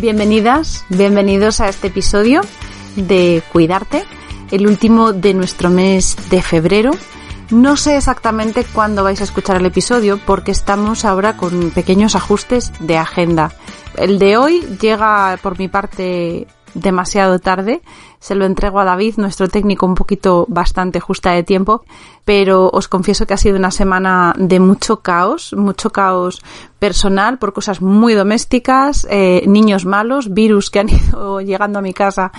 Bienvenidas, 0.00 0.86
bienvenidos 0.88 1.60
a 1.60 1.68
este 1.68 1.88
episodio 1.88 2.40
de 2.96 3.42
Cuidarte, 3.52 4.04
el 4.50 4.66
último 4.66 5.12
de 5.12 5.34
nuestro 5.34 5.68
mes 5.68 6.16
de 6.30 6.40
febrero. 6.40 6.92
No 7.50 7.76
sé 7.76 7.98
exactamente 7.98 8.64
cuándo 8.64 9.04
vais 9.04 9.20
a 9.20 9.24
escuchar 9.24 9.58
el 9.58 9.66
episodio 9.66 10.18
porque 10.24 10.52
estamos 10.52 11.04
ahora 11.04 11.36
con 11.36 11.70
pequeños 11.72 12.16
ajustes 12.16 12.72
de 12.80 12.96
agenda. 12.96 13.52
El 13.94 14.18
de 14.18 14.38
hoy 14.38 14.62
llega 14.80 15.38
por 15.42 15.58
mi 15.58 15.68
parte 15.68 16.46
demasiado 16.74 17.38
tarde. 17.38 17.82
Se 18.18 18.34
lo 18.34 18.44
entrego 18.44 18.80
a 18.80 18.84
David, 18.84 19.14
nuestro 19.16 19.48
técnico, 19.48 19.86
un 19.86 19.94
poquito 19.94 20.46
bastante 20.48 21.00
justa 21.00 21.32
de 21.32 21.42
tiempo, 21.42 21.84
pero 22.24 22.68
os 22.72 22.88
confieso 22.88 23.26
que 23.26 23.34
ha 23.34 23.38
sido 23.38 23.56
una 23.56 23.70
semana 23.70 24.34
de 24.36 24.60
mucho 24.60 25.00
caos, 25.00 25.54
mucho 25.56 25.90
caos 25.90 26.42
personal 26.78 27.38
por 27.38 27.52
cosas 27.52 27.80
muy 27.80 28.14
domésticas, 28.14 29.06
eh, 29.10 29.44
niños 29.46 29.84
malos, 29.84 30.32
virus 30.32 30.70
que 30.70 30.80
han 30.80 30.88
ido 30.90 31.40
llegando 31.40 31.78
a 31.78 31.82
mi 31.82 31.94
casa 31.94 32.32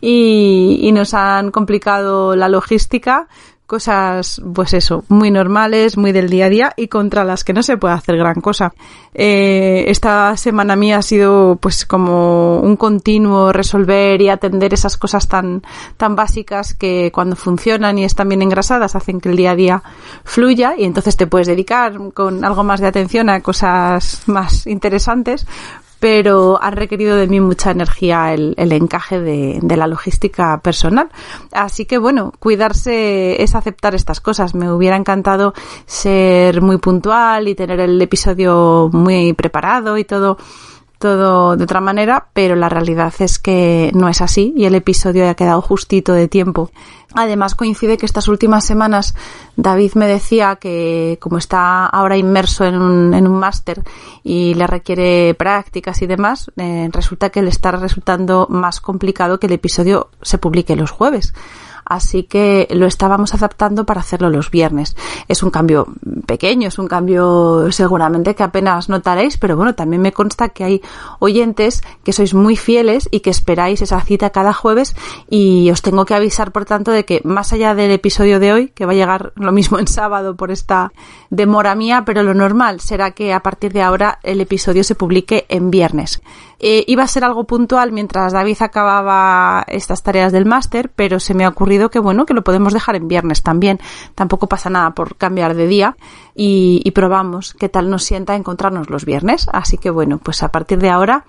y, 0.00 0.80
y 0.82 0.92
nos 0.92 1.14
han 1.14 1.50
complicado 1.50 2.34
la 2.36 2.48
logística 2.48 3.28
cosas, 3.70 4.42
pues 4.52 4.74
eso, 4.74 5.04
muy 5.06 5.30
normales, 5.30 5.96
muy 5.96 6.10
del 6.10 6.28
día 6.28 6.46
a 6.46 6.48
día 6.48 6.72
y 6.76 6.88
contra 6.88 7.22
las 7.22 7.44
que 7.44 7.52
no 7.52 7.62
se 7.62 7.76
puede 7.76 7.94
hacer 7.94 8.16
gran 8.16 8.40
cosa. 8.40 8.74
Eh, 9.14 9.84
esta 9.86 10.36
semana 10.36 10.74
mía 10.74 10.98
ha 10.98 11.02
sido 11.02 11.54
pues 11.54 11.86
como 11.86 12.58
un 12.58 12.74
continuo 12.74 13.52
resolver 13.52 14.20
y 14.20 14.28
atender 14.28 14.74
esas 14.74 14.96
cosas 14.96 15.28
tan, 15.28 15.62
tan 15.96 16.16
básicas 16.16 16.74
que 16.74 17.12
cuando 17.14 17.36
funcionan 17.36 17.96
y 17.96 18.04
están 18.04 18.28
bien 18.28 18.42
engrasadas 18.42 18.96
hacen 18.96 19.20
que 19.20 19.28
el 19.28 19.36
día 19.36 19.52
a 19.52 19.56
día 19.56 19.82
fluya 20.24 20.74
y 20.76 20.82
entonces 20.82 21.16
te 21.16 21.28
puedes 21.28 21.46
dedicar 21.46 21.96
con 22.12 22.44
algo 22.44 22.64
más 22.64 22.80
de 22.80 22.88
atención 22.88 23.28
a 23.30 23.40
cosas 23.40 24.22
más 24.26 24.66
interesantes 24.66 25.46
pero 26.00 26.58
ha 26.60 26.70
requerido 26.70 27.16
de 27.16 27.28
mí 27.28 27.40
mucha 27.40 27.70
energía 27.70 28.32
el, 28.32 28.54
encaje 28.56 29.20
de, 29.20 29.76
la 29.76 29.86
logística 29.86 30.58
personal. 30.60 31.10
Así 31.52 31.84
que 31.84 31.98
bueno, 31.98 32.32
cuidarse 32.40 33.42
es 33.42 33.54
aceptar 33.54 33.94
estas 33.94 34.20
cosas. 34.20 34.54
Me 34.54 34.72
hubiera 34.72 34.96
encantado 34.96 35.52
ser 35.84 36.62
muy 36.62 36.78
puntual 36.78 37.48
y 37.48 37.54
tener 37.54 37.80
el 37.80 38.00
episodio 38.00 38.88
muy 38.92 39.34
preparado 39.34 39.98
y 39.98 40.04
todo 40.04 40.38
todo 40.98 41.56
de 41.56 41.64
otra 41.64 41.80
manera, 41.80 42.26
pero 42.34 42.56
la 42.56 42.68
realidad 42.68 43.14
es 43.20 43.38
que 43.38 43.90
no 43.94 44.10
es 44.10 44.20
así 44.20 44.52
y 44.54 44.66
el 44.66 44.74
episodio 44.74 45.30
ha 45.30 45.34
quedado 45.34 45.62
justito 45.62 46.12
de 46.12 46.28
tiempo. 46.28 46.70
Además 47.14 47.54
coincide 47.54 47.96
que 47.96 48.06
estas 48.06 48.28
últimas 48.28 48.64
semanas 48.64 49.14
David 49.56 49.92
me 49.94 50.06
decía 50.06 50.56
que 50.56 51.18
como 51.20 51.38
está 51.38 51.86
ahora 51.86 52.16
inmerso 52.16 52.64
en 52.64 52.80
un, 52.80 53.14
en 53.14 53.26
un 53.26 53.38
máster 53.38 53.82
y 54.22 54.54
le 54.54 54.66
requiere 54.66 55.34
prácticas 55.34 56.02
y 56.02 56.06
demás, 56.06 56.50
eh, 56.56 56.88
resulta 56.92 57.30
que 57.30 57.42
le 57.42 57.50
está 57.50 57.72
resultando 57.72 58.46
más 58.48 58.80
complicado 58.80 59.40
que 59.40 59.48
el 59.48 59.54
episodio 59.54 60.10
se 60.22 60.38
publique 60.38 60.76
los 60.76 60.90
jueves 60.90 61.34
así 61.90 62.22
que 62.22 62.68
lo 62.70 62.86
estábamos 62.86 63.34
adaptando 63.34 63.84
para 63.84 64.00
hacerlo 64.00 64.30
los 64.30 64.50
viernes. 64.50 64.96
Es 65.26 65.42
un 65.42 65.50
cambio 65.50 65.88
pequeño, 66.24 66.68
es 66.68 66.78
un 66.78 66.86
cambio 66.86 67.70
seguramente 67.72 68.36
que 68.36 68.44
apenas 68.44 68.88
notaréis, 68.88 69.36
pero 69.36 69.56
bueno, 69.56 69.74
también 69.74 70.00
me 70.00 70.12
consta 70.12 70.50
que 70.50 70.62
hay 70.62 70.82
oyentes 71.18 71.82
que 72.04 72.12
sois 72.12 72.32
muy 72.32 72.56
fieles 72.56 73.08
y 73.10 73.20
que 73.20 73.30
esperáis 73.30 73.82
esa 73.82 74.00
cita 74.00 74.30
cada 74.30 74.52
jueves 74.52 74.94
y 75.28 75.68
os 75.72 75.82
tengo 75.82 76.04
que 76.04 76.14
avisar, 76.14 76.52
por 76.52 76.64
tanto, 76.64 76.92
de 76.92 77.04
que 77.04 77.20
más 77.24 77.52
allá 77.52 77.74
del 77.74 77.90
episodio 77.90 78.38
de 78.38 78.52
hoy, 78.52 78.68
que 78.68 78.86
va 78.86 78.92
a 78.92 78.94
llegar 78.94 79.32
lo 79.34 79.50
mismo 79.50 79.80
en 79.80 79.88
sábado 79.88 80.36
por 80.36 80.52
esta 80.52 80.92
demora 81.28 81.74
mía, 81.74 82.04
pero 82.06 82.22
lo 82.22 82.34
normal 82.34 82.78
será 82.80 83.10
que 83.10 83.32
a 83.32 83.40
partir 83.40 83.72
de 83.72 83.82
ahora 83.82 84.20
el 84.22 84.40
episodio 84.40 84.84
se 84.84 84.94
publique 84.94 85.44
en 85.48 85.72
viernes. 85.72 86.22
Eh, 86.60 86.84
iba 86.86 87.02
a 87.02 87.08
ser 87.08 87.24
algo 87.24 87.44
puntual 87.44 87.90
mientras 87.90 88.32
David 88.32 88.58
acababa 88.60 89.64
estas 89.66 90.02
tareas 90.02 90.30
del 90.30 90.44
máster, 90.44 90.90
pero 90.94 91.18
se 91.18 91.32
me 91.32 91.44
ha 91.44 91.48
ocurrido 91.48 91.90
que 91.90 91.98
bueno, 91.98 92.26
que 92.26 92.34
lo 92.34 92.44
podemos 92.44 92.74
dejar 92.74 92.96
en 92.96 93.08
viernes 93.08 93.42
también. 93.42 93.80
Tampoco 94.14 94.46
pasa 94.46 94.68
nada 94.68 94.90
por 94.90 95.16
cambiar 95.16 95.54
de 95.54 95.66
día 95.66 95.96
y, 96.34 96.82
y 96.84 96.90
probamos 96.90 97.54
qué 97.54 97.68
tal 97.68 97.88
nos 97.88 98.04
sienta 98.04 98.36
encontrarnos 98.36 98.90
los 98.90 99.04
viernes. 99.04 99.48
Así 99.52 99.78
que 99.78 99.90
bueno, 99.90 100.18
pues 100.18 100.42
a 100.42 100.52
partir 100.52 100.78
de 100.78 100.90
ahora 100.90 101.24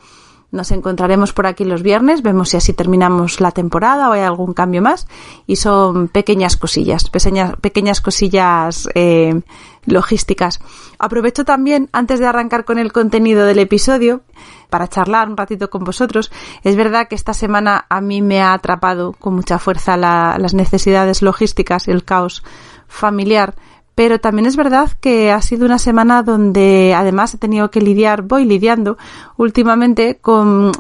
nos 0.51 0.72
encontraremos 0.72 1.31
por 1.31 1.47
aquí 1.47 1.63
los 1.63 1.81
viernes, 1.81 2.22
vemos 2.22 2.50
si 2.50 2.57
así 2.57 2.73
terminamos 2.73 3.39
la 3.39 3.51
temporada 3.51 4.09
o 4.09 4.12
hay 4.12 4.22
algún 4.22 4.53
cambio 4.53 4.81
más. 4.81 5.07
Y 5.47 5.56
son 5.56 6.09
pequeñas 6.09 6.57
cosillas, 6.57 7.09
pequeñas, 7.09 7.56
pequeñas 7.56 8.01
cosillas 8.01 8.90
eh, 8.94 9.41
logísticas. 9.85 10.59
Aprovecho 11.00 11.45
también, 11.45 11.90
antes 11.94 12.19
de 12.19 12.28
arrancar 12.28 12.66
con 12.66 12.79
el 12.79 12.91
contenido 12.91 13.45
del 13.45 13.59
episodio, 13.59 14.22
para 14.69 14.88
charlar 14.88 15.29
un 15.29 15.38
ratito 15.38 15.69
con 15.69 15.84
vosotros. 15.84 16.31
Es 16.63 16.75
verdad 16.75 17.07
que 17.07 17.16
esta 17.16 17.34
semana 17.34 17.85
a 17.90 18.01
mí 18.01 18.22
me 18.22 18.41
ha 18.41 18.53
atrapado 18.53 19.13
con 19.13 19.35
mucha 19.35 19.57
fuerza 19.57 19.95
las 19.95 20.53
necesidades 20.53 21.22
logísticas 21.22 21.88
y 21.88 21.91
el 21.91 22.03
caos 22.03 22.44
familiar 22.88 23.56
pero 24.01 24.19
también 24.19 24.47
es 24.47 24.56
verdad 24.56 24.89
que 25.00 25.31
ha 25.31 25.44
sido 25.44 25.63
una 25.63 25.78
semana 25.78 26.23
donde 26.23 26.95
además 26.95 27.35
he 27.35 27.38
tenido 27.38 27.69
que 27.69 27.81
lidiar, 27.81 28.23
voy 28.23 28.45
lidiando 28.45 28.97
últimamente 29.38 30.17
con 30.19 30.72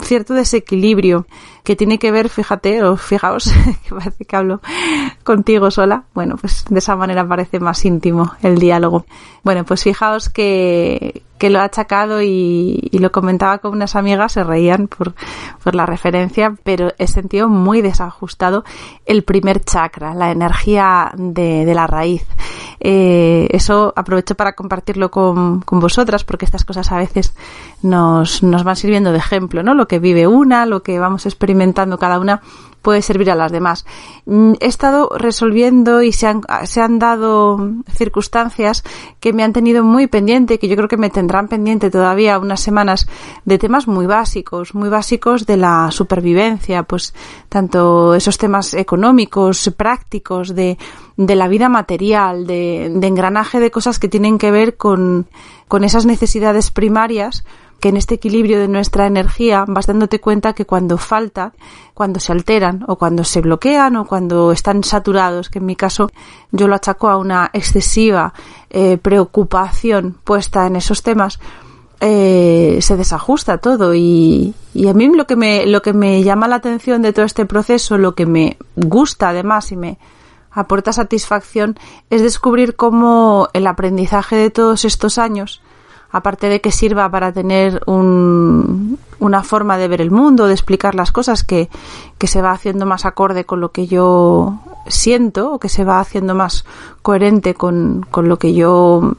cierto 0.00 0.32
desequilibrio 0.32 1.26
que 1.64 1.74
tiene 1.74 1.98
que 1.98 2.12
ver, 2.12 2.28
fíjate, 2.28 2.84
o 2.84 2.96
fijaos, 2.96 3.52
que 3.88 3.92
parece 3.92 4.24
que 4.24 4.36
hablo 4.36 4.60
contigo 5.24 5.72
sola. 5.72 6.04
Bueno, 6.14 6.36
pues 6.36 6.66
de 6.70 6.78
esa 6.78 6.94
manera 6.94 7.26
parece 7.26 7.58
más 7.58 7.84
íntimo 7.84 8.34
el 8.42 8.60
diálogo. 8.60 9.06
Bueno, 9.42 9.64
pues 9.64 9.82
fijaos 9.82 10.28
que, 10.28 11.24
que 11.38 11.50
lo 11.50 11.60
ha 11.60 11.64
achacado 11.64 12.22
y, 12.22 12.90
lo 12.92 13.12
comentaba 13.12 13.58
con 13.58 13.72
unas 13.72 13.94
amigas, 13.94 14.32
se 14.32 14.44
reían 14.44 14.88
por, 14.88 15.14
por 15.62 15.74
la 15.74 15.86
referencia, 15.86 16.54
pero 16.64 16.92
he 16.98 17.06
sentido 17.06 17.48
muy 17.48 17.80
desajustado 17.80 18.64
el 19.06 19.22
primer 19.22 19.64
chakra, 19.64 20.14
la 20.14 20.30
energía 20.30 21.12
de, 21.16 21.64
de 21.64 21.74
la 21.74 21.86
raíz. 21.86 22.26
Eh, 22.80 23.48
eso 23.50 23.92
aprovecho 23.96 24.34
para 24.36 24.52
compartirlo 24.52 25.10
con, 25.10 25.60
con, 25.62 25.80
vosotras 25.80 26.22
porque 26.22 26.44
estas 26.44 26.64
cosas 26.64 26.92
a 26.92 26.98
veces 26.98 27.34
nos, 27.82 28.42
nos 28.42 28.62
van 28.62 28.76
sirviendo 28.76 29.10
de 29.10 29.18
ejemplo, 29.18 29.62
¿no? 29.62 29.74
Lo 29.74 29.88
que 29.88 29.98
vive 29.98 30.28
una, 30.28 30.64
lo 30.64 30.82
que 30.82 30.98
vamos 30.98 31.26
experimentando 31.26 31.98
cada 31.98 32.20
una 32.20 32.40
puede 32.82 33.02
servir 33.02 33.30
a 33.30 33.34
las 33.34 33.52
demás. 33.52 33.84
Mm, 34.26 34.54
he 34.60 34.66
estado 34.66 35.10
resolviendo 35.16 36.02
y 36.02 36.12
se 36.12 36.26
han, 36.26 36.42
se 36.64 36.80
han 36.80 36.98
dado 36.98 37.58
circunstancias 37.90 38.84
que 39.20 39.32
me 39.32 39.42
han 39.42 39.52
tenido 39.52 39.84
muy 39.84 40.06
pendiente, 40.06 40.58
que 40.58 40.68
yo 40.68 40.76
creo 40.76 40.88
que 40.88 40.96
me 40.96 41.10
tendrán 41.10 41.48
pendiente 41.48 41.90
todavía 41.90 42.38
unas 42.38 42.60
semanas 42.60 43.08
de 43.44 43.58
temas 43.58 43.88
muy 43.88 44.06
básicos, 44.06 44.74
muy 44.74 44.88
básicos 44.88 45.46
de 45.46 45.56
la 45.56 45.90
supervivencia, 45.90 46.82
pues 46.82 47.14
tanto 47.48 48.14
esos 48.14 48.38
temas 48.38 48.74
económicos, 48.74 49.70
prácticos, 49.76 50.54
de, 50.54 50.78
de 51.16 51.36
la 51.36 51.48
vida 51.48 51.68
material, 51.68 52.46
de, 52.46 52.90
de 52.94 53.06
engranaje 53.06 53.60
de 53.60 53.70
cosas 53.70 53.98
que 53.98 54.08
tienen 54.08 54.38
que 54.38 54.50
ver 54.50 54.76
con, 54.76 55.26
con 55.66 55.84
esas 55.84 56.06
necesidades 56.06 56.70
primarias 56.70 57.44
que 57.80 57.88
en 57.90 57.96
este 57.96 58.16
equilibrio 58.16 58.58
de 58.58 58.68
nuestra 58.68 59.06
energía 59.06 59.64
vas 59.68 59.86
dándote 59.86 60.20
cuenta 60.20 60.52
que 60.52 60.66
cuando 60.66 60.98
falta, 60.98 61.52
cuando 61.94 62.18
se 62.18 62.32
alteran 62.32 62.84
o 62.88 62.96
cuando 62.96 63.24
se 63.24 63.40
bloquean 63.40 63.96
o 63.96 64.06
cuando 64.06 64.52
están 64.52 64.82
saturados, 64.82 65.48
que 65.48 65.58
en 65.60 65.66
mi 65.66 65.76
caso 65.76 66.10
yo 66.50 66.66
lo 66.66 66.74
achaco 66.74 67.08
a 67.08 67.16
una 67.16 67.50
excesiva 67.52 68.34
eh, 68.70 68.98
preocupación 68.98 70.16
puesta 70.24 70.66
en 70.66 70.76
esos 70.76 71.02
temas, 71.02 71.38
eh, 72.00 72.78
se 72.80 72.96
desajusta 72.96 73.58
todo. 73.58 73.94
Y, 73.94 74.54
y, 74.74 74.88
a 74.88 74.94
mí 74.94 75.08
lo 75.14 75.26
que 75.26 75.36
me 75.36 75.66
lo 75.66 75.82
que 75.82 75.92
me 75.92 76.22
llama 76.22 76.48
la 76.48 76.56
atención 76.56 77.02
de 77.02 77.12
todo 77.12 77.24
este 77.24 77.46
proceso 77.46 77.98
lo 77.98 78.14
que 78.14 78.26
me 78.26 78.56
gusta 78.76 79.30
además 79.30 79.72
y 79.72 79.76
me 79.76 79.98
aporta 80.50 80.92
satisfacción 80.92 81.78
es 82.10 82.22
descubrir 82.22 82.74
cómo 82.74 83.48
el 83.52 83.66
aprendizaje 83.66 84.36
de 84.36 84.50
todos 84.50 84.84
estos 84.84 85.18
años 85.18 85.62
aparte 86.10 86.48
de 86.48 86.60
que 86.60 86.72
sirva 86.72 87.10
para 87.10 87.32
tener 87.32 87.82
un, 87.86 88.98
una 89.18 89.42
forma 89.42 89.76
de 89.76 89.88
ver 89.88 90.00
el 90.00 90.10
mundo, 90.10 90.46
de 90.46 90.54
explicar 90.54 90.94
las 90.94 91.12
cosas 91.12 91.44
que, 91.44 91.68
que 92.18 92.26
se 92.26 92.42
va 92.42 92.52
haciendo 92.52 92.86
más 92.86 93.04
acorde 93.04 93.44
con 93.44 93.60
lo 93.60 93.72
que 93.72 93.86
yo 93.86 94.58
siento 94.86 95.52
o 95.52 95.58
que 95.58 95.68
se 95.68 95.84
va 95.84 96.00
haciendo 96.00 96.34
más 96.34 96.64
coherente 97.02 97.54
con, 97.54 98.06
con 98.10 98.28
lo 98.28 98.38
que 98.38 98.54
yo 98.54 99.14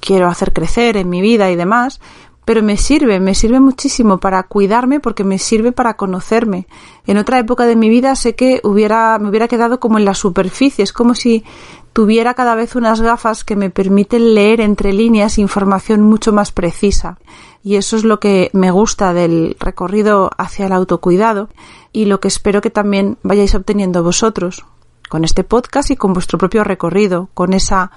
quiero 0.00 0.28
hacer 0.28 0.52
crecer 0.52 0.96
en 0.96 1.10
mi 1.10 1.20
vida 1.20 1.50
y 1.50 1.56
demás, 1.56 2.00
pero 2.44 2.62
me 2.62 2.76
sirve, 2.76 3.20
me 3.20 3.34
sirve 3.34 3.60
muchísimo 3.60 4.18
para 4.18 4.42
cuidarme 4.44 5.00
porque 5.00 5.22
me 5.22 5.38
sirve 5.38 5.70
para 5.70 5.94
conocerme. 5.94 6.66
En 7.06 7.16
otra 7.16 7.38
época 7.38 7.66
de 7.66 7.76
mi 7.76 7.88
vida 7.88 8.16
sé 8.16 8.34
que 8.34 8.60
hubiera, 8.64 9.18
me 9.18 9.28
hubiera 9.28 9.48
quedado 9.48 9.78
como 9.78 9.98
en 9.98 10.04
la 10.04 10.14
superficie, 10.14 10.82
es 10.82 10.92
como 10.92 11.14
si 11.14 11.44
tuviera 11.92 12.34
cada 12.34 12.54
vez 12.54 12.74
unas 12.74 13.00
gafas 13.00 13.44
que 13.44 13.56
me 13.56 13.70
permiten 13.70 14.34
leer 14.34 14.60
entre 14.60 14.92
líneas 14.92 15.38
información 15.38 16.02
mucho 16.02 16.32
más 16.32 16.52
precisa. 16.52 17.18
Y 17.62 17.76
eso 17.76 17.96
es 17.96 18.04
lo 18.04 18.18
que 18.18 18.50
me 18.52 18.70
gusta 18.70 19.12
del 19.12 19.56
recorrido 19.60 20.30
hacia 20.36 20.66
el 20.66 20.72
autocuidado 20.72 21.48
y 21.92 22.06
lo 22.06 22.20
que 22.20 22.28
espero 22.28 22.60
que 22.60 22.70
también 22.70 23.18
vayáis 23.22 23.54
obteniendo 23.54 24.02
vosotros 24.02 24.64
con 25.08 25.24
este 25.24 25.44
podcast 25.44 25.90
y 25.90 25.96
con 25.96 26.14
vuestro 26.14 26.38
propio 26.38 26.64
recorrido, 26.64 27.28
con 27.34 27.52
esa 27.52 27.90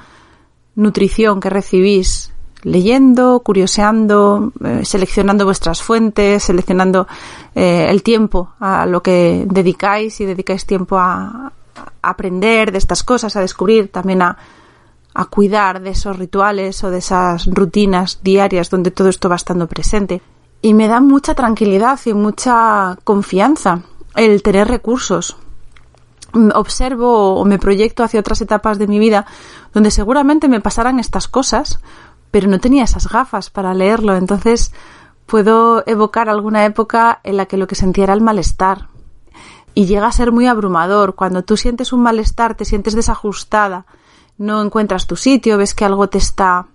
nutrición 0.75 1.39
que 1.39 1.50
recibís 1.50 2.33
leyendo, 2.63 3.39
curioseando, 3.41 4.51
eh, 4.63 4.81
seleccionando 4.83 5.45
vuestras 5.45 5.81
fuentes, 5.81 6.44
seleccionando 6.44 7.07
eh, 7.53 7.88
el 7.89 8.03
tiempo 8.03 8.53
a 8.59 8.86
lo 8.86 9.01
que 9.01 9.45
dedicáis 9.48 10.19
y 10.19 10.25
dedicáis 10.25 10.65
tiempo 10.65 10.98
a, 10.98 11.53
aprender 12.01 12.72
de 12.72 12.77
estas 12.77 13.04
cosas, 13.04 13.36
a 13.36 13.42
descubrir, 13.42 13.92
también 13.92 14.22
a, 14.22 14.38
a 15.13 15.25
cuidar 15.25 15.81
de 15.81 15.92
esos 15.92 16.18
rituales 16.19 16.83
o 16.83 16.92
de 16.92 17.00
esas 17.00 17.45
rutinas 17.48 18.19
diarias 18.22 18.69
donde 18.69 18.92
todo 18.92 19.10
esto 19.10 19.30
va 19.30 19.36
estando 19.36 19.68
presente. 19.68 20.22
Y 20.62 20.74
me 20.74 20.88
da 20.88 21.00
mucha 21.00 21.36
tranquilidad 21.36 22.00
y 22.06 22.13
mucha 22.13 22.98
confianza 23.04 23.81
el 24.16 24.44
tener 24.44 24.68
recursos. 24.68 25.38
Observo 26.54 27.36
o 27.36 27.45
me 27.45 27.60
proyecto 27.60 28.04
hacia 28.04 28.19
otras 28.19 28.42
etapas 28.42 28.77
de 28.77 28.88
mi 28.88 29.00
vida 29.00 29.25
donde 29.74 29.89
seguramente 29.89 30.50
me 30.50 30.60
pasarán 30.60 31.00
estas 31.00 31.30
cosas, 31.30 31.80
pero 32.30 32.50
no 32.50 32.60
tenía 32.60 32.83
esas 32.83 33.07
gafas 33.07 33.50
para 33.50 33.74
leerlo. 33.74 34.18
Entonces 34.18 34.74
puedo 35.25 35.83
evocar 35.88 36.27
alguna 36.27 36.66
época 36.66 37.22
en 37.24 37.38
la 37.38 37.45
que 37.45 37.57
lo 37.57 37.68
que 37.68 37.75
sentía 37.75 38.04
era 38.04 38.13
el 38.13 38.22
malestar, 38.22 38.89
y 39.75 39.86
llega 39.86 40.07
a 40.07 40.12
ser 40.12 40.31
muy 40.31 40.48
abrumador. 40.48 41.13
Cuando 41.13 41.44
tú 41.44 41.57
sientes 41.57 41.94
un 41.94 42.01
malestar, 42.01 42.56
te 42.56 42.66
sientes 42.66 42.95
desajustada, 42.95 43.86
no 44.38 44.63
encuentras 44.63 45.06
tu 45.06 45.16
sitio, 45.16 45.57
ves 45.57 45.75
que 45.75 45.86
algo 45.86 46.10
te 46.10 46.18
está 46.18 46.66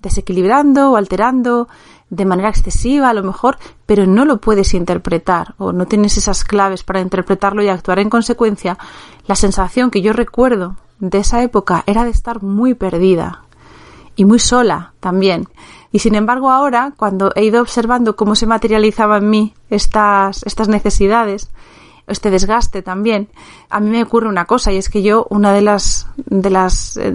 desequilibrando 0.00 0.92
o 0.92 0.96
alterando 0.96 1.66
de 2.10 2.26
manera 2.26 2.50
excesiva 2.50 3.08
a 3.08 3.14
lo 3.14 3.22
mejor, 3.22 3.58
pero 3.86 4.06
no 4.06 4.26
lo 4.26 4.38
puedes 4.38 4.74
interpretar 4.74 5.54
o 5.58 5.72
no 5.72 5.86
tienes 5.86 6.18
esas 6.18 6.44
claves 6.44 6.84
para 6.84 7.00
interpretarlo 7.00 7.62
y 7.62 7.68
actuar 7.68 7.98
en 7.98 8.10
consecuencia, 8.10 8.78
la 9.26 9.34
sensación 9.34 9.90
que 9.90 10.02
yo 10.02 10.12
recuerdo 10.12 10.76
de 11.00 11.18
esa 11.18 11.42
época 11.42 11.82
era 11.86 12.04
de 12.04 12.10
estar 12.10 12.42
muy 12.42 12.74
perdida 12.74 13.44
y 14.16 14.26
muy 14.26 14.38
sola 14.38 14.92
también. 15.00 15.48
Y 15.90 16.00
sin 16.00 16.14
embargo 16.14 16.50
ahora, 16.50 16.92
cuando 16.96 17.32
he 17.34 17.44
ido 17.44 17.62
observando 17.62 18.16
cómo 18.16 18.34
se 18.34 18.46
materializaban 18.46 19.24
en 19.24 19.30
mí 19.30 19.54
estas, 19.70 20.42
estas 20.44 20.68
necesidades, 20.68 21.50
este 22.06 22.30
desgaste 22.30 22.82
también, 22.82 23.28
a 23.70 23.80
mí 23.80 23.90
me 23.90 24.02
ocurre 24.02 24.28
una 24.28 24.44
cosa 24.44 24.72
y 24.72 24.76
es 24.76 24.88
que 24.88 25.02
yo 25.02 25.26
una 25.30 25.52
de 25.52 25.62
las 25.62 26.06
de 26.16 26.50
las 26.50 26.96
eh, 26.96 27.12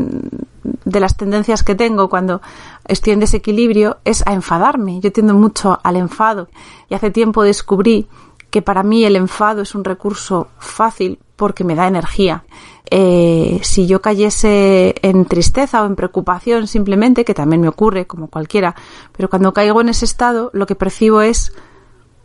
de 0.85 0.99
las 0.99 1.17
tendencias 1.17 1.63
que 1.63 1.75
tengo 1.75 2.09
cuando 2.09 2.41
estoy 2.87 3.13
en 3.13 3.19
desequilibrio 3.19 3.97
es 4.05 4.25
a 4.25 4.33
enfadarme. 4.33 4.99
Yo 4.99 5.11
tiendo 5.11 5.33
mucho 5.33 5.79
al 5.83 5.95
enfado 5.95 6.49
y 6.89 6.95
hace 6.95 7.11
tiempo 7.11 7.43
descubrí 7.43 8.07
que 8.49 8.61
para 8.61 8.83
mí 8.83 9.03
el 9.05 9.15
enfado 9.15 9.61
es 9.61 9.75
un 9.75 9.83
recurso 9.83 10.47
fácil 10.57 11.19
porque 11.35 11.63
me 11.63 11.75
da 11.75 11.87
energía. 11.87 12.43
Eh, 12.91 13.59
si 13.61 13.85
yo 13.85 14.01
cayese 14.01 14.95
en 15.03 15.25
tristeza 15.25 15.83
o 15.83 15.85
en 15.85 15.95
preocupación 15.95 16.65
simplemente, 16.67 17.23
que 17.23 17.35
también 17.35 17.61
me 17.61 17.67
ocurre 17.67 18.07
como 18.07 18.27
cualquiera, 18.27 18.75
pero 19.15 19.29
cuando 19.29 19.53
caigo 19.53 19.79
en 19.81 19.89
ese 19.89 20.05
estado 20.05 20.49
lo 20.53 20.65
que 20.65 20.75
percibo 20.75 21.21
es 21.21 21.53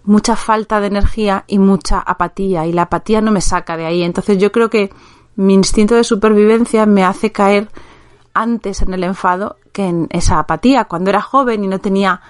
mucha 0.05 0.37
falta 0.37 0.81
de 0.81 0.87
energía 0.87 1.45
y 1.47 1.59
mucha 1.59 1.99
apatía 1.99 2.67
y 2.67 2.73
la 2.73 2.83
apatía 2.83 3.21
no 3.21 3.33
me 3.33 3.41
saca 3.41 3.77
de 3.77 3.87
ahí. 3.87 4.03
Entonces 4.03 4.39
yo 4.39 4.53
creo 4.53 4.71
que 4.71 4.93
mi 5.37 5.55
instinto 5.55 5.95
de 5.95 6.05
supervivencia 6.05 6.87
me 6.87 7.05
hace 7.05 7.33
caer 7.33 7.69
antes 8.35 8.83
en 8.83 8.93
el 8.95 9.05
enfado 9.05 9.57
que 9.73 9.87
en 9.87 10.07
esa 10.11 10.39
apatía. 10.39 10.85
Cuando 10.85 11.11
era 11.11 11.21
joven 11.21 11.65
y 11.65 11.69
no 11.69 11.79
tenía 11.79 12.21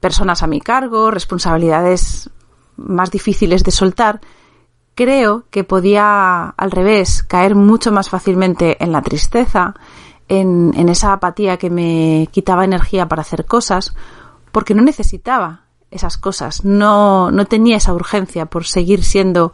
personas 0.00 0.42
a 0.42 0.46
mi 0.46 0.60
cargo, 0.60 1.10
responsabilidades 1.10 2.30
más 2.76 3.10
difíciles 3.10 3.64
de 3.64 3.70
soltar, 3.70 4.20
creo 4.94 5.44
que 5.50 5.64
podía 5.64 6.50
al 6.50 6.70
revés 6.70 7.22
caer 7.22 7.54
mucho 7.54 7.90
más 7.90 8.10
fácilmente 8.10 8.82
en 8.82 8.92
la 8.92 9.02
tristeza, 9.02 9.74
en, 10.28 10.72
en 10.76 10.88
esa 10.88 11.14
apatía 11.14 11.56
que 11.56 11.70
me 11.70 12.28
quitaba 12.30 12.64
energía 12.64 13.08
para 13.08 13.22
hacer 13.22 13.46
cosas, 13.46 13.94
porque 14.52 14.74
no 14.74 14.82
necesitaba 14.82 15.67
esas 15.90 16.18
cosas. 16.18 16.64
No, 16.64 17.30
no 17.30 17.46
tenía 17.46 17.76
esa 17.76 17.94
urgencia 17.94 18.46
por 18.46 18.66
seguir 18.66 19.04
siendo 19.04 19.52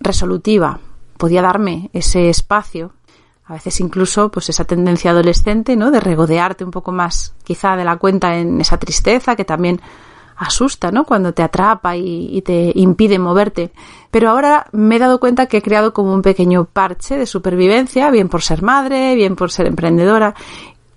resolutiva. 0.00 0.80
Podía 1.16 1.42
darme 1.42 1.90
ese 1.92 2.28
espacio. 2.28 2.92
A 3.46 3.54
veces 3.54 3.80
incluso, 3.80 4.30
pues 4.30 4.48
esa 4.48 4.64
tendencia 4.64 5.10
adolescente, 5.10 5.76
¿no? 5.76 5.90
De 5.90 6.00
regodearte 6.00 6.64
un 6.64 6.70
poco 6.70 6.92
más, 6.92 7.34
quizá 7.44 7.76
de 7.76 7.84
la 7.84 7.96
cuenta 7.96 8.36
en 8.38 8.60
esa 8.60 8.78
tristeza 8.78 9.36
que 9.36 9.44
también 9.44 9.82
asusta, 10.36 10.90
¿no? 10.90 11.04
Cuando 11.04 11.34
te 11.34 11.42
atrapa 11.42 11.96
y, 11.96 12.28
y, 12.32 12.42
te 12.42 12.72
impide 12.74 13.18
moverte. 13.18 13.70
Pero 14.10 14.30
ahora 14.30 14.66
me 14.72 14.96
he 14.96 14.98
dado 14.98 15.20
cuenta 15.20 15.46
que 15.46 15.58
he 15.58 15.62
creado 15.62 15.92
como 15.92 16.12
un 16.14 16.22
pequeño 16.22 16.64
parche 16.64 17.16
de 17.18 17.26
supervivencia, 17.26 18.10
bien 18.10 18.28
por 18.28 18.42
ser 18.42 18.62
madre, 18.62 19.14
bien 19.14 19.36
por 19.36 19.50
ser 19.50 19.66
emprendedora, 19.66 20.34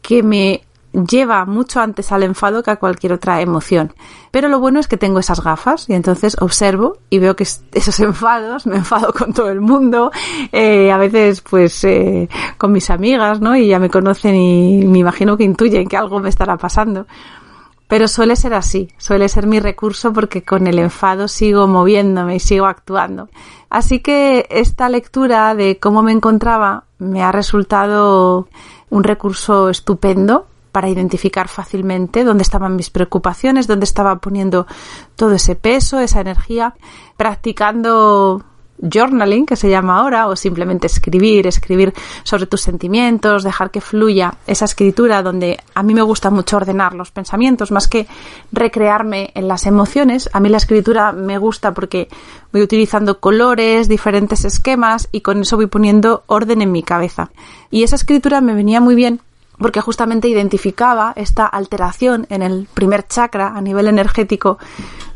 que 0.01 0.23
me 0.23 0.63
lleva 0.93 1.45
mucho 1.45 1.79
antes 1.79 2.11
al 2.11 2.23
enfado 2.23 2.63
que 2.63 2.71
a 2.71 2.77
cualquier 2.77 3.13
otra 3.13 3.41
emoción. 3.41 3.93
Pero 4.31 4.47
lo 4.47 4.59
bueno 4.59 4.79
es 4.79 4.87
que 4.87 4.97
tengo 4.97 5.19
esas 5.19 5.41
gafas 5.41 5.89
y 5.89 5.93
entonces 5.93 6.37
observo 6.39 6.97
y 7.09 7.19
veo 7.19 7.35
que 7.35 7.43
esos 7.73 7.99
enfados, 7.99 8.65
me 8.65 8.77
enfado 8.77 9.13
con 9.13 9.33
todo 9.33 9.49
el 9.49 9.61
mundo, 9.61 10.11
eh, 10.51 10.91
a 10.91 10.97
veces 10.97 11.41
pues 11.41 11.83
eh, 11.83 12.29
con 12.57 12.71
mis 12.71 12.89
amigas, 12.89 13.41
¿no? 13.41 13.55
Y 13.55 13.67
ya 13.67 13.79
me 13.79 13.89
conocen 13.89 14.35
y 14.35 14.85
me 14.85 14.99
imagino 14.99 15.37
que 15.37 15.43
intuyen 15.43 15.87
que 15.87 15.97
algo 15.97 16.19
me 16.19 16.29
estará 16.29 16.57
pasando. 16.57 17.07
Pero 17.87 18.09
suele 18.09 18.35
ser 18.35 18.53
así, 18.53 18.89
suele 18.97 19.29
ser 19.29 19.47
mi 19.47 19.61
recurso 19.61 20.11
porque 20.11 20.43
con 20.43 20.67
el 20.67 20.77
enfado 20.77 21.29
sigo 21.29 21.67
moviéndome 21.67 22.35
y 22.35 22.39
sigo 22.39 22.65
actuando. 22.65 23.29
Así 23.69 23.99
que 23.99 24.45
esta 24.49 24.89
lectura 24.89 25.55
de 25.55 25.79
cómo 25.79 26.03
me 26.03 26.11
encontraba 26.11 26.83
me 26.99 27.23
ha 27.23 27.31
resultado 27.31 28.49
un 28.89 29.03
recurso 29.03 29.69
estupendo 29.69 30.47
para 30.77 30.89
identificar 30.89 31.47
fácilmente 31.47 32.23
dónde 32.23 32.43
estaban 32.43 32.75
mis 32.75 32.91
preocupaciones, 32.91 33.65
dónde 33.65 33.85
estaba 33.85 34.17
poniendo 34.17 34.67
todo 35.15 35.31
ese 35.31 35.55
peso, 35.55 35.99
esa 35.99 36.21
energía, 36.21 36.75
practicando 37.17 38.43
journaling, 38.79 39.47
que 39.47 39.55
se 39.55 39.71
llama 39.71 39.97
ahora, 39.97 40.27
o 40.27 40.35
simplemente 40.35 40.85
escribir, 40.85 41.47
escribir 41.47 41.95
sobre 42.21 42.45
tus 42.45 42.61
sentimientos, 42.61 43.43
dejar 43.43 43.71
que 43.71 43.81
fluya 43.81 44.35
esa 44.45 44.65
escritura 44.65 45.23
donde 45.23 45.57
a 45.73 45.81
mí 45.81 45.95
me 45.95 46.03
gusta 46.03 46.29
mucho 46.29 46.57
ordenar 46.57 46.93
los 46.93 47.09
pensamientos, 47.09 47.71
más 47.71 47.87
que 47.87 48.05
recrearme 48.51 49.31
en 49.33 49.47
las 49.47 49.65
emociones. 49.65 50.29
A 50.31 50.39
mí 50.39 50.47
la 50.47 50.57
escritura 50.57 51.11
me 51.11 51.39
gusta 51.39 51.73
porque 51.73 52.07
voy 52.53 52.61
utilizando 52.61 53.19
colores, 53.19 53.87
diferentes 53.87 54.45
esquemas 54.45 55.09
y 55.11 55.21
con 55.21 55.41
eso 55.41 55.55
voy 55.55 55.65
poniendo 55.65 56.21
orden 56.27 56.61
en 56.61 56.71
mi 56.71 56.83
cabeza. 56.83 57.31
Y 57.71 57.81
esa 57.81 57.95
escritura 57.95 58.41
me 58.41 58.53
venía 58.53 58.79
muy 58.79 58.93
bien 58.93 59.21
porque 59.57 59.81
justamente 59.81 60.27
identificaba 60.27 61.13
esta 61.15 61.45
alteración 61.45 62.27
en 62.29 62.41
el 62.41 62.67
primer 62.73 63.07
chakra 63.07 63.53
a 63.55 63.61
nivel 63.61 63.87
energético, 63.87 64.57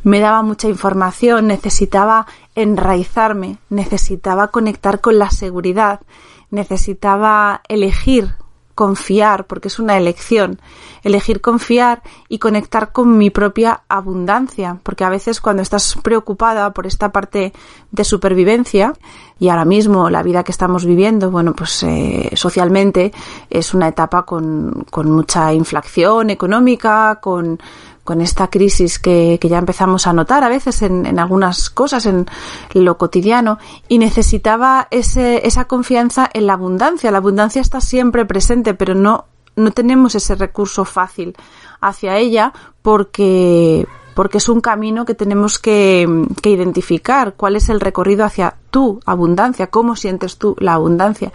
me 0.04 0.20
daba 0.20 0.42
mucha 0.42 0.68
información, 0.68 1.48
necesitaba 1.48 2.26
enraizarme, 2.56 3.58
necesitaba 3.70 4.48
conectar 4.48 5.00
con 5.00 5.20
la 5.20 5.30
seguridad, 5.30 6.02
necesitaba 6.50 7.62
elegir 7.68 8.36
confiar, 8.76 9.46
porque 9.46 9.68
es 9.68 9.80
una 9.80 9.98
elección, 9.98 10.60
elegir 11.04 11.42
confiar 11.42 12.02
y 12.30 12.40
conectar 12.40 12.92
con 12.92 13.18
mi 13.18 13.30
propia 13.30 13.82
abundancia, 13.88 14.80
porque 14.84 15.04
a 15.04 15.10
veces 15.10 15.42
cuando 15.42 15.62
estás 15.62 15.96
preocupada 16.02 16.72
por 16.74 16.88
esta 16.88 17.12
parte 17.12 17.54
de 17.92 18.04
supervivencia, 18.04 18.94
y 19.40 19.50
ahora 19.50 19.66
mismo 19.66 20.10
la 20.10 20.22
vida 20.22 20.44
que 20.44 20.52
estamos 20.52 20.86
viviendo, 20.86 21.32
bueno, 21.32 21.54
pues 21.54 21.82
eh, 21.84 22.30
socialmente 22.36 23.12
es 23.50 23.74
una 23.74 23.88
etapa 23.88 24.24
con, 24.24 24.86
con 24.92 25.10
mucha 25.10 25.52
inflación 25.52 26.30
económica, 26.30 27.20
con 27.20 27.60
con 28.04 28.22
esta 28.22 28.50
crisis 28.50 29.00
que, 29.00 29.40
ya 29.42 29.58
empezamos 29.58 30.08
a 30.08 30.14
notar 30.14 30.44
a 30.44 30.50
veces 30.50 30.82
en, 30.82 31.06
en, 31.06 31.20
algunas 31.20 31.70
cosas, 31.70 32.06
en 32.06 32.26
lo 32.74 32.98
cotidiano, 32.98 33.60
y 33.88 33.98
necesitaba 34.00 34.88
ese, 34.92 35.46
esa 35.48 35.66
confianza 35.66 36.30
en 36.34 36.48
la 36.48 36.54
abundancia. 36.54 37.12
La 37.12 37.20
abundancia 37.20 37.62
está 37.62 37.82
siempre 37.82 38.26
presente, 38.26 38.74
pero 38.74 38.96
no, 38.96 39.26
no 39.56 39.72
tenemos 39.72 40.16
ese 40.16 40.36
recurso 40.36 40.86
fácil 40.86 41.36
hacia 41.80 42.18
ella 42.18 42.54
porque, 42.82 43.88
porque 44.14 44.38
es 44.40 44.50
un 44.50 44.62
camino 44.62 45.06
que 45.06 45.16
tenemos 45.16 45.60
que, 45.60 46.26
que, 46.42 46.50
identificar 46.50 47.34
cuál 47.36 47.56
es 47.56 47.70
el 47.70 47.80
recorrido 47.80 48.26
hacia 48.26 48.56
tu 48.70 49.00
abundancia, 49.06 49.68
cómo 49.68 49.96
sientes 49.96 50.38
tú 50.38 50.56
la 50.60 50.74
abundancia. 50.74 51.32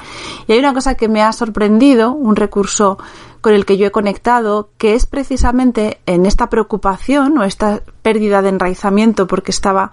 Y 0.47 0.53
hay 0.53 0.59
una 0.59 0.75
cosa 0.75 0.95
que 0.95 1.09
me 1.09 1.23
ha 1.23 1.33
sorprendido, 1.33 2.13
un 2.13 2.37
recurso 2.37 2.99
con 3.41 3.55
el 3.55 3.65
que 3.65 3.77
yo 3.77 3.87
he 3.87 3.91
conectado, 3.93 4.71
que 4.77 4.95
es 4.95 5.07
precisamente 5.07 6.01
en 6.07 6.27
esta 6.27 6.51
preocupación 6.51 7.39
o 7.39 7.45
esta 7.45 7.83
pérdida 8.03 8.43
de 8.43 8.49
enraizamiento 8.49 9.27
porque 9.27 9.53
estaba 9.53 9.91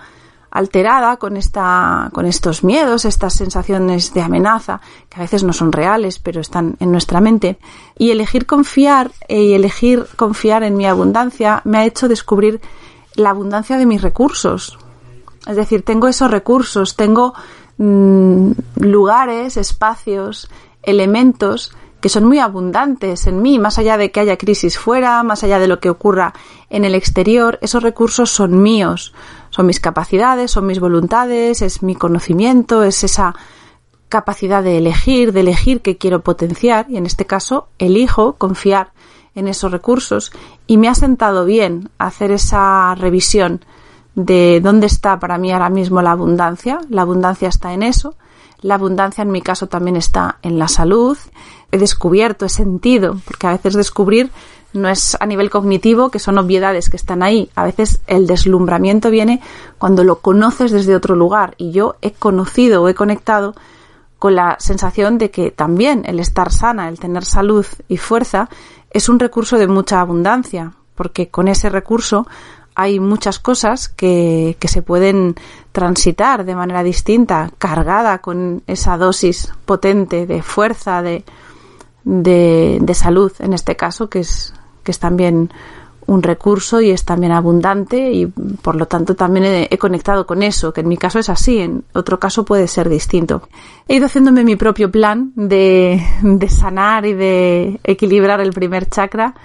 alterada 0.54 1.18
con 1.18 1.36
esta 1.36 2.10
con 2.14 2.28
estos 2.28 2.64
miedos, 2.64 3.06
estas 3.06 3.34
sensaciones 3.34 4.14
de 4.14 4.22
amenaza 4.22 4.82
que 5.10 5.18
a 5.18 5.24
veces 5.24 5.44
no 5.44 5.52
son 5.52 5.72
reales, 5.72 6.20
pero 6.20 6.40
están 6.40 6.76
en 6.80 6.92
nuestra 6.92 7.22
mente 7.22 7.58
y 7.98 8.12
elegir 8.12 8.46
confiar 8.46 9.12
y 9.28 9.54
elegir 9.54 10.06
confiar 10.16 10.62
en 10.62 10.78
mi 10.78 10.86
abundancia 10.86 11.62
me 11.66 11.80
ha 11.80 11.86
hecho 11.86 12.08
descubrir 12.08 12.62
la 13.16 13.32
abundancia 13.32 13.78
de 13.78 13.88
mis 13.88 14.04
recursos. 14.04 14.78
Es 15.48 15.56
decir, 15.56 15.84
tengo 15.84 16.08
esos 16.08 16.30
recursos, 16.30 16.96
tengo 16.96 17.34
mmm, 17.78 18.52
lugares, 18.76 19.58
espacios, 19.58 20.50
elementos 20.84 21.76
que 22.00 22.10
son 22.10 22.26
muy 22.26 22.38
abundantes 22.38 23.28
en 23.28 23.42
mí, 23.42 23.58
más 23.60 23.80
allá 23.80 23.98
de 23.98 24.12
que 24.12 24.20
haya 24.20 24.38
crisis 24.38 24.78
fuera, 24.78 25.24
más 25.24 25.44
allá 25.44 25.58
de 25.58 25.68
lo 25.68 25.80
que 25.80 25.90
ocurra 25.90 26.34
en 26.70 26.84
el 26.84 26.96
exterior, 26.96 27.58
esos 27.62 27.82
recursos 27.82 28.30
son 28.30 28.62
míos, 28.62 29.14
son 29.54 29.68
mis 29.68 29.80
capacidades, 29.80 30.50
son 30.50 30.66
mis 30.66 30.80
voluntades, 30.80 31.62
es 31.62 31.84
mi 31.84 31.94
conocimiento, 31.94 32.82
es 32.82 33.04
esa 33.04 33.36
capacidad 34.10 34.64
de 34.64 34.80
elegir, 34.80 35.32
de 35.32 35.42
elegir 35.42 35.82
qué 35.82 35.96
quiero 35.96 36.24
potenciar 36.24 36.88
y 36.90 36.98
en 36.98 37.06
este 37.06 37.28
caso 37.28 37.68
elijo 37.78 38.34
confiar 38.34 38.94
en 39.36 39.48
esos 39.48 39.72
recursos 39.72 40.32
y 40.66 40.78
me 40.78 40.88
ha 40.88 40.96
sentado 40.96 41.46
bien 41.46 41.92
hacer 42.00 42.32
esa 42.32 42.96
revisión 42.96 43.64
de 44.16 44.60
dónde 44.60 44.88
está 44.88 45.20
para 45.20 45.38
mí 45.38 45.52
ahora 45.52 45.70
mismo 45.70 46.02
la 46.02 46.14
abundancia. 46.14 46.80
La 46.90 47.04
abundancia 47.04 47.48
está 47.48 47.74
en 47.74 47.84
eso. 47.84 48.16
La 48.62 48.74
abundancia 48.74 49.22
en 49.22 49.30
mi 49.30 49.44
caso 49.44 49.68
también 49.68 49.98
está 49.98 50.40
en 50.42 50.58
la 50.58 50.68
salud, 50.68 51.18
he 51.72 51.78
descubierto, 51.78 52.46
he 52.46 52.50
sentido, 52.50 53.20
porque 53.24 53.46
a 53.46 53.52
veces 53.52 53.76
descubrir 53.76 54.32
no 54.74 54.90
es 54.90 55.16
a 55.20 55.26
nivel 55.26 55.50
cognitivo, 55.50 56.10
que 56.10 56.20
son 56.20 56.38
obviedades 56.38 56.90
que 56.90 56.98
están 56.98 57.24
ahí. 57.24 57.50
A 57.56 57.64
veces 57.64 58.02
el 58.08 58.28
deslumbramiento 58.28 59.10
viene 59.10 59.42
cuando 59.78 60.04
lo 60.04 60.20
conoces 60.20 60.72
desde 60.72 60.96
otro 60.96 61.16
lugar. 61.16 61.54
Y 61.58 61.72
yo 61.72 61.96
he 62.02 62.12
conocido 62.12 62.82
o 62.82 62.90
he 62.90 62.96
conectado 62.96 63.56
con 64.20 64.36
la 64.36 64.56
sensación 64.60 65.18
de 65.18 65.32
que 65.32 65.52
también 65.52 66.04
el 66.06 66.20
estar 66.20 66.52
sana, 66.52 66.90
el 66.90 67.00
tener 67.00 67.26
salud 67.26 67.66
y 67.88 67.98
fuerza, 67.98 68.50
es 68.90 69.10
un 69.10 69.20
recurso 69.20 69.58
de 69.58 69.68
mucha 69.68 70.00
abundancia, 70.00 70.74
porque 70.96 71.28
con 71.28 71.48
ese 71.48 71.70
recurso 71.70 72.26
hay 72.76 73.00
muchas 73.00 73.40
cosas 73.40 73.90
que, 73.90 74.56
que, 74.60 74.68
se 74.68 74.82
pueden 74.82 75.36
transitar 75.72 76.46
de 76.46 76.56
manera 76.56 76.84
distinta, 76.84 77.52
cargada 77.58 78.20
con 78.20 78.64
esa 78.66 78.98
dosis 78.98 79.52
potente 79.66 80.26
de 80.26 80.42
fuerza, 80.42 81.02
de, 81.02 81.24
de, 82.04 82.80
de 82.82 82.94
salud, 82.94 83.32
en 83.40 83.54
este 83.54 83.76
caso, 83.76 84.10
que 84.10 84.20
es, 84.20 84.54
que 84.84 84.92
es 84.92 85.00
también 85.00 85.50
un 86.06 86.24
recurso 86.24 86.82
y 86.82 86.92
es 86.92 87.06
también 87.06 87.32
abundante 87.32 88.12
y 88.12 88.28
por 88.28 88.76
lo 88.76 88.88
tanto 88.88 89.16
también 89.16 89.68
he, 89.70 89.78
conectado 89.78 90.26
con 90.26 90.44
eso, 90.44 90.74
que 90.74 90.82
en 90.82 90.88
mi 90.88 90.98
caso 90.98 91.20
es 91.20 91.30
así, 91.30 91.60
en 91.60 91.84
otro 91.94 92.20
caso 92.20 92.46
puede 92.46 92.68
ser 92.68 92.90
distinto. 92.90 93.48
He 93.88 93.96
ido 93.96 94.08
haciéndome 94.08 94.44
mi 94.44 94.56
propio 94.56 94.92
plan 94.92 95.32
de, 95.36 96.02
de 96.22 96.50
sanar 96.50 97.06
y 97.06 97.14
de 97.14 97.80
equilibrar 97.84 98.42
el 98.42 98.54
primer 98.54 98.90
chakra. 98.90 99.36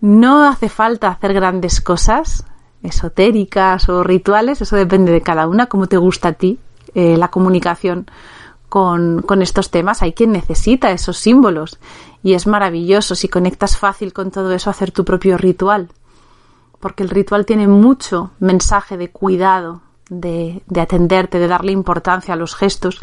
No 0.00 0.46
hace 0.46 0.68
falta 0.68 1.08
hacer 1.08 1.32
grandes 1.32 1.80
cosas 1.80 2.44
esotéricas 2.82 3.88
o 3.88 4.04
rituales, 4.04 4.60
eso 4.60 4.76
depende 4.76 5.10
de 5.10 5.22
cada 5.22 5.48
una, 5.48 5.66
como 5.66 5.86
te 5.86 5.96
gusta 5.96 6.28
a 6.28 6.32
ti, 6.32 6.58
eh, 6.94 7.16
la 7.16 7.28
comunicación 7.28 8.06
con, 8.68 9.22
con, 9.22 9.40
estos 9.40 9.70
temas. 9.70 10.02
Hay 10.02 10.12
quien 10.12 10.32
necesita 10.32 10.90
esos 10.90 11.16
símbolos 11.16 11.78
y 12.24 12.32
es 12.32 12.46
maravilloso 12.48 13.14
si 13.14 13.28
conectas 13.28 13.76
fácil 13.76 14.14
con 14.14 14.30
todo 14.30 14.50
eso 14.52 14.70
hacer 14.70 14.90
tu 14.90 15.04
propio 15.04 15.36
ritual, 15.36 15.90
porque 16.80 17.02
el 17.02 17.10
ritual 17.10 17.44
tiene 17.44 17.68
mucho 17.68 18.30
mensaje 18.40 18.96
de 18.96 19.10
cuidado, 19.10 19.82
de, 20.08 20.62
de 20.66 20.80
atenderte, 20.80 21.38
de 21.38 21.48
darle 21.48 21.72
importancia 21.72 22.32
a 22.32 22.36
los 22.38 22.56
gestos 22.56 22.98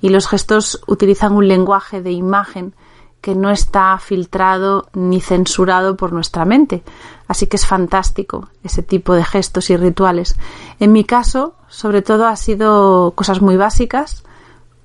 y 0.00 0.10
los 0.10 0.28
gestos 0.28 0.82
utilizan 0.86 1.32
un 1.32 1.48
lenguaje 1.48 2.00
de 2.00 2.12
imagen 2.12 2.74
que 3.20 3.34
no 3.34 3.50
está 3.50 3.98
filtrado 3.98 4.88
ni 4.94 5.20
censurado 5.20 5.96
por 5.96 6.12
nuestra 6.12 6.44
mente. 6.44 6.84
Así 7.26 7.48
que 7.48 7.56
es 7.56 7.66
fantástico 7.66 8.48
ese 8.62 8.82
tipo 8.84 9.14
de 9.14 9.24
gestos 9.24 9.68
y 9.70 9.76
rituales. 9.76 10.36
En 10.78 10.92
mi 10.92 11.04
caso, 11.04 11.54
sobre 11.68 12.02
todo, 12.02 12.26
ha 12.26 12.36
sido 12.36 13.12
cosas 13.16 13.42
muy 13.42 13.56
básicas, 13.56 14.22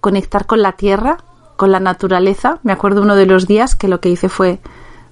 conectar 0.01 0.48
con 0.48 0.62
la 0.62 0.74
tierra, 0.74 1.18
con 1.55 1.71
la 1.71 1.79
naturaleza. 1.79 2.59
Me 2.63 2.71
acuerdo 2.71 3.01
uno 3.01 3.15
de 3.15 3.25
los 3.25 3.47
días 3.47 3.75
que 3.75 3.88
lo 3.88 4.00
que 4.00 4.09
hice 4.09 4.29
fue 4.29 4.59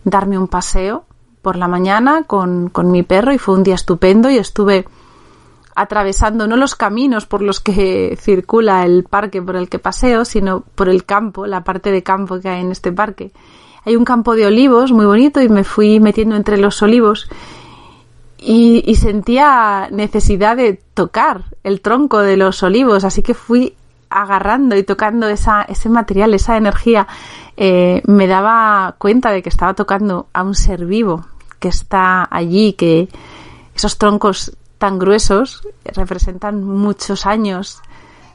darme 0.04 0.38
un 0.38 0.48
paseo 0.48 1.06
por 1.42 1.56
la 1.56 1.68
mañana 1.68 2.24
con, 2.24 2.70
con 2.70 2.92
mi 2.92 3.04
perro 3.04 3.34
y 3.34 3.38
fue 3.38 3.56
un 3.56 3.64
día 3.64 3.76
estupendo 3.76 4.30
y 4.30 4.38
estuve 4.38 4.86
atravesando 5.76 6.48
no 6.48 6.56
los 6.56 6.76
caminos 6.76 7.26
por 7.26 7.42
los 7.42 7.60
que 7.60 8.18
circula 8.22 8.86
el 8.86 9.04
parque 9.04 9.42
por 9.42 9.56
el 9.56 9.70
que 9.70 9.80
paseo, 9.80 10.26
sino 10.26 10.62
por 10.76 10.90
el 10.90 11.06
campo, 11.06 11.46
la 11.46 11.64
parte 11.64 11.92
de 11.92 12.04
campo 12.04 12.40
que 12.40 12.50
hay 12.50 12.62
en 12.62 12.72
este 12.72 12.92
parque. 12.92 13.32
Hay 13.86 13.96
un 13.96 14.06
campo 14.06 14.36
de 14.36 14.46
olivos 14.46 14.94
muy 14.94 15.06
bonito 15.06 15.42
y 15.42 15.50
me 15.50 15.64
fui 15.64 16.00
metiendo 16.00 16.36
entre 16.36 16.58
los 16.58 16.82
olivos 16.82 17.28
y, 18.38 18.82
y 18.86 18.96
sentía 18.96 19.90
necesidad 19.92 20.56
de 20.56 20.82
tocar 20.94 21.44
el 21.64 21.82
tronco 21.82 22.20
de 22.20 22.38
los 22.38 22.64
olivos, 22.64 23.04
así 23.04 23.22
que 23.22 23.34
fui 23.34 23.76
agarrando 24.22 24.76
y 24.76 24.84
tocando 24.84 25.28
ese 25.28 25.90
material, 25.90 26.34
esa 26.34 26.58
energía, 26.58 27.08
eh, 27.58 28.02
me 28.06 28.28
daba 28.28 28.96
cuenta 28.98 29.32
de 29.32 29.42
que 29.42 29.50
estaba 29.50 29.74
tocando 29.74 30.28
a 30.34 30.44
un 30.44 30.56
ser 30.56 30.86
vivo 30.86 31.26
que 31.60 31.70
está 31.70 32.28
allí, 32.30 32.74
que 32.74 33.10
esos 33.76 33.98
troncos 33.98 34.58
tan 34.78 35.00
gruesos 35.00 35.62
representan 35.96 36.64
muchos 36.64 37.26
años 37.26 37.82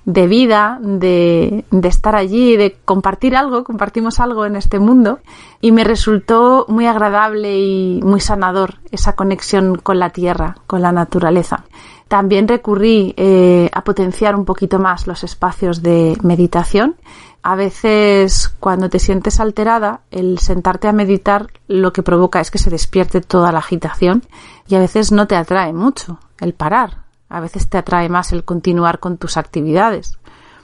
de 0.06 0.26
vida, 0.26 0.78
de, 0.80 1.66
de, 1.70 1.88
estar 1.88 2.16
allí, 2.16 2.56
de 2.56 2.78
compartir 2.86 3.36
algo, 3.36 3.64
compartimos 3.64 4.20
algo 4.20 4.46
en 4.46 4.56
este 4.56 4.78
mundo 4.78 5.18
y 5.60 5.70
me 5.72 5.84
resultó 5.84 6.64
muy 6.68 6.86
agradable 6.86 7.58
y 7.58 8.00
muy 8.02 8.20
sanador 8.20 8.76
esa 8.90 9.14
conexión 9.14 9.76
con 9.76 9.98
la 9.98 10.08
tierra, 10.08 10.56
con 10.66 10.80
la 10.80 10.92
naturaleza. 10.92 11.64
También 12.08 12.48
recurrí 12.48 13.14
eh, 13.18 13.68
a 13.72 13.84
potenciar 13.84 14.34
un 14.34 14.46
poquito 14.46 14.78
más 14.78 15.06
los 15.06 15.24
espacios 15.24 15.82
de 15.82 16.16
meditación. 16.22 16.96
A 17.42 17.54
veces 17.54 18.48
cuando 18.60 18.88
te 18.88 18.98
sientes 18.98 19.40
alterada, 19.40 20.00
el 20.10 20.38
sentarte 20.38 20.88
a 20.88 20.92
meditar 20.92 21.48
lo 21.68 21.92
que 21.92 22.02
provoca 22.02 22.40
es 22.40 22.50
que 22.50 22.58
se 22.58 22.70
despierte 22.70 23.20
toda 23.20 23.52
la 23.52 23.58
agitación 23.58 24.22
y 24.66 24.74
a 24.74 24.80
veces 24.80 25.12
no 25.12 25.26
te 25.26 25.36
atrae 25.36 25.74
mucho 25.74 26.18
el 26.40 26.54
parar. 26.54 27.04
A 27.28 27.40
veces 27.40 27.68
te 27.68 27.76
atrae 27.76 28.08
más 28.08 28.32
el 28.32 28.42
continuar 28.42 29.00
con 29.00 29.18
tus 29.18 29.36
actividades. 29.36 30.18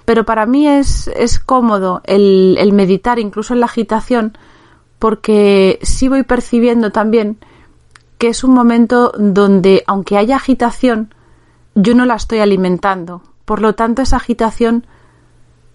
Pero 0.06 0.24
para 0.24 0.46
mí 0.46 0.66
es, 0.66 1.08
es 1.08 1.38
cómodo 1.38 2.00
el, 2.04 2.56
el 2.58 2.72
meditar 2.72 3.18
incluso 3.18 3.52
en 3.52 3.60
la 3.60 3.66
agitación 3.66 4.36
porque 4.98 5.78
sí 5.82 6.08
voy 6.08 6.22
percibiendo 6.22 6.90
también 6.90 7.38
que 8.16 8.28
es 8.28 8.44
un 8.44 8.54
momento 8.54 9.12
donde, 9.18 9.84
aunque 9.86 10.16
haya 10.16 10.36
agitación, 10.36 11.14
yo 11.74 11.94
no 11.94 12.04
la 12.04 12.14
estoy 12.14 12.38
alimentando. 12.40 13.22
Por 13.44 13.60
lo 13.60 13.74
tanto, 13.74 14.02
esa 14.02 14.16
agitación 14.16 14.86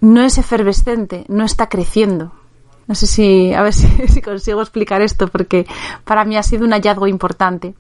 no 0.02 0.22
es 0.22 0.38
efervescente, 0.38 1.26
no 1.28 1.44
está 1.44 1.70
creciendo. 1.70 2.32
No 2.88 2.96
sé 2.96 3.08
si, 3.08 3.54
a 3.54 3.62
ver 3.62 3.74
si, 3.74 3.88
si, 4.08 4.22
consigo 4.22 4.62
explicar 4.62 5.02
esto, 5.02 5.28
porque 5.28 5.68
para 6.06 6.26
mí 6.26 6.38
ha 6.38 6.44
sido 6.44 6.66
un 6.66 6.72
hallazgo 6.72 7.08
importante. 7.08 7.76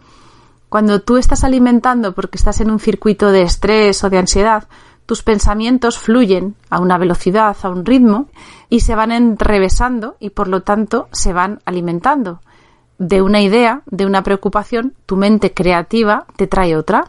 Cuando 0.70 1.02
tú 1.02 1.18
estás 1.18 1.44
alimentando 1.44 2.14
porque 2.14 2.38
estás 2.38 2.62
en 2.62 2.70
un 2.70 2.80
circuito 2.80 3.32
de 3.32 3.42
estrés 3.42 4.04
o 4.04 4.10
de 4.10 4.20
ansiedad, 4.20 4.68
tus 5.08 5.24
pensamientos 5.24 5.98
fluyen 5.98 6.56
a 6.70 6.80
una 6.80 7.00
velocidad, 7.00 7.58
a 7.64 7.70
un 7.70 7.84
ritmo, 7.84 8.28
y 8.70 8.82
se 8.82 8.94
van 8.94 9.12
enrevesando 9.12 10.16
y 10.20 10.30
por 10.30 10.48
lo 10.48 10.62
tanto 10.62 11.08
se 11.12 11.34
van 11.34 11.62
alimentando. 11.66 12.42
De 13.00 13.24
una 13.24 13.42
idea, 13.42 13.82
de 13.88 14.06
una 14.06 14.22
preocupación, 14.22 14.94
tu 15.08 15.16
mente 15.16 15.52
creativa 15.54 16.28
te 16.36 16.46
trae 16.46 16.76
otra 16.76 17.06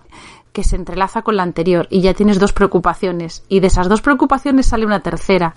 que 0.52 0.64
se 0.64 0.76
entrelaza 0.76 1.22
con 1.22 1.36
la 1.36 1.42
anterior 1.42 1.86
y 1.90 2.00
ya 2.00 2.14
tienes 2.14 2.38
dos 2.38 2.52
preocupaciones 2.52 3.44
y 3.48 3.60
de 3.60 3.68
esas 3.68 3.88
dos 3.88 4.02
preocupaciones 4.02 4.66
sale 4.66 4.86
una 4.86 5.00
tercera 5.00 5.54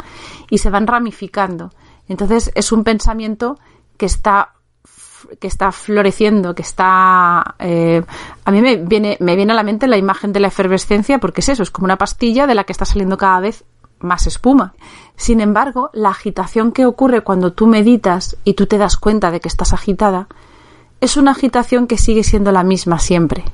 y 0.50 0.60
se 0.60 0.70
van 0.70 0.88
ramificando. 0.88 1.72
Entonces 2.08 2.52
es 2.56 2.72
un 2.72 2.84
pensamiento 2.84 3.60
que 3.98 4.06
está 4.06 4.54
que 5.40 5.48
está 5.48 5.72
floreciendo, 5.72 6.54
que 6.54 6.62
está... 6.62 7.56
Eh, 7.60 8.04
a 8.44 8.52
mí 8.52 8.62
me 8.62 8.76
viene, 8.76 9.18
me 9.22 9.36
viene 9.38 9.54
a 9.54 9.56
la 9.56 9.64
mente 9.64 9.88
la 9.88 9.98
imagen 9.98 10.34
de 10.34 10.42
la 10.42 10.48
efervescencia 10.48 11.20
porque 11.20 11.42
es 11.42 11.50
eso, 11.50 11.64
es 11.64 11.72
como 11.72 11.86
una 11.86 11.98
pastilla 11.98 12.46
de 12.46 12.56
la 12.56 12.66
que 12.66 12.74
está 12.74 12.86
saliendo 12.86 13.18
cada 13.18 13.40
vez 13.40 13.64
más 14.00 14.28
espuma. 14.28 14.74
Sin 15.16 15.40
embargo, 15.40 15.90
la 15.94 16.10
agitación 16.10 16.72
que 16.72 16.86
ocurre 16.86 17.22
cuando 17.22 17.54
tú 17.54 17.68
meditas 17.68 18.38
y 18.44 18.54
tú 18.54 18.68
te 18.68 18.78
das 18.78 18.98
cuenta 18.98 19.32
de 19.32 19.40
que 19.40 19.48
estás 19.48 19.74
agitada, 19.74 20.28
es 21.00 21.18
una 21.18 21.32
agitación 21.32 21.88
que 21.88 21.98
sigue 21.98 22.24
siendo 22.24 22.52
la 22.52 22.64
misma 22.64 23.00
siempre. 23.00 23.46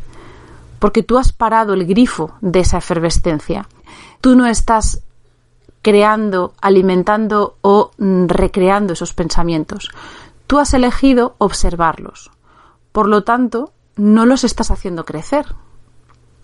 Porque 0.80 1.04
tú 1.04 1.18
has 1.18 1.32
parado 1.34 1.74
el 1.74 1.86
grifo 1.86 2.36
de 2.42 2.62
esa 2.62 2.78
efervescencia. 2.78 3.68
Tú 4.22 4.36
no 4.36 4.46
estás 4.48 5.04
creando, 5.82 6.54
alimentando 6.62 7.58
o 7.62 7.92
mm, 7.98 8.28
recreando 8.28 8.94
esos 8.94 9.14
pensamientos. 9.14 9.90
Tú 10.48 10.60
has 10.60 10.74
elegido 10.74 11.36
observarlos. 11.38 12.32
Por 12.92 13.08
lo 13.08 13.24
tanto, 13.24 13.74
no 13.96 14.26
los 14.26 14.44
estás 14.44 14.72
haciendo 14.72 15.06
crecer. 15.06 15.46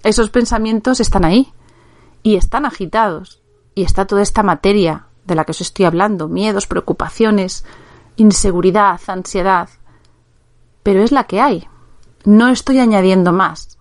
Esos 0.03 0.29
pensamientos 0.29 0.99
están 0.99 1.25
ahí 1.25 1.53
y 2.21 2.35
están 2.35 2.65
agitados. 2.65 3.41
Y 3.73 3.83
está 3.83 4.05
toda 4.05 4.21
esta 4.21 4.43
materia 4.43 5.07
de 5.25 5.35
la 5.35 5.43
que 5.43 5.51
os 5.51 5.61
estoy 5.61 5.85
hablando, 5.85 6.27
miedos, 6.27 6.67
preocupaciones, 6.67 7.65
inseguridad, 8.15 9.01
ansiedad. 9.07 9.69
Pero 10.83 11.03
es 11.03 11.11
la 11.11 11.25
que 11.25 11.41
hay. 11.41 11.67
No 12.23 12.47
estoy 12.49 12.79
añadiendo 12.79 13.33
más. 13.33 13.74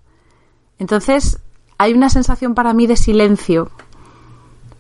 Entonces, 0.78 1.40
hay 1.78 1.92
una 1.92 2.08
sensación 2.08 2.54
para 2.54 2.74
mí 2.74 2.86
de 2.86 2.96
silencio, 2.96 3.70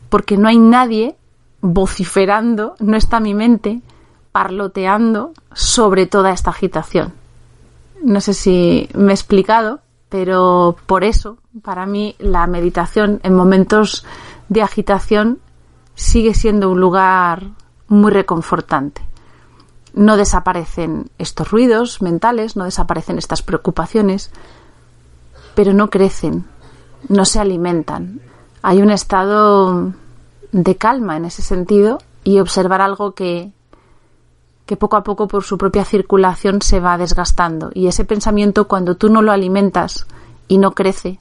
porque 0.08 0.36
no 0.36 0.48
hay 0.48 0.58
nadie 0.58 1.16
vociferando, 1.60 2.74
no 2.78 2.96
está 2.96 3.20
mi 3.20 3.34
mente 3.34 3.80
parloteando 4.32 5.32
sobre 5.52 6.06
toda 6.06 6.32
esta 6.32 6.50
agitación. 6.50 7.12
No 8.02 8.20
sé 8.20 8.34
si 8.34 8.88
me 8.94 9.12
he 9.12 9.14
explicado, 9.14 9.80
pero 10.08 10.76
por 10.86 11.04
eso, 11.04 11.38
para 11.62 11.86
mí, 11.86 12.16
la 12.18 12.46
meditación 12.46 13.20
en 13.22 13.34
momentos 13.34 14.04
de 14.48 14.62
agitación 14.62 15.38
sigue 15.94 16.34
siendo 16.34 16.70
un 16.70 16.80
lugar 16.80 17.50
muy 17.88 18.12
reconfortante. 18.12 19.02
No 19.94 20.16
desaparecen 20.16 21.10
estos 21.18 21.50
ruidos 21.50 22.02
mentales, 22.02 22.56
no 22.56 22.64
desaparecen 22.64 23.18
estas 23.18 23.42
preocupaciones, 23.42 24.30
pero 25.54 25.72
no 25.72 25.90
crecen, 25.90 26.44
no 27.08 27.24
se 27.24 27.40
alimentan. 27.40 28.20
Hay 28.62 28.82
un 28.82 28.90
estado 28.90 29.92
de 30.52 30.76
calma 30.76 31.16
en 31.16 31.24
ese 31.24 31.42
sentido 31.42 31.98
y 32.22 32.40
observar 32.40 32.80
algo 32.80 33.14
que 33.14 33.52
que 34.66 34.76
poco 34.76 34.96
a 34.96 35.02
poco 35.02 35.28
por 35.28 35.44
su 35.44 35.58
propia 35.58 35.84
circulación 35.84 36.62
se 36.62 36.80
va 36.80 36.96
desgastando. 36.96 37.70
Y 37.74 37.86
ese 37.86 38.04
pensamiento, 38.04 38.66
cuando 38.66 38.96
tú 38.96 39.10
no 39.10 39.20
lo 39.20 39.32
alimentas 39.32 40.06
y 40.48 40.58
no 40.58 40.72
crece, 40.72 41.18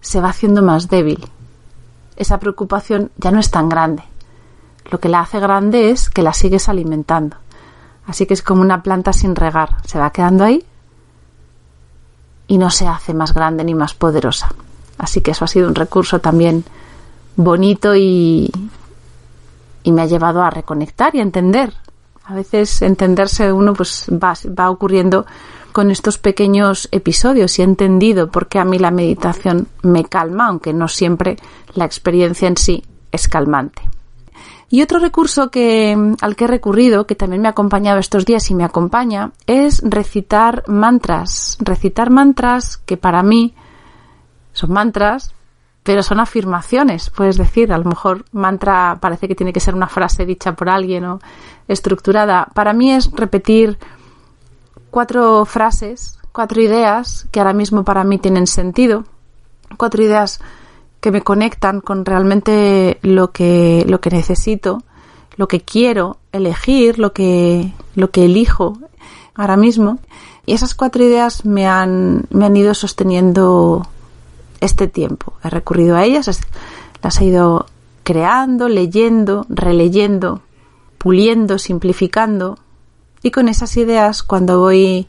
se 0.00 0.20
va 0.20 0.28
haciendo 0.28 0.62
más 0.62 0.88
débil. 0.88 1.26
Esa 2.16 2.38
preocupación 2.38 3.10
ya 3.16 3.30
no 3.30 3.40
es 3.40 3.50
tan 3.50 3.68
grande. 3.68 4.02
Lo 4.90 5.00
que 5.00 5.08
la 5.08 5.20
hace 5.20 5.40
grande 5.40 5.90
es 5.90 6.10
que 6.10 6.22
la 6.22 6.32
sigues 6.32 6.68
alimentando. 6.68 7.36
Así 8.06 8.26
que 8.26 8.34
es 8.34 8.42
como 8.42 8.62
una 8.62 8.82
planta 8.82 9.12
sin 9.12 9.34
regar. 9.34 9.76
Se 9.86 9.98
va 9.98 10.10
quedando 10.10 10.44
ahí 10.44 10.64
y 12.48 12.58
no 12.58 12.70
se 12.70 12.88
hace 12.88 13.14
más 13.14 13.32
grande 13.32 13.62
ni 13.62 13.74
más 13.74 13.94
poderosa. 13.94 14.48
Así 14.98 15.20
que 15.20 15.30
eso 15.30 15.44
ha 15.44 15.48
sido 15.48 15.68
un 15.68 15.76
recurso 15.76 16.18
también 16.18 16.64
bonito 17.36 17.94
y, 17.94 18.50
y 19.84 19.92
me 19.92 20.02
ha 20.02 20.06
llevado 20.06 20.42
a 20.42 20.50
reconectar 20.50 21.14
y 21.14 21.20
a 21.20 21.22
entender 21.22 21.72
a 22.28 22.34
veces 22.34 22.82
entenderse 22.82 23.52
uno 23.52 23.72
pues 23.72 24.06
va, 24.10 24.34
va 24.46 24.70
ocurriendo 24.70 25.24
con 25.72 25.90
estos 25.90 26.18
pequeños 26.18 26.88
episodios 26.92 27.58
y 27.58 27.62
he 27.62 27.64
entendido 27.64 28.30
por 28.30 28.48
qué 28.48 28.58
a 28.58 28.64
mí 28.64 28.78
la 28.78 28.90
meditación 28.90 29.66
me 29.82 30.04
calma, 30.04 30.48
aunque 30.48 30.74
no 30.74 30.88
siempre 30.88 31.36
la 31.74 31.86
experiencia 31.86 32.48
en 32.48 32.56
sí 32.56 32.84
es 33.12 33.28
calmante. 33.28 33.82
Y 34.70 34.82
otro 34.82 34.98
recurso 34.98 35.50
que, 35.50 35.96
al 36.20 36.36
que 36.36 36.44
he 36.44 36.48
recurrido, 36.48 37.06
que 37.06 37.14
también 37.14 37.40
me 37.40 37.48
ha 37.48 37.52
acompañado 37.52 37.98
estos 37.98 38.26
días 38.26 38.50
y 38.50 38.54
me 38.54 38.64
acompaña, 38.64 39.32
es 39.46 39.82
recitar 39.82 40.64
mantras. 40.66 41.56
Recitar 41.60 42.10
mantras 42.10 42.76
que 42.76 42.98
para 42.98 43.22
mí 43.22 43.54
son 44.52 44.72
mantras, 44.72 45.34
pero 45.88 46.02
son 46.02 46.20
afirmaciones, 46.20 47.08
puedes 47.08 47.38
decir, 47.38 47.72
a 47.72 47.78
lo 47.78 47.84
mejor 47.84 48.26
mantra 48.32 48.98
parece 49.00 49.26
que 49.26 49.34
tiene 49.34 49.54
que 49.54 49.60
ser 49.60 49.74
una 49.74 49.88
frase 49.88 50.26
dicha 50.26 50.52
por 50.52 50.68
alguien 50.68 51.04
o 51.06 51.18
estructurada. 51.66 52.48
Para 52.52 52.74
mí 52.74 52.92
es 52.92 53.10
repetir 53.12 53.78
cuatro 54.90 55.46
frases, 55.46 56.18
cuatro 56.30 56.60
ideas 56.60 57.26
que 57.30 57.40
ahora 57.40 57.54
mismo 57.54 57.84
para 57.84 58.04
mí 58.04 58.18
tienen 58.18 58.46
sentido, 58.46 59.04
cuatro 59.78 60.02
ideas 60.02 60.40
que 61.00 61.10
me 61.10 61.22
conectan 61.22 61.80
con 61.80 62.04
realmente 62.04 62.98
lo 63.02 63.30
que, 63.30 63.84
lo 63.88 64.00
que 64.00 64.10
necesito, 64.10 64.82
lo 65.36 65.46
que 65.48 65.60
quiero 65.60 66.18
elegir, 66.32 66.98
lo 66.98 67.12
que, 67.12 67.72
lo 67.94 68.10
que 68.10 68.24
elijo 68.24 68.78
ahora 69.34 69.56
mismo. 69.56 69.98
Y 70.46 70.54
esas 70.54 70.74
cuatro 70.74 71.04
ideas 71.04 71.44
me 71.44 71.66
han, 71.66 72.24
me 72.30 72.46
han 72.46 72.56
ido 72.56 72.74
sosteniendo 72.74 73.86
este 74.60 74.88
tiempo. 74.88 75.34
He 75.44 75.50
recurrido 75.50 75.96
a 75.96 76.04
ellas, 76.04 76.40
las 77.02 77.20
he 77.20 77.24
ido 77.26 77.66
creando, 78.02 78.68
leyendo, 78.68 79.46
releyendo, 79.48 80.40
puliendo, 80.96 81.58
simplificando. 81.58 82.58
Y 83.22 83.30
con 83.30 83.48
esas 83.48 83.76
ideas, 83.76 84.22
cuando 84.22 84.58
voy 84.58 85.06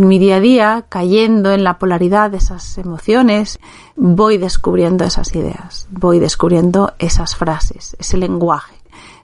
en 0.00 0.08
mi 0.08 0.18
día 0.18 0.36
a 0.36 0.40
día 0.40 0.84
cayendo 0.88 1.52
en 1.52 1.62
la 1.62 1.78
polaridad 1.78 2.30
de 2.30 2.38
esas 2.38 2.78
emociones, 2.78 3.60
voy 3.96 4.38
descubriendo 4.38 5.04
esas 5.04 5.34
ideas, 5.34 5.86
voy 5.90 6.18
descubriendo 6.18 6.94
esas 6.98 7.36
frases, 7.36 7.96
ese 7.98 8.16
lenguaje, 8.16 8.74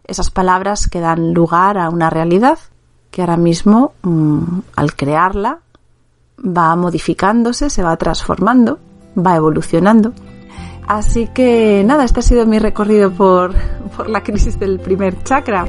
esas 0.04 0.30
palabras 0.30 0.86
que 0.86 1.00
dan 1.00 1.32
lugar 1.32 1.78
a 1.78 1.88
una 1.88 2.10
realidad 2.10 2.58
que 3.10 3.22
ahora 3.22 3.38
mismo, 3.38 3.94
mm, 4.02 4.58
al 4.76 4.94
crearla, 4.94 5.60
va 6.38 6.76
modificándose, 6.76 7.70
se 7.70 7.82
va 7.82 7.96
transformando 7.96 8.78
va 9.16 9.36
evolucionando. 9.36 10.12
Así 10.86 11.28
que 11.28 11.82
nada, 11.84 12.04
este 12.04 12.20
ha 12.20 12.22
sido 12.22 12.46
mi 12.46 12.58
recorrido 12.58 13.10
por, 13.10 13.54
por 13.96 14.08
la 14.08 14.22
crisis 14.22 14.58
del 14.58 14.78
primer 14.78 15.22
chakra. 15.24 15.66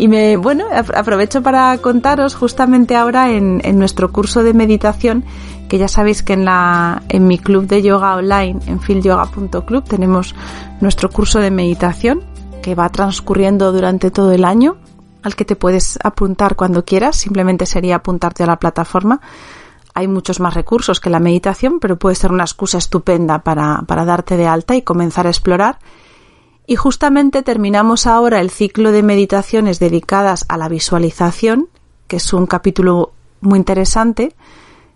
Y 0.00 0.08
me, 0.08 0.38
bueno, 0.38 0.64
aprovecho 0.72 1.42
para 1.42 1.76
contaros 1.76 2.34
justamente 2.34 2.96
ahora 2.96 3.32
en, 3.32 3.60
nuestro 3.78 4.10
curso 4.10 4.42
de 4.42 4.54
meditación 4.54 5.26
que 5.68 5.76
ya 5.76 5.88
sabéis 5.88 6.22
que 6.22 6.32
en, 6.32 6.46
la, 6.46 7.02
en 7.10 7.26
mi 7.26 7.38
club 7.38 7.66
de 7.66 7.82
yoga 7.82 8.16
online, 8.16 8.60
en 8.66 8.80
fieldyoga.club, 8.80 9.84
tenemos 9.84 10.34
nuestro 10.80 11.10
curso 11.10 11.38
de 11.40 11.50
meditación 11.50 12.24
que 12.62 12.74
va 12.74 12.88
transcurriendo 12.88 13.72
durante 13.72 14.10
todo 14.10 14.32
el 14.32 14.46
año, 14.46 14.78
al 15.22 15.36
que 15.36 15.44
te 15.44 15.54
puedes 15.54 15.98
apuntar 16.02 16.56
cuando 16.56 16.82
quieras, 16.86 17.16
simplemente 17.16 17.66
sería 17.66 17.96
apuntarte 17.96 18.42
a 18.42 18.46
la 18.46 18.58
plataforma. 18.58 19.20
Hay 19.92 20.08
muchos 20.08 20.40
más 20.40 20.54
recursos 20.54 20.98
que 20.98 21.10
la 21.10 21.20
meditación, 21.20 21.78
pero 21.78 21.98
puede 21.98 22.14
ser 22.14 22.32
una 22.32 22.44
excusa 22.44 22.78
estupenda 22.78 23.40
para, 23.40 23.82
para 23.86 24.06
darte 24.06 24.38
de 24.38 24.46
alta 24.46 24.76
y 24.76 24.80
comenzar 24.80 25.26
a 25.26 25.30
explorar. 25.30 25.78
Y 26.70 26.76
justamente 26.76 27.42
terminamos 27.42 28.06
ahora 28.06 28.40
el 28.40 28.48
ciclo 28.48 28.92
de 28.92 29.02
meditaciones 29.02 29.80
dedicadas 29.80 30.44
a 30.48 30.56
la 30.56 30.68
visualización, 30.68 31.68
que 32.06 32.18
es 32.18 32.32
un 32.32 32.46
capítulo 32.46 33.10
muy 33.40 33.58
interesante, 33.58 34.36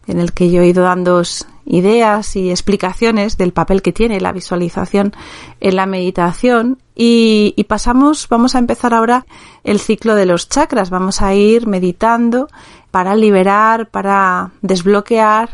en 0.07 0.21
el 0.21 0.33
que 0.33 0.53
yo 0.53 0.63
he 0.63 0.69
ido 0.69 0.85
dando 0.85 1.21
ideas 1.65 2.37
y 2.37 2.51
explicaciones 2.51 3.39
del 3.39 3.53
papel 3.53 3.83
que 3.83 3.93
tiene 3.93 4.21
la 4.21 4.31
visualización 4.31 5.15
en 5.59 5.75
la 5.75 5.87
meditación. 5.87 6.79
Y, 6.95 7.61
pasamos, 7.69 8.29
vamos 8.29 8.55
a 8.55 8.61
empezar 8.61 8.95
ahora 8.95 9.27
el 9.65 9.81
ciclo 9.81 10.15
de 10.15 10.27
los 10.27 10.49
chakras, 10.49 10.91
vamos 10.91 11.23
a 11.23 11.35
ir 11.35 11.67
meditando 11.67 12.47
para 12.93 13.17
liberar, 13.17 13.91
para 13.91 14.53
desbloquear 14.63 15.51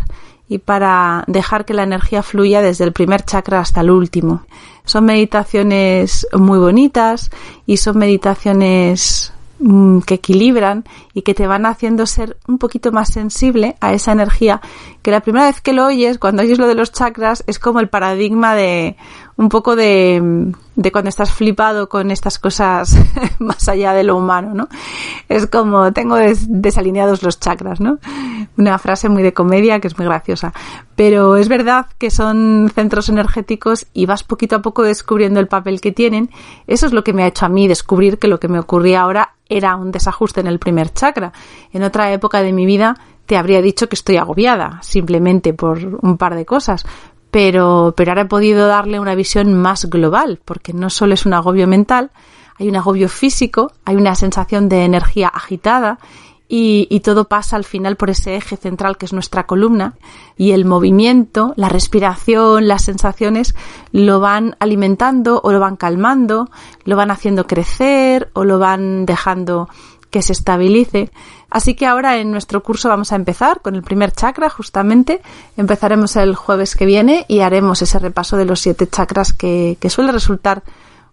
y 0.50 0.58
para 0.58 1.22
dejar 1.28 1.64
que 1.64 1.74
la 1.74 1.84
energía 1.84 2.24
fluya 2.24 2.60
desde 2.60 2.82
el 2.82 2.92
primer 2.92 3.22
chakra 3.22 3.60
hasta 3.60 3.82
el 3.82 3.90
último. 3.92 4.42
Son 4.84 5.04
meditaciones 5.04 6.26
muy 6.32 6.58
bonitas 6.58 7.30
y 7.66 7.76
son 7.76 7.98
meditaciones 7.98 9.32
mm, 9.60 10.00
que 10.00 10.14
equilibran 10.14 10.84
y 11.14 11.22
que 11.22 11.34
te 11.34 11.46
van 11.46 11.66
haciendo 11.66 12.04
ser 12.04 12.36
un 12.48 12.58
poquito 12.58 12.90
más 12.90 13.12
sensible 13.12 13.76
a 13.80 13.92
esa 13.92 14.10
energía 14.10 14.60
que 15.02 15.12
la 15.12 15.20
primera 15.20 15.46
vez 15.46 15.60
que 15.60 15.72
lo 15.72 15.86
oyes, 15.86 16.18
cuando 16.18 16.42
oyes 16.42 16.58
lo 16.58 16.66
de 16.66 16.74
los 16.74 16.90
chakras, 16.90 17.44
es 17.46 17.60
como 17.60 17.78
el 17.78 17.88
paradigma 17.88 18.56
de 18.56 18.96
un 19.36 19.48
poco 19.48 19.76
de, 19.76 20.52
de 20.76 20.92
cuando 20.92 21.08
estás 21.08 21.32
flipado 21.32 21.88
con 21.88 22.10
estas 22.10 22.38
cosas 22.38 22.96
más 23.38 23.68
allá 23.68 23.92
de 23.92 24.04
lo 24.04 24.16
humano, 24.16 24.52
¿no? 24.54 24.68
Es 25.28 25.46
como 25.46 25.92
tengo 25.92 26.16
desalineados 26.16 27.22
los 27.22 27.40
chakras, 27.40 27.80
¿no? 27.80 27.98
Una 28.56 28.78
frase 28.78 29.08
muy 29.08 29.22
de 29.22 29.32
comedia 29.32 29.80
que 29.80 29.88
es 29.88 29.98
muy 29.98 30.06
graciosa. 30.06 30.52
Pero 30.96 31.36
es 31.36 31.48
verdad 31.48 31.86
que 31.98 32.10
son 32.10 32.70
centros 32.74 33.08
energéticos 33.08 33.86
y 33.92 34.06
vas 34.06 34.24
poquito 34.24 34.56
a 34.56 34.62
poco 34.62 34.82
descubriendo 34.82 35.40
el 35.40 35.48
papel 35.48 35.80
que 35.80 35.92
tienen. 35.92 36.30
Eso 36.66 36.86
es 36.86 36.92
lo 36.92 37.04
que 37.04 37.12
me 37.12 37.22
ha 37.22 37.28
hecho 37.28 37.46
a 37.46 37.48
mí 37.48 37.68
descubrir 37.68 38.18
que 38.18 38.28
lo 38.28 38.40
que 38.40 38.48
me 38.48 38.58
ocurría 38.58 39.02
ahora 39.02 39.34
era 39.48 39.76
un 39.76 39.90
desajuste 39.90 40.40
en 40.40 40.46
el 40.46 40.58
primer 40.58 40.92
chakra. 40.92 41.32
En 41.72 41.82
otra 41.82 42.12
época 42.12 42.42
de 42.42 42.52
mi 42.52 42.66
vida 42.66 42.96
te 43.30 43.36
habría 43.36 43.62
dicho 43.62 43.88
que 43.88 43.94
estoy 43.94 44.16
agobiada, 44.16 44.80
simplemente 44.82 45.54
por 45.54 45.78
un 46.02 46.16
par 46.16 46.34
de 46.34 46.44
cosas, 46.44 46.84
pero, 47.30 47.94
pero 47.96 48.10
ahora 48.10 48.22
he 48.22 48.26
podido 48.26 48.66
darle 48.66 49.00
una 49.00 49.14
visión 49.14 49.54
más 49.54 49.86
global, 49.86 50.40
porque 50.44 50.72
no 50.72 50.90
solo 50.90 51.14
es 51.14 51.26
un 51.26 51.34
agobio 51.34 51.66
mental, 51.66 52.10
hay 52.58 52.68
un 52.68 52.76
agobio 52.76 53.08
físico, 53.08 53.72
hay 53.84 53.96
una 53.96 54.14
sensación 54.14 54.68
de 54.68 54.84
energía 54.84 55.28
agitada 55.28 55.98
y, 56.46 56.88
y, 56.90 57.00
todo 57.00 57.26
pasa 57.26 57.54
al 57.54 57.64
final 57.64 57.96
por 57.96 58.10
ese 58.10 58.34
eje 58.34 58.56
central 58.56 58.98
que 58.98 59.06
es 59.06 59.12
nuestra 59.12 59.46
columna 59.46 59.94
y 60.36 60.50
el 60.50 60.64
movimiento, 60.64 61.54
la 61.56 61.68
respiración, 61.68 62.66
las 62.66 62.82
sensaciones 62.82 63.54
lo 63.92 64.18
van 64.18 64.56
alimentando 64.58 65.40
o 65.44 65.52
lo 65.52 65.60
van 65.60 65.76
calmando, 65.76 66.50
lo 66.84 66.96
van 66.96 67.12
haciendo 67.12 67.46
crecer 67.46 68.30
o 68.32 68.44
lo 68.44 68.58
van 68.58 69.06
dejando 69.06 69.68
que 70.10 70.22
se 70.22 70.32
estabilice. 70.32 71.10
Así 71.50 71.74
que 71.74 71.86
ahora 71.86 72.18
en 72.18 72.30
nuestro 72.30 72.62
curso 72.62 72.88
vamos 72.88 73.12
a 73.12 73.16
empezar 73.16 73.60
con 73.60 73.74
el 73.74 73.82
primer 73.82 74.12
chakra, 74.12 74.50
justamente. 74.50 75.22
Empezaremos 75.56 76.16
el 76.16 76.34
jueves 76.34 76.74
que 76.74 76.86
viene 76.86 77.24
y 77.28 77.40
haremos 77.40 77.82
ese 77.82 77.98
repaso 77.98 78.36
de 78.36 78.44
los 78.44 78.60
siete 78.60 78.88
chakras 78.88 79.32
que, 79.32 79.76
suele 79.88 80.12
resultar 80.12 80.62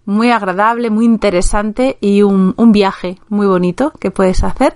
muy 0.05 0.31
agradable, 0.31 0.89
muy 0.89 1.05
interesante 1.05 1.97
y 1.99 2.21
un 2.21 2.71
viaje 2.71 3.19
muy 3.29 3.47
bonito 3.47 3.91
que 3.99 4.11
puedes 4.11 4.43
hacer. 4.43 4.75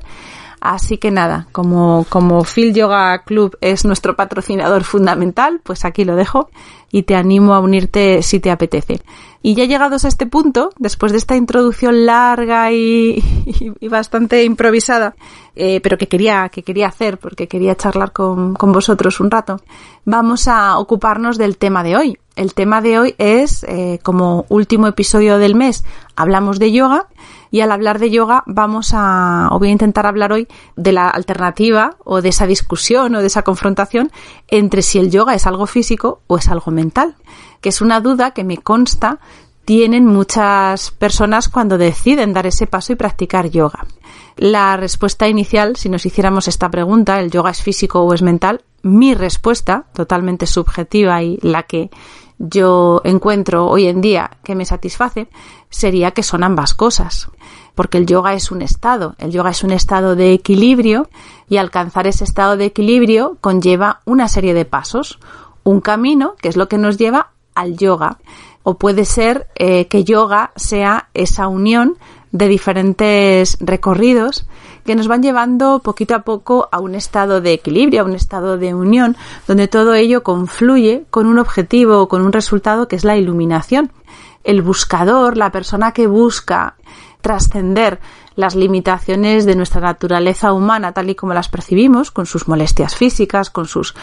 Así 0.61 0.99
que 0.99 1.09
nada, 1.09 1.47
como, 1.51 2.05
como 2.07 2.43
Phil 2.43 2.71
Yoga 2.71 3.23
Club 3.23 3.57
es 3.61 3.83
nuestro 3.83 4.15
patrocinador 4.15 4.83
fundamental, 4.83 5.59
pues 5.63 5.85
aquí 5.85 6.05
lo 6.05 6.15
dejo 6.15 6.51
y 6.91 7.01
te 7.01 7.15
animo 7.15 7.55
a 7.55 7.59
unirte 7.59 8.21
si 8.21 8.39
te 8.39 8.51
apetece. 8.51 9.01
Y 9.41 9.55
ya 9.55 9.65
llegados 9.65 10.05
a 10.05 10.07
este 10.07 10.27
punto, 10.27 10.69
después 10.77 11.13
de 11.13 11.17
esta 11.17 11.35
introducción 11.35 12.05
larga 12.05 12.71
y, 12.71 13.23
y, 13.79 13.87
bastante 13.87 14.43
improvisada, 14.43 15.15
eh, 15.55 15.81
pero 15.81 15.97
que 15.97 16.07
quería, 16.07 16.47
que 16.49 16.61
quería 16.61 16.89
hacer 16.89 17.17
porque 17.17 17.47
quería 17.47 17.75
charlar 17.75 18.11
con, 18.11 18.53
con, 18.53 18.71
vosotros 18.71 19.19
un 19.19 19.31
rato, 19.31 19.59
vamos 20.05 20.47
a 20.47 20.77
ocuparnos 20.77 21.39
del 21.39 21.57
tema 21.57 21.81
de 21.81 21.97
hoy. 21.97 22.19
El 22.35 22.53
tema 22.53 22.81
de 22.81 22.99
hoy 22.99 23.15
es, 23.17 23.63
eh, 23.63 23.99
como 24.03 24.45
último 24.49 24.85
episodio 24.85 25.39
del 25.39 25.55
mes, 25.55 25.83
hablamos 26.15 26.59
de 26.59 26.71
yoga 26.71 27.07
y 27.51 27.59
al 27.59 27.71
hablar 27.71 27.99
de 27.99 28.09
yoga 28.09 28.43
vamos 28.47 28.93
a, 28.93 29.49
o 29.51 29.59
voy 29.59 29.67
a 29.67 29.71
intentar 29.71 30.07
hablar 30.07 30.31
hoy 30.31 30.47
de 30.75 30.93
la 30.93 31.09
alternativa 31.09 31.97
o 32.03 32.21
de 32.21 32.29
esa 32.29 32.47
discusión 32.47 33.13
o 33.13 33.19
de 33.19 33.27
esa 33.27 33.43
confrontación 33.43 34.11
entre 34.47 34.81
si 34.81 34.97
el 34.97 35.11
yoga 35.11 35.35
es 35.35 35.45
algo 35.45 35.67
físico 35.67 36.21
o 36.27 36.37
es 36.37 36.47
algo 36.47 36.71
mental, 36.71 37.15
que 37.59 37.69
es 37.69 37.81
una 37.81 37.99
duda 37.99 38.31
que 38.31 38.45
me 38.45 38.57
consta 38.57 39.19
tienen 39.65 40.05
muchas 40.05 40.91
personas 40.91 41.47
cuando 41.47 41.77
deciden 41.77 42.33
dar 42.33 42.47
ese 42.47 42.67
paso 42.67 42.93
y 42.93 42.95
practicar 42.95 43.49
yoga. 43.49 43.85
La 44.37 44.75
respuesta 44.75 45.27
inicial, 45.27 45.75
si 45.75 45.87
nos 45.87 46.05
hiciéramos 46.05 46.47
esta 46.47 46.71
pregunta, 46.71 47.19
¿el 47.19 47.29
yoga 47.29 47.51
es 47.51 47.61
físico 47.61 48.01
o 48.01 48.13
es 48.13 48.21
mental? 48.21 48.63
Mi 48.81 49.13
respuesta, 49.13 49.85
totalmente 49.93 50.47
subjetiva 50.47 51.21
y 51.21 51.37
la 51.41 51.63
que 51.63 51.91
yo 52.39 53.01
encuentro 53.03 53.67
hoy 53.67 53.87
en 53.87 54.01
día 54.01 54.31
que 54.43 54.55
me 54.55 54.65
satisface, 54.65 55.29
sería 55.69 56.11
que 56.11 56.23
son 56.23 56.43
ambas 56.43 56.73
cosas. 56.73 57.29
Porque 57.75 57.97
el 57.97 58.05
yoga 58.05 58.33
es 58.33 58.51
un 58.51 58.61
estado, 58.61 59.15
el 59.17 59.31
yoga 59.31 59.51
es 59.51 59.63
un 59.63 59.71
estado 59.71 60.15
de 60.15 60.33
equilibrio 60.33 61.09
y 61.49 61.57
alcanzar 61.57 62.07
ese 62.07 62.23
estado 62.23 62.57
de 62.57 62.65
equilibrio 62.65 63.37
conlleva 63.41 64.01
una 64.05 64.27
serie 64.27 64.53
de 64.53 64.65
pasos, 64.65 65.19
un 65.63 65.81
camino 65.81 66.35
que 66.41 66.49
es 66.49 66.57
lo 66.57 66.67
que 66.67 66.77
nos 66.77 66.97
lleva 66.97 67.31
al 67.55 67.77
yoga. 67.77 68.17
O 68.63 68.75
puede 68.75 69.05
ser 69.05 69.47
eh, 69.55 69.87
que 69.87 70.03
yoga 70.03 70.51
sea 70.55 71.09
esa 71.13 71.47
unión 71.47 71.97
de 72.31 72.47
diferentes 72.47 73.57
recorridos 73.59 74.45
que 74.85 74.95
nos 74.95 75.07
van 75.07 75.21
llevando 75.21 75.79
poquito 75.79 76.15
a 76.15 76.21
poco 76.21 76.69
a 76.71 76.79
un 76.79 76.95
estado 76.95 77.41
de 77.41 77.53
equilibrio, 77.53 78.01
a 78.01 78.05
un 78.05 78.15
estado 78.15 78.57
de 78.57 78.73
unión, 78.73 79.15
donde 79.47 79.67
todo 79.67 79.93
ello 79.93 80.23
confluye 80.23 81.05
con 81.09 81.27
un 81.27 81.39
objetivo 81.39 81.99
o 81.99 82.07
con 82.07 82.21
un 82.21 82.33
resultado 82.33 82.87
que 82.87 82.95
es 82.95 83.03
la 83.03 83.17
iluminación. 83.17 83.91
El 84.43 84.61
buscador, 84.61 85.37
la 85.37 85.51
persona 85.51 85.91
que 85.91 86.07
busca 86.07 86.75
trascender 87.21 87.99
las 88.35 88.55
limitaciones 88.55 89.45
de 89.45 89.55
nuestra 89.55 89.81
naturaleza 89.81 90.53
humana 90.53 90.93
tal 90.93 91.09
y 91.09 91.15
como 91.15 91.33
las 91.33 91.49
percibimos, 91.49 92.11
con 92.11 92.25
sus 92.25 92.47
molestias 92.47 92.95
físicas, 92.95 93.49
con 93.49 93.67
sus 93.67 93.93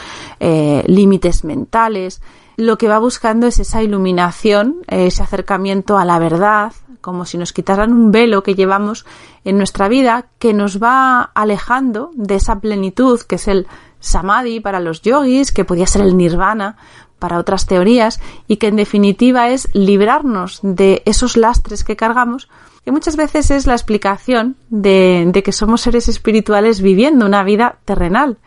eh, 0.40 0.84
límites 0.86 1.44
mentales, 1.44 2.20
lo 2.56 2.76
que 2.76 2.88
va 2.88 2.98
buscando 2.98 3.46
es 3.46 3.60
esa 3.60 3.82
iluminación, 3.82 4.78
ese 4.88 5.22
acercamiento 5.22 5.96
a 5.96 6.04
la 6.04 6.18
verdad, 6.18 6.72
como 7.00 7.24
si 7.24 7.38
nos 7.38 7.52
quitaran 7.52 7.92
un 7.92 8.10
velo 8.10 8.42
que 8.42 8.56
llevamos 8.56 9.06
en 9.44 9.56
nuestra 9.56 9.88
vida 9.88 10.26
que 10.38 10.52
nos 10.52 10.82
va 10.82 11.22
alejando 11.34 12.10
de 12.14 12.34
esa 12.34 12.58
plenitud 12.60 13.20
que 13.20 13.36
es 13.36 13.46
el 13.46 13.68
samadhi 14.00 14.58
para 14.60 14.80
los 14.80 15.02
yogis, 15.02 15.52
que 15.52 15.64
podía 15.64 15.86
ser 15.86 16.02
el 16.02 16.16
nirvana 16.16 16.76
para 17.18 17.38
otras 17.38 17.66
teorías 17.66 18.20
y 18.46 18.56
que 18.56 18.68
en 18.68 18.76
definitiva 18.76 19.50
es 19.50 19.68
librarnos 19.72 20.60
de 20.62 21.02
esos 21.04 21.36
lastres 21.36 21.84
que 21.84 21.96
cargamos, 21.96 22.48
que 22.88 22.92
muchas 22.92 23.16
veces 23.16 23.50
es 23.50 23.66
la 23.66 23.74
explicación 23.74 24.56
de, 24.70 25.28
de 25.30 25.42
que 25.42 25.52
somos 25.52 25.82
seres 25.82 26.08
espirituales 26.08 26.80
viviendo 26.80 27.26
una 27.26 27.44
vida 27.44 27.76
terrenal. 27.84 28.38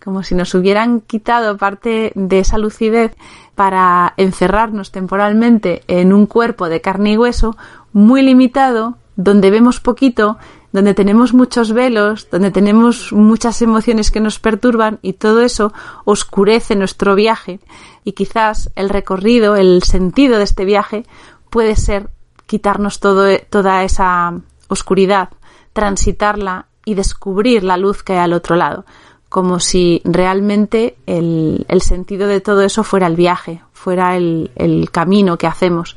Como 0.00 0.22
si 0.22 0.36
nos 0.36 0.54
hubieran 0.54 1.00
quitado 1.00 1.56
parte 1.56 2.12
de 2.14 2.38
esa 2.38 2.56
lucidez 2.56 3.16
para 3.56 4.14
encerrarnos 4.16 4.92
temporalmente 4.92 5.82
en 5.88 6.12
un 6.12 6.26
cuerpo 6.26 6.68
de 6.68 6.80
carne 6.80 7.14
y 7.14 7.18
hueso 7.18 7.56
muy 7.92 8.22
limitado, 8.22 8.96
donde 9.16 9.50
vemos 9.50 9.80
poquito, 9.80 10.38
donde 10.70 10.94
tenemos 10.94 11.34
muchos 11.34 11.72
velos, 11.72 12.28
donde 12.30 12.52
tenemos 12.52 13.12
muchas 13.12 13.60
emociones 13.60 14.12
que 14.12 14.20
nos 14.20 14.38
perturban 14.38 15.00
y 15.02 15.14
todo 15.14 15.40
eso 15.40 15.72
oscurece 16.04 16.76
nuestro 16.76 17.16
viaje. 17.16 17.58
Y 18.04 18.12
quizás 18.12 18.70
el 18.76 18.88
recorrido, 18.88 19.56
el 19.56 19.82
sentido 19.82 20.38
de 20.38 20.44
este 20.44 20.64
viaje 20.64 21.06
puede 21.50 21.74
ser 21.74 22.08
quitarnos 22.50 22.98
todo, 22.98 23.28
toda 23.48 23.84
esa 23.84 24.34
oscuridad, 24.66 25.28
transitarla 25.72 26.66
y 26.84 26.94
descubrir 26.94 27.62
la 27.62 27.76
luz 27.76 28.02
que 28.02 28.14
hay 28.14 28.18
al 28.18 28.32
otro 28.32 28.56
lado 28.56 28.84
como 29.28 29.60
si 29.60 30.02
realmente 30.02 30.96
el, 31.06 31.64
el, 31.68 31.82
sentido 31.82 32.26
de 32.26 32.40
todo 32.40 32.62
eso 32.62 32.82
fuera 32.82 33.06
el 33.06 33.14
viaje, 33.14 33.62
fuera 33.72 34.16
el, 34.16 34.50
el, 34.56 34.90
camino 34.90 35.38
que 35.38 35.46
hacemos. 35.46 35.96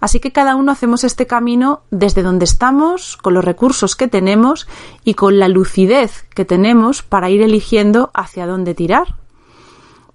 Así 0.00 0.18
que 0.18 0.32
cada 0.32 0.56
uno 0.56 0.72
hacemos 0.72 1.04
este 1.04 1.28
camino 1.28 1.82
desde 1.92 2.24
donde 2.24 2.44
estamos, 2.44 3.16
con 3.16 3.34
los 3.34 3.44
recursos 3.44 3.94
que 3.94 4.08
tenemos 4.08 4.66
y 5.04 5.14
con 5.14 5.38
la 5.38 5.46
lucidez 5.46 6.24
que 6.34 6.44
tenemos 6.44 7.04
para 7.04 7.30
ir 7.30 7.42
eligiendo 7.42 8.10
hacia 8.14 8.48
dónde 8.48 8.74
tirar. 8.74 9.14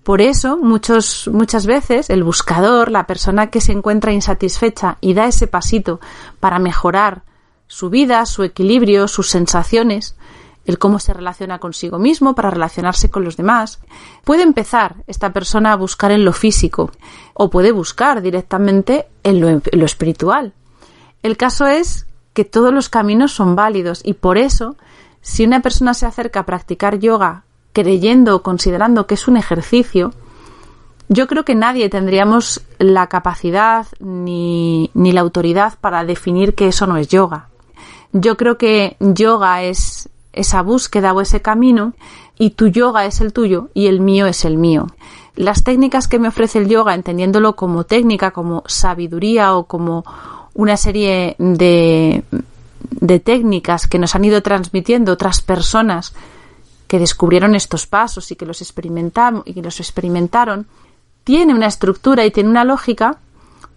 Por 0.07 0.21
eso, 0.21 0.55
muchas 0.55 1.65
veces, 1.65 2.09
el 2.09 2.23
buscador, 2.23 2.91
la 2.91 3.05
persona 3.07 3.47
que 3.47 3.59
se 3.59 3.73
encuentra 3.73 4.13
insatisfecha 4.13 4.97
y 5.01 5.13
da 5.13 5.25
ese 5.25 5.47
pasito 5.47 5.99
para 6.39 6.59
mejorar 6.59 7.23
su 7.67 7.89
vida, 7.89 8.25
su 8.25 8.43
equilibrio, 8.43 9.09
sus 9.09 9.29
sensaciones, 9.29 10.15
el 10.63 10.79
cómo 10.79 10.99
se 10.99 11.13
relaciona 11.13 11.59
consigo 11.59 11.99
mismo 11.99 12.35
para 12.35 12.51
relacionarse 12.51 13.09
con 13.09 13.25
los 13.25 13.35
demás. 13.35 13.81
Puede 14.23 14.43
empezar 14.43 14.95
esta 15.07 15.33
persona 15.33 15.73
a 15.73 15.75
buscar 15.75 16.11
en 16.11 16.23
lo 16.23 16.31
físico 16.31 16.89
o 17.33 17.49
puede 17.49 17.73
buscar 17.73 18.21
directamente 18.21 19.07
en 19.23 19.41
lo 19.41 19.85
espiritual. 19.85 20.53
El 21.21 21.35
caso 21.35 21.67
es 21.67 22.07
que 22.31 22.45
todos 22.45 22.73
los 22.73 22.87
caminos 22.87 23.33
son 23.33 23.57
válidos 23.57 23.99
y 24.05 24.13
por 24.13 24.37
eso, 24.37 24.77
si 25.19 25.43
una 25.43 25.61
persona 25.61 25.93
se 25.93 26.05
acerca 26.05 26.39
a 26.39 26.45
practicar 26.45 26.97
yoga 26.97 27.43
creyendo 27.77 28.35
o 28.35 28.41
considerando 28.41 29.05
que 29.05 29.13
es 29.13 29.27
un 29.27 29.37
ejercicio, 29.37 30.11
yo 31.09 31.27
creo 31.27 31.45
que 31.45 31.53
nadie 31.53 31.89
tendríamos 31.89 32.61
la 32.79 33.05
capacidad 33.05 33.85
ni, 33.99 34.89
ni 34.95 35.11
la 35.11 35.21
autoridad 35.21 35.77
para 35.79 36.03
definir 36.03 36.55
que 36.55 36.67
eso 36.67 36.87
no 36.87 36.97
es 36.97 37.07
yoga. 37.07 37.49
Yo 38.13 38.35
creo 38.35 38.57
que 38.57 38.97
yoga 38.99 39.61
es 39.61 40.09
esa 40.33 40.63
búsqueda 40.63 41.13
o 41.13 41.21
ese 41.21 41.43
camino 41.43 41.93
y 42.39 42.51
tu 42.51 42.67
yoga 42.67 43.05
es 43.05 43.21
el 43.21 43.31
tuyo 43.31 43.69
y 43.75 43.85
el 43.85 44.01
mío 44.01 44.25
es 44.25 44.43
el 44.43 44.57
mío. 44.57 44.87
Las 45.35 45.63
técnicas 45.63 46.07
que 46.07 46.17
me 46.17 46.29
ofrece 46.29 46.57
el 46.57 46.67
yoga, 46.67 46.95
entendiéndolo 46.95 47.55
como 47.55 47.83
técnica, 47.83 48.31
como 48.31 48.63
sabiduría 48.65 49.55
o 49.55 49.65
como 49.65 50.03
una 50.55 50.77
serie 50.77 51.35
de, 51.37 52.23
de 52.81 53.19
técnicas 53.19 53.85
que 53.85 53.99
nos 53.99 54.15
han 54.15 54.25
ido 54.25 54.41
transmitiendo 54.41 55.13
otras 55.13 55.43
personas 55.43 56.15
que 56.87 56.99
descubrieron 56.99 57.55
estos 57.55 57.87
pasos 57.87 58.31
y 58.31 58.35
que 58.35 58.45
los 58.45 58.61
experimentaron 58.61 59.43
y 59.45 59.53
que 59.53 59.61
los 59.61 59.79
experimentaron, 59.79 60.67
tiene 61.23 61.53
una 61.53 61.67
estructura 61.67 62.25
y 62.25 62.31
tiene 62.31 62.49
una 62.49 62.63
lógica 62.63 63.17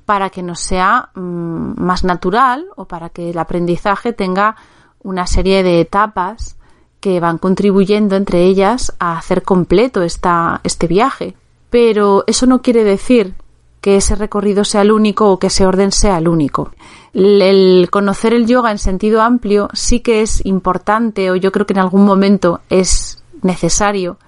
para 0.07 0.31
que 0.31 0.43
nos 0.43 0.61
sea 0.61 1.11
mm, 1.15 1.81
más 1.81 2.05
natural 2.05 2.67
o 2.77 2.87
para 2.87 3.11
que 3.11 3.31
el 3.31 3.39
aprendizaje 3.39 4.13
tenga 4.13 4.57
una 5.03 5.27
serie 5.27 5.63
de 5.63 5.81
etapas 5.81 6.57
que 7.01 7.21
van 7.21 7.39
contribuyendo 7.39 8.17
entre 8.17 8.45
ellas 8.45 8.93
a 8.99 9.19
hacer 9.19 9.43
completo 9.43 10.03
esta, 10.03 10.61
este 10.65 10.87
viaje. 10.87 11.35
Pero 11.71 12.25
eso 12.27 12.47
no 12.47 12.63
quiere 12.63 12.85
decir 12.85 13.35
que 13.81 13.97
ese 13.97 14.15
recorrido 14.15 14.65
sea 14.65 14.83
el 14.83 14.93
único 14.93 15.31
o 15.31 15.39
que 15.39 15.47
ese 15.49 15.67
orden 15.67 15.93
sea 15.93 16.19
el 16.19 16.29
único. 16.29 16.73
El 17.15 17.89
conocer 17.91 18.35
el 18.35 18.47
yoga 18.47 18.71
en 18.71 18.79
sentido 18.79 19.23
amplio 19.23 19.69
sí 19.73 20.01
que 20.01 20.23
es 20.23 20.45
importante 20.45 21.31
o 21.31 21.37
yo 21.37 21.51
creo 21.51 21.67
que 21.67 21.73
en 21.73 21.81
algún 21.81 22.05
momento 22.05 22.61
es 22.69 23.23
necesario 23.43 24.19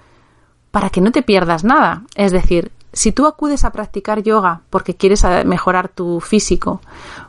para 0.71 0.89
que 0.89 1.01
no 1.01 1.11
te 1.11 1.21
pierdas 1.21 1.63
nada. 1.63 2.03
Es 2.15 2.31
decir, 2.31 2.71
si 2.93 3.11
tú 3.11 3.27
acudes 3.27 3.63
a 3.63 3.71
practicar 3.71 4.23
yoga 4.23 4.61
porque 4.69 4.95
quieres 4.95 5.23
mejorar 5.45 5.89
tu 5.89 6.19
físico, 6.19 6.81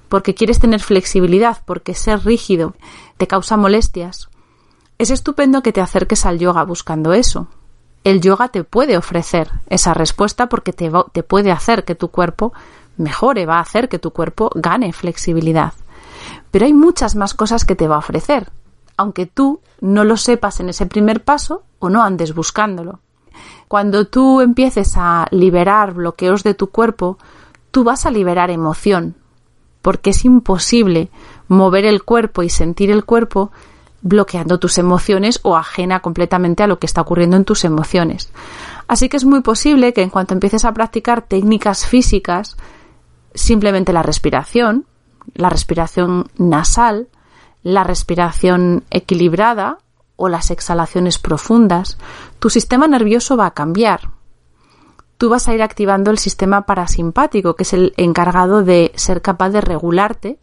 porque 0.09 0.35
quieres 0.35 0.61
tener 0.61 0.81
flexibilidad, 0.81 1.59
porque 1.65 1.95
ser 1.95 2.25
rígido 2.25 2.75
te 3.17 3.27
causa 3.27 3.57
molestias, 3.57 4.29
es 4.99 5.11
estupendo 5.11 5.63
que 5.63 5.73
te 5.73 5.81
acerques 5.81 6.25
al 6.25 6.39
yoga 6.39 6.65
buscando 6.65 7.13
eso. 7.13 7.49
El 8.05 8.21
yoga 8.21 8.49
te 8.49 8.65
puede 8.65 8.99
ofrecer 8.99 9.51
esa 9.69 9.95
respuesta 9.95 10.51
porque 10.51 10.75
te, 10.75 11.23
puede 11.23 11.51
hacer 11.51 11.85
que 11.85 11.95
tu 11.95 12.09
cuerpo 12.09 12.53
mejore, 12.99 13.47
va 13.47 13.57
a 13.57 13.63
hacer 13.63 13.89
que 13.89 13.99
tu 13.99 14.11
cuerpo 14.11 14.51
gane 14.55 14.93
flexibilidad. 14.93 15.73
Pero 16.51 16.67
hay 16.67 16.75
muchas 16.75 17.17
más 17.17 17.33
cosas 17.33 17.65
que 17.65 17.75
te 17.75 17.89
va 17.89 17.97
a 17.97 18.01
ofrecer, 18.01 18.51
aunque 18.99 19.25
tú 19.25 19.61
no 19.81 20.05
lo 20.05 20.19
sepas 20.19 20.61
en 20.61 20.69
ese 20.69 20.85
primer 20.85 21.25
paso 21.25 21.63
o 21.79 21.89
no 21.89 22.03
andes 22.03 22.35
buscándolo. 22.35 23.01
Cuando 23.69 24.07
tú 24.07 24.43
empieces 24.43 24.93
a 24.97 25.27
liberar 25.31 25.95
bloqueos 25.95 26.45
de 26.45 26.53
tu 26.53 26.69
cuerpo, 26.69 27.17
tú 27.71 27.85
vas 27.85 28.05
a 28.05 28.11
liberar 28.11 28.51
emoción, 28.51 29.17
porque 29.81 30.11
es 30.11 30.27
imposible 30.27 31.11
mover 31.49 31.87
el 31.87 32.05
cuerpo 32.05 32.43
y 32.43 32.51
sentir 32.51 32.91
el 32.91 33.07
cuerpo 33.07 33.51
bloqueando 34.05 34.61
tus 34.61 34.77
emociones 34.77 35.41
o 35.43 35.57
ajena 35.57 36.01
completamente 36.01 36.63
a 36.63 36.67
lo 36.67 36.79
que 36.79 36.87
está 36.87 37.01
ocurriendo 37.01 37.37
en 37.37 37.47
tus 37.47 37.65
emociones. 37.65 38.31
Así 38.87 39.09
que 39.09 39.17
es 39.17 39.25
muy 39.25 39.41
posible 39.41 39.95
que 39.95 40.03
en 40.03 40.11
cuanto 40.11 40.35
empieces 40.35 40.67
a 40.67 40.75
practicar 40.75 41.23
técnicas 41.23 41.87
físicas, 41.87 42.59
simplemente 43.35 43.95
la 43.95 44.03
respiración, 44.03 44.85
la 45.35 45.49
respiración 45.49 46.31
nasal, 46.37 47.09
la 47.63 47.83
respiración 47.83 48.85
equilibrada 48.91 49.79
o 50.17 50.29
las 50.29 50.51
exhalaciones 50.51 51.19
profundas, 51.19 51.97
tu 52.39 52.51
sistema 52.51 52.87
nervioso 52.87 53.39
va 53.39 53.47
a 53.47 53.55
cambiar. 53.55 54.11
Tú 55.17 55.31
vas 55.31 55.49
a 55.49 55.55
ir 55.55 55.63
activando 55.63 56.11
el 56.11 56.19
sistema 56.19 56.67
parasimpático, 56.67 57.57
que 57.57 57.63
es 57.63 57.73
el 57.73 57.95
encargado 57.97 58.63
de 58.63 58.93
ser 58.97 59.23
capaz 59.23 59.49
de 59.49 59.63
regularte 59.63 60.39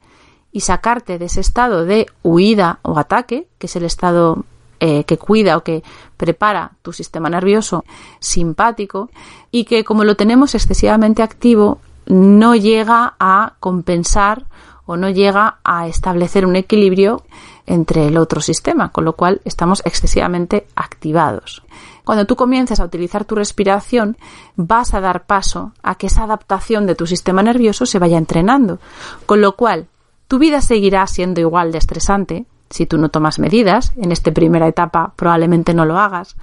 y 0.51 0.61
sacarte 0.61 1.17
de 1.17 1.25
ese 1.25 1.41
estado 1.41 1.85
de 1.85 2.07
huida 2.23 2.79
o 2.81 2.97
ataque, 2.97 3.47
que 3.57 3.67
es 3.67 3.75
el 3.75 3.83
estado 3.83 4.45
eh, 4.79 5.03
que 5.03 5.17
cuida 5.17 5.57
o 5.57 5.63
que 5.63 5.83
prepara 6.17 6.71
tu 6.81 6.91
sistema 6.91 7.29
nervioso 7.29 7.85
simpático 8.19 9.09
y 9.51 9.65
que 9.65 9.83
como 9.83 10.03
lo 10.03 10.15
tenemos 10.15 10.55
excesivamente 10.55 11.21
activo 11.21 11.79
no 12.07 12.55
llega 12.55 13.13
a 13.19 13.53
compensar 13.59 14.45
o 14.85 14.97
no 14.97 15.09
llega 15.09 15.59
a 15.63 15.87
establecer 15.87 16.45
un 16.45 16.55
equilibrio 16.55 17.23
entre 17.65 18.07
el 18.07 18.17
otro 18.17 18.41
sistema, 18.41 18.91
con 18.91 19.05
lo 19.05 19.13
cual 19.13 19.39
estamos 19.45 19.81
excesivamente 19.85 20.67
activados. 20.75 21.63
Cuando 22.03 22.25
tú 22.25 22.35
comiences 22.35 22.79
a 22.79 22.85
utilizar 22.85 23.23
tu 23.23 23.35
respiración, 23.35 24.17
vas 24.55 24.93
a 24.93 24.99
dar 24.99 25.25
paso 25.25 25.73
a 25.83 25.95
que 25.95 26.07
esa 26.07 26.23
adaptación 26.23 26.87
de 26.87 26.95
tu 26.95 27.05
sistema 27.05 27.43
nervioso 27.43 27.85
se 27.85 27.99
vaya 27.99 28.17
entrenando, 28.17 28.79
con 29.25 29.41
lo 29.41 29.55
cual 29.55 29.87
tu 30.31 30.39
vida 30.39 30.61
seguirá 30.61 31.05
siendo 31.07 31.41
igual 31.41 31.73
de 31.73 31.77
estresante 31.77 32.45
si 32.69 32.85
tú 32.85 32.97
no 32.97 33.09
tomas 33.09 33.37
medidas. 33.37 33.91
En 33.97 34.13
esta 34.13 34.31
primera 34.31 34.65
etapa 34.65 35.11
probablemente 35.17 35.73
no 35.73 35.83
lo 35.83 35.99
hagas. 35.99 36.37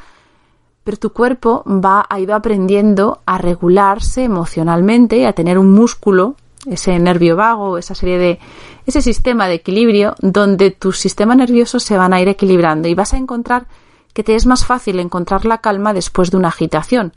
Pero 0.85 0.98
tu 0.98 1.14
cuerpo 1.14 1.64
va 1.64 2.05
a 2.07 2.20
ir 2.20 2.31
aprendiendo 2.31 3.22
a 3.24 3.38
regularse 3.38 4.24
emocionalmente 4.24 5.16
y 5.16 5.24
a 5.24 5.33
tener 5.33 5.57
un 5.57 5.72
músculo, 5.72 6.35
ese 6.66 6.98
nervio 6.98 7.35
vago, 7.35 7.79
esa 7.79 7.94
serie 7.94 8.18
de 8.18 8.38
ese 8.85 9.01
sistema 9.01 9.48
de 9.48 9.55
equilibrio 9.55 10.16
donde 10.20 10.70
tus 10.70 10.98
sistemas 10.98 11.38
nerviosos 11.38 11.83
se 11.83 11.96
van 11.96 12.12
a 12.12 12.20
ir 12.20 12.29
equilibrando 12.29 12.88
y 12.88 12.94
vas 12.94 13.14
a 13.14 13.16
encontrar 13.16 13.68
que 14.12 14.22
te 14.22 14.35
es 14.35 14.44
más 14.44 14.66
fácil 14.66 15.01
encontrar 15.01 15.46
la 15.46 15.62
calma 15.62 15.94
después 15.94 16.31
de 16.31 16.37
una 16.37 16.48
agitación 16.48 17.14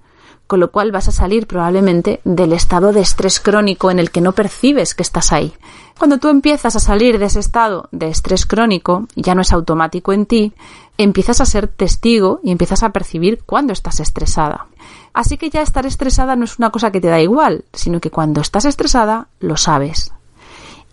con 0.51 0.59
lo 0.59 0.69
cual 0.69 0.91
vas 0.91 1.07
a 1.07 1.13
salir 1.13 1.47
probablemente 1.47 2.19
del 2.25 2.51
estado 2.51 2.91
de 2.91 2.99
estrés 2.99 3.39
crónico 3.39 3.89
en 3.89 3.99
el 3.99 4.11
que 4.11 4.19
no 4.19 4.33
percibes 4.33 4.93
que 4.95 5.01
estás 5.01 5.31
ahí. 5.31 5.53
Cuando 5.97 6.17
tú 6.17 6.27
empiezas 6.27 6.75
a 6.75 6.81
salir 6.81 7.19
de 7.19 7.27
ese 7.27 7.39
estado 7.39 7.87
de 7.93 8.09
estrés 8.09 8.45
crónico, 8.45 9.07
ya 9.15 9.33
no 9.33 9.43
es 9.43 9.53
automático 9.53 10.11
en 10.11 10.25
ti, 10.25 10.51
empiezas 10.97 11.39
a 11.39 11.45
ser 11.45 11.69
testigo 11.69 12.41
y 12.43 12.51
empiezas 12.51 12.83
a 12.83 12.89
percibir 12.89 13.41
cuando 13.45 13.71
estás 13.71 14.01
estresada. 14.01 14.67
Así 15.13 15.37
que 15.37 15.49
ya 15.49 15.61
estar 15.61 15.85
estresada 15.85 16.35
no 16.35 16.43
es 16.43 16.59
una 16.59 16.69
cosa 16.69 16.91
que 16.91 16.99
te 16.99 17.07
da 17.07 17.21
igual, 17.21 17.63
sino 17.71 18.01
que 18.01 18.11
cuando 18.11 18.41
estás 18.41 18.65
estresada 18.65 19.29
lo 19.39 19.55
sabes. 19.55 20.11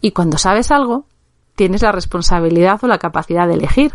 Y 0.00 0.12
cuando 0.12 0.38
sabes 0.38 0.70
algo, 0.70 1.06
tienes 1.56 1.82
la 1.82 1.90
responsabilidad 1.90 2.78
o 2.84 2.86
la 2.86 2.98
capacidad 2.98 3.48
de 3.48 3.54
elegir. 3.54 3.92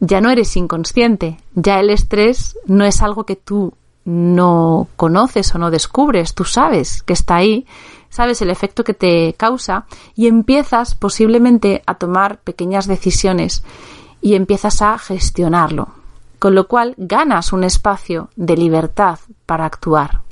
Ya 0.00 0.22
no 0.22 0.30
eres 0.30 0.56
inconsciente, 0.56 1.36
ya 1.54 1.78
el 1.78 1.90
estrés 1.90 2.58
no 2.64 2.86
es 2.86 3.02
algo 3.02 3.24
que 3.24 3.36
tú 3.36 3.74
no 4.08 4.88
conoces 4.96 5.54
o 5.54 5.58
no 5.58 5.70
descubres, 5.70 6.32
tú 6.34 6.44
sabes 6.44 7.02
que 7.02 7.12
está 7.12 7.36
ahí, 7.36 7.66
sabes 8.08 8.40
el 8.40 8.48
efecto 8.48 8.82
que 8.82 8.94
te 8.94 9.34
causa 9.34 9.84
y 10.16 10.28
empiezas 10.28 10.94
posiblemente 10.94 11.82
a 11.84 11.96
tomar 11.96 12.38
pequeñas 12.38 12.86
decisiones 12.86 13.64
y 14.22 14.34
empiezas 14.34 14.80
a 14.80 14.96
gestionarlo, 14.96 15.88
con 16.38 16.54
lo 16.54 16.68
cual 16.68 16.94
ganas 16.96 17.52
un 17.52 17.64
espacio 17.64 18.30
de 18.34 18.56
libertad 18.56 19.18
para 19.44 19.66
actuar. 19.66 20.22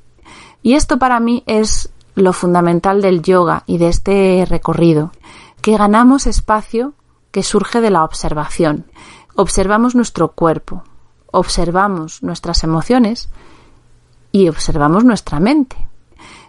Y 0.62 0.72
esto 0.72 0.98
para 0.98 1.20
mí 1.20 1.42
es 1.46 1.90
lo 2.14 2.32
fundamental 2.32 3.02
del 3.02 3.20
yoga 3.20 3.62
y 3.66 3.76
de 3.76 3.88
este 3.88 4.46
recorrido, 4.48 5.12
que 5.60 5.76
ganamos 5.76 6.26
espacio 6.26 6.94
que 7.30 7.42
surge 7.42 7.82
de 7.82 7.90
la 7.90 8.04
observación. 8.04 8.86
Observamos 9.34 9.94
nuestro 9.94 10.28
cuerpo, 10.28 10.82
observamos 11.30 12.22
nuestras 12.22 12.64
emociones, 12.64 13.28
y 14.36 14.50
observamos 14.50 15.02
nuestra 15.02 15.40
mente. 15.40 15.88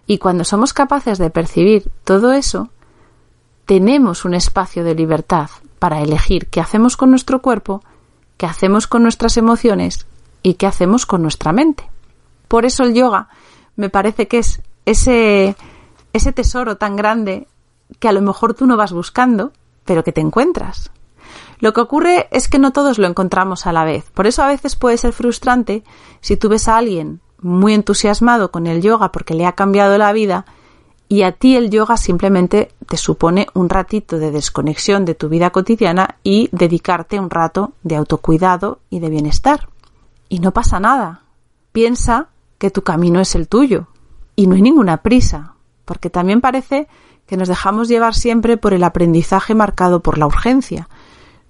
Y 0.08 0.18
cuando 0.18 0.44
somos 0.44 0.74
capaces 0.74 1.18
de 1.20 1.30
percibir 1.30 1.90
todo 2.04 2.34
eso, 2.34 2.68
tenemos 3.66 4.26
un 4.26 4.34
espacio 4.34 4.84
de 4.84 4.94
libertad 4.94 5.50
para 5.80 6.02
elegir 6.02 6.48
qué 6.48 6.60
hacemos 6.60 6.98
con 6.98 7.12
nuestro 7.12 7.42
cuerpo, 7.42 7.82
qué 8.36 8.46
hacemos 8.46 8.88
con 8.88 9.04
nuestras 9.04 9.38
emociones 9.38 10.06
y 10.44 10.56
qué 10.56 10.68
hacemos 10.68 11.06
con 11.06 11.22
nuestra 11.22 11.54
mente. 11.54 11.90
Por 12.50 12.66
eso 12.66 12.84
el 12.84 12.94
yoga 12.94 13.30
me 13.78 13.90
parece 13.90 14.28
que 14.28 14.40
es 14.40 14.62
ese, 14.86 15.56
ese 16.12 16.34
tesoro 16.34 16.76
tan 16.76 16.98
grande 16.98 17.48
que 18.00 18.10
a 18.10 18.12
lo 18.12 18.22
mejor 18.22 18.54
tú 18.54 18.66
no 18.66 18.76
vas 18.76 18.92
buscando, 18.92 19.54
pero 19.86 20.04
que 20.04 20.12
te 20.12 20.20
encuentras. 20.20 20.92
Lo 21.60 21.72
que 21.72 21.80
ocurre 21.80 22.28
es 22.32 22.50
que 22.50 22.60
no 22.60 22.74
todos 22.74 22.98
lo 22.98 23.08
encontramos 23.08 23.66
a 23.66 23.72
la 23.72 23.86
vez. 23.86 24.12
Por 24.12 24.28
eso 24.28 24.44
a 24.44 24.48
veces 24.48 24.76
puede 24.76 24.98
ser 24.98 25.14
frustrante 25.14 25.86
si 26.20 26.36
tú 26.36 26.50
ves 26.50 26.68
a 26.68 26.76
alguien 26.76 27.22
muy 27.42 27.74
entusiasmado 27.74 28.52
con 28.52 28.68
el 28.68 28.82
yoga 28.82 29.12
porque 29.12 29.34
le 29.34 29.46
ha 29.46 29.54
cambiado 29.54 29.98
la 29.98 30.14
vida 30.14 30.46
y 31.10 31.22
a 31.24 31.32
ti 31.32 31.56
el 31.56 31.70
yoga 31.70 31.96
simplemente 31.98 32.72
te 32.88 32.98
supone 32.98 33.48
un 33.54 33.70
ratito 33.70 34.20
de 34.20 34.32
desconexión 34.32 35.06
de 35.06 35.16
tu 35.16 35.30
vida 35.30 35.52
cotidiana 35.52 36.18
y 36.24 36.50
dedicarte 36.52 37.20
un 37.20 37.30
rato 37.30 37.74
de 37.84 37.96
autocuidado 37.96 38.80
y 38.90 39.00
de 39.00 39.10
bienestar. 39.10 39.70
Y 40.28 40.40
no 40.40 40.52
pasa 40.52 40.80
nada. 40.80 41.22
Piensa 41.72 42.28
que 42.58 42.72
tu 42.72 42.82
camino 42.82 43.22
es 43.22 43.36
el 43.36 43.48
tuyo 43.48 43.88
y 44.36 44.48
no 44.48 44.56
hay 44.56 44.62
ninguna 44.62 44.98
prisa, 44.98 45.54
porque 45.86 46.10
también 46.10 46.42
parece 46.42 46.88
que 47.26 47.38
nos 47.38 47.48
dejamos 47.48 47.88
llevar 47.88 48.14
siempre 48.14 48.58
por 48.58 48.74
el 48.74 48.84
aprendizaje 48.84 49.56
marcado 49.56 50.02
por 50.02 50.18
la 50.18 50.28
urgencia. 50.28 50.90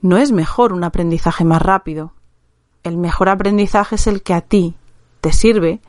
No 0.02 0.18
es 0.18 0.32
mejor 0.32 0.72
un 0.74 0.84
aprendizaje 0.84 1.44
más 1.46 1.62
rápido. 1.62 2.14
El 2.84 2.98
mejor 2.98 3.30
aprendizaje 3.30 3.96
es 3.96 4.06
el 4.06 4.22
que 4.22 4.36
a 4.36 4.42
ti 4.42 4.76
te 5.22 5.32
sirve, 5.32 5.82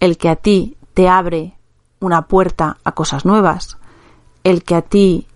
el 0.00 0.18
que 0.18 0.28
a 0.28 0.36
ti 0.36 0.76
te 0.94 1.08
abre 1.08 1.54
una 2.00 2.22
puerta 2.22 2.78
a 2.84 2.92
cosas 2.92 3.24
nuevas, 3.24 3.78
el 4.44 4.62
que 4.62 4.74
a 4.74 4.82
ti 4.82 5.26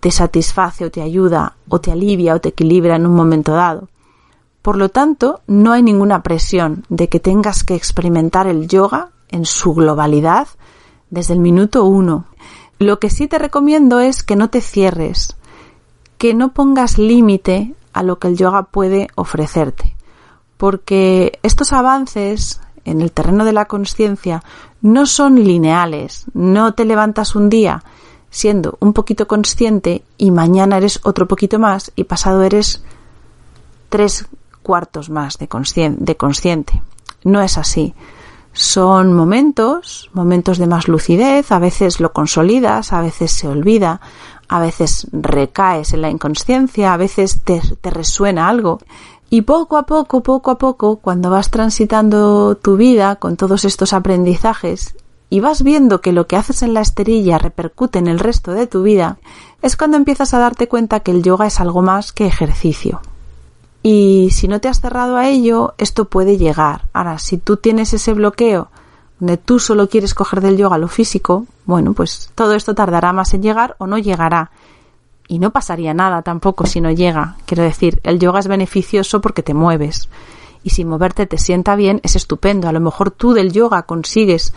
te 0.00 0.10
satisface 0.10 0.84
o 0.84 0.90
te 0.90 1.02
ayuda 1.02 1.56
o 1.68 1.80
te 1.80 1.92
alivia 1.92 2.34
o 2.34 2.40
te 2.40 2.50
equilibra 2.50 2.96
en 2.96 3.06
un 3.06 3.14
momento 3.14 3.52
dado. 3.52 3.88
Por 4.62 4.76
lo 4.76 4.88
tanto, 4.88 5.40
no 5.46 5.72
hay 5.72 5.82
ninguna 5.82 6.22
presión 6.22 6.84
de 6.88 7.08
que 7.08 7.20
tengas 7.20 7.64
que 7.64 7.74
experimentar 7.74 8.46
el 8.46 8.68
yoga 8.68 9.10
en 9.28 9.44
su 9.44 9.74
globalidad 9.74 10.48
desde 11.10 11.34
el 11.34 11.40
minuto 11.40 11.84
uno. 11.84 12.26
Lo 12.78 12.98
que 12.98 13.10
sí 13.10 13.28
te 13.28 13.38
recomiendo 13.38 14.00
es 14.00 14.22
que 14.22 14.34
no 14.34 14.50
te 14.50 14.60
cierres, 14.60 15.36
que 16.18 16.34
no 16.34 16.52
pongas 16.52 16.98
límite 16.98 17.74
a 17.92 18.02
lo 18.02 18.18
que 18.18 18.28
el 18.28 18.36
yoga 18.36 18.64
puede 18.64 19.08
ofrecerte, 19.14 19.94
porque 20.62 21.40
estos 21.42 21.72
avances 21.72 22.60
en 22.84 23.00
el 23.00 23.10
terreno 23.10 23.44
de 23.44 23.52
la 23.52 23.64
conciencia 23.64 24.44
no 24.80 25.06
son 25.06 25.42
lineales, 25.42 26.26
no 26.34 26.74
te 26.74 26.84
levantas 26.84 27.34
un 27.34 27.48
día 27.48 27.82
siendo 28.30 28.78
un 28.78 28.92
poquito 28.92 29.26
consciente 29.26 30.04
y 30.18 30.30
mañana 30.30 30.76
eres 30.76 31.00
otro 31.02 31.26
poquito 31.26 31.58
más 31.58 31.90
y 31.96 32.04
pasado 32.04 32.44
eres 32.44 32.84
tres 33.88 34.26
cuartos 34.62 35.10
más 35.10 35.36
de, 35.36 35.48
consciente. 35.48 36.80
No 37.24 37.42
es 37.42 37.58
así. 37.58 37.92
Son 38.52 39.14
momentos, 39.14 40.10
momentos 40.12 40.58
de 40.58 40.68
más 40.68 40.86
lucidez, 40.86 41.50
a 41.50 41.58
veces 41.58 41.98
lo 41.98 42.12
consolidas, 42.12 42.92
a 42.92 43.00
veces 43.00 43.32
se 43.32 43.48
olvida, 43.48 44.00
a 44.46 44.60
veces 44.60 45.08
recaes 45.10 45.92
en 45.92 46.02
la 46.02 46.10
inconsciencia, 46.10 46.92
a 46.92 46.98
veces 46.98 47.40
te 47.42 47.90
resuena 47.90 48.48
algo. 48.48 48.78
Y 49.34 49.40
poco 49.40 49.78
a 49.78 49.84
poco, 49.84 50.22
poco 50.22 50.50
a 50.50 50.58
poco, 50.58 50.96
cuando 50.96 51.30
vas 51.30 51.50
transitando 51.50 52.54
tu 52.54 52.76
vida 52.76 53.16
con 53.16 53.38
todos 53.38 53.64
estos 53.64 53.94
aprendizajes 53.94 54.94
y 55.30 55.40
vas 55.40 55.62
viendo 55.62 56.02
que 56.02 56.12
lo 56.12 56.26
que 56.26 56.36
haces 56.36 56.60
en 56.60 56.74
la 56.74 56.82
esterilla 56.82 57.38
repercute 57.38 57.98
en 57.98 58.08
el 58.08 58.18
resto 58.18 58.52
de 58.52 58.66
tu 58.66 58.82
vida, 58.82 59.16
es 59.62 59.78
cuando 59.78 59.96
empiezas 59.96 60.34
a 60.34 60.38
darte 60.38 60.68
cuenta 60.68 61.00
que 61.00 61.12
el 61.12 61.22
yoga 61.22 61.46
es 61.46 61.60
algo 61.60 61.80
más 61.80 62.12
que 62.12 62.26
ejercicio. 62.26 63.00
Y 63.82 64.28
si 64.32 64.48
no 64.48 64.60
te 64.60 64.68
has 64.68 64.82
cerrado 64.82 65.16
a 65.16 65.26
ello, 65.26 65.72
esto 65.78 66.04
puede 66.04 66.36
llegar. 66.36 66.82
Ahora, 66.92 67.18
si 67.18 67.38
tú 67.38 67.56
tienes 67.56 67.94
ese 67.94 68.12
bloqueo 68.12 68.68
donde 69.18 69.38
tú 69.38 69.58
solo 69.60 69.88
quieres 69.88 70.12
coger 70.12 70.42
del 70.42 70.58
yoga 70.58 70.76
lo 70.76 70.88
físico, 70.88 71.46
bueno, 71.64 71.94
pues 71.94 72.30
todo 72.34 72.52
esto 72.52 72.74
tardará 72.74 73.14
más 73.14 73.32
en 73.32 73.40
llegar 73.40 73.76
o 73.78 73.86
no 73.86 73.96
llegará. 73.96 74.50
Y 75.28 75.38
no 75.38 75.50
pasaría 75.50 75.94
nada 75.94 76.22
tampoco 76.22 76.66
si 76.66 76.80
no 76.80 76.90
llega. 76.90 77.36
Quiero 77.46 77.62
decir, 77.62 78.00
el 78.02 78.18
yoga 78.18 78.40
es 78.40 78.48
beneficioso 78.48 79.20
porque 79.20 79.42
te 79.42 79.54
mueves. 79.54 80.08
Y 80.64 80.70
si 80.70 80.84
moverte 80.84 81.26
te 81.26 81.38
sienta 81.38 81.76
bien, 81.76 82.00
es 82.02 82.16
estupendo. 82.16 82.68
A 82.68 82.72
lo 82.72 82.80
mejor 82.80 83.10
tú 83.10 83.32
del 83.32 83.52
yoga 83.52 83.82
consigues 83.82 84.52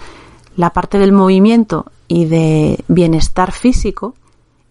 la 0.55 0.71
parte 0.71 0.99
del 0.99 1.11
movimiento 1.11 1.85
y 2.07 2.25
de 2.25 2.83
bienestar 2.87 3.51
físico 3.51 4.15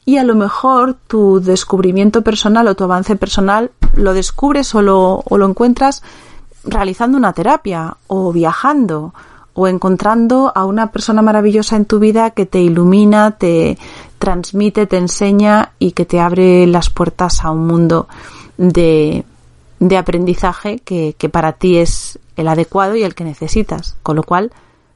y 0.05 0.19
a 0.19 0.25
lo 0.25 0.35
mejor 0.35 0.95
tu 1.07 1.41
descubrimiento 1.41 2.23
personal 2.23 2.69
o 2.69 2.75
tu 2.75 2.85
avance 2.85 3.17
personal 3.17 3.71
lo 3.95 4.13
descubres 4.13 4.75
o 4.75 4.83
lo, 4.83 5.23
o 5.25 5.39
lo 5.39 5.47
encuentras 5.49 6.03
realizando 6.65 7.17
una 7.17 7.33
terapia 7.33 7.97
o 8.07 8.33
viajando 8.33 9.15
o 9.55 9.69
encontrando 9.69 10.53
a 10.55 10.65
una 10.65 10.91
persona 10.91 11.23
maravillosa 11.23 11.77
en 11.77 11.85
tu 11.85 12.01
vida 12.01 12.31
que 12.31 12.45
te 12.45 12.61
ilumina, 12.61 13.33
te 13.33 13.79
transmite, 14.25 14.87
te 14.87 14.97
enseña 14.97 15.73
y 15.79 15.93
que 15.93 16.07
te 16.07 16.19
abre 16.19 16.67
las 16.67 16.89
puertas 16.89 17.45
a 17.45 17.51
un 17.51 17.67
mundo 17.67 18.09
de, 18.57 19.23
de 19.81 19.97
aprendizaje 19.99 20.79
que, 20.79 21.15
que 21.19 21.29
para 21.29 21.53
ti 21.53 21.77
es 21.77 22.19
el 22.37 22.49
adecuado 22.49 22.97
y 22.97 23.03
el 23.03 23.15
que 23.15 23.25
necesitas. 23.25 23.99
Con 24.03 24.17
lo 24.17 24.23
cual, 24.23 24.51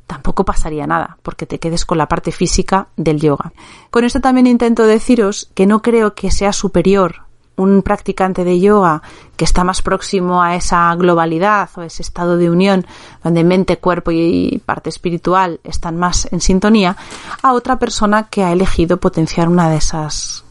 tampoco 0.06 0.46
pasaría 0.46 0.86
nada, 0.86 1.18
porque 1.22 1.44
te 1.44 1.58
quedes 1.58 1.84
con 1.84 1.98
la 1.98 2.08
parte 2.08 2.32
física 2.32 2.88
del 2.96 3.20
yoga. 3.20 3.52
Con 3.90 4.04
esto 4.04 4.20
también 4.20 4.46
intento 4.46 4.84
deciros 4.84 5.50
que 5.54 5.66
no 5.66 5.82
creo 5.82 6.14
que 6.14 6.30
sea 6.30 6.54
superior 6.54 7.27
un 7.58 7.82
practicante 7.82 8.44
de 8.44 8.58
yoga 8.58 9.02
que 9.36 9.44
está 9.44 9.64
más 9.64 9.82
próximo 9.82 10.42
a 10.42 10.54
esa 10.54 10.94
globalidad 10.94 11.68
o 11.76 11.82
ese 11.82 12.02
estado 12.02 12.36
de 12.36 12.50
unión 12.50 12.86
donde 13.22 13.44
mente, 13.44 13.76
cuerpo 13.76 14.10
y 14.10 14.62
parte 14.64 14.88
espiritual 14.88 15.60
están 15.64 15.98
más 15.98 16.32
en 16.32 16.40
sintonía 16.40 16.96
a 17.42 17.52
otra 17.52 17.78
persona 17.78 18.28
que 18.28 18.44
ha 18.44 18.52
elegido 18.52 18.96
potenciar 18.98 19.48
una 19.48 19.68
de 19.68 19.76
esas 19.76 20.44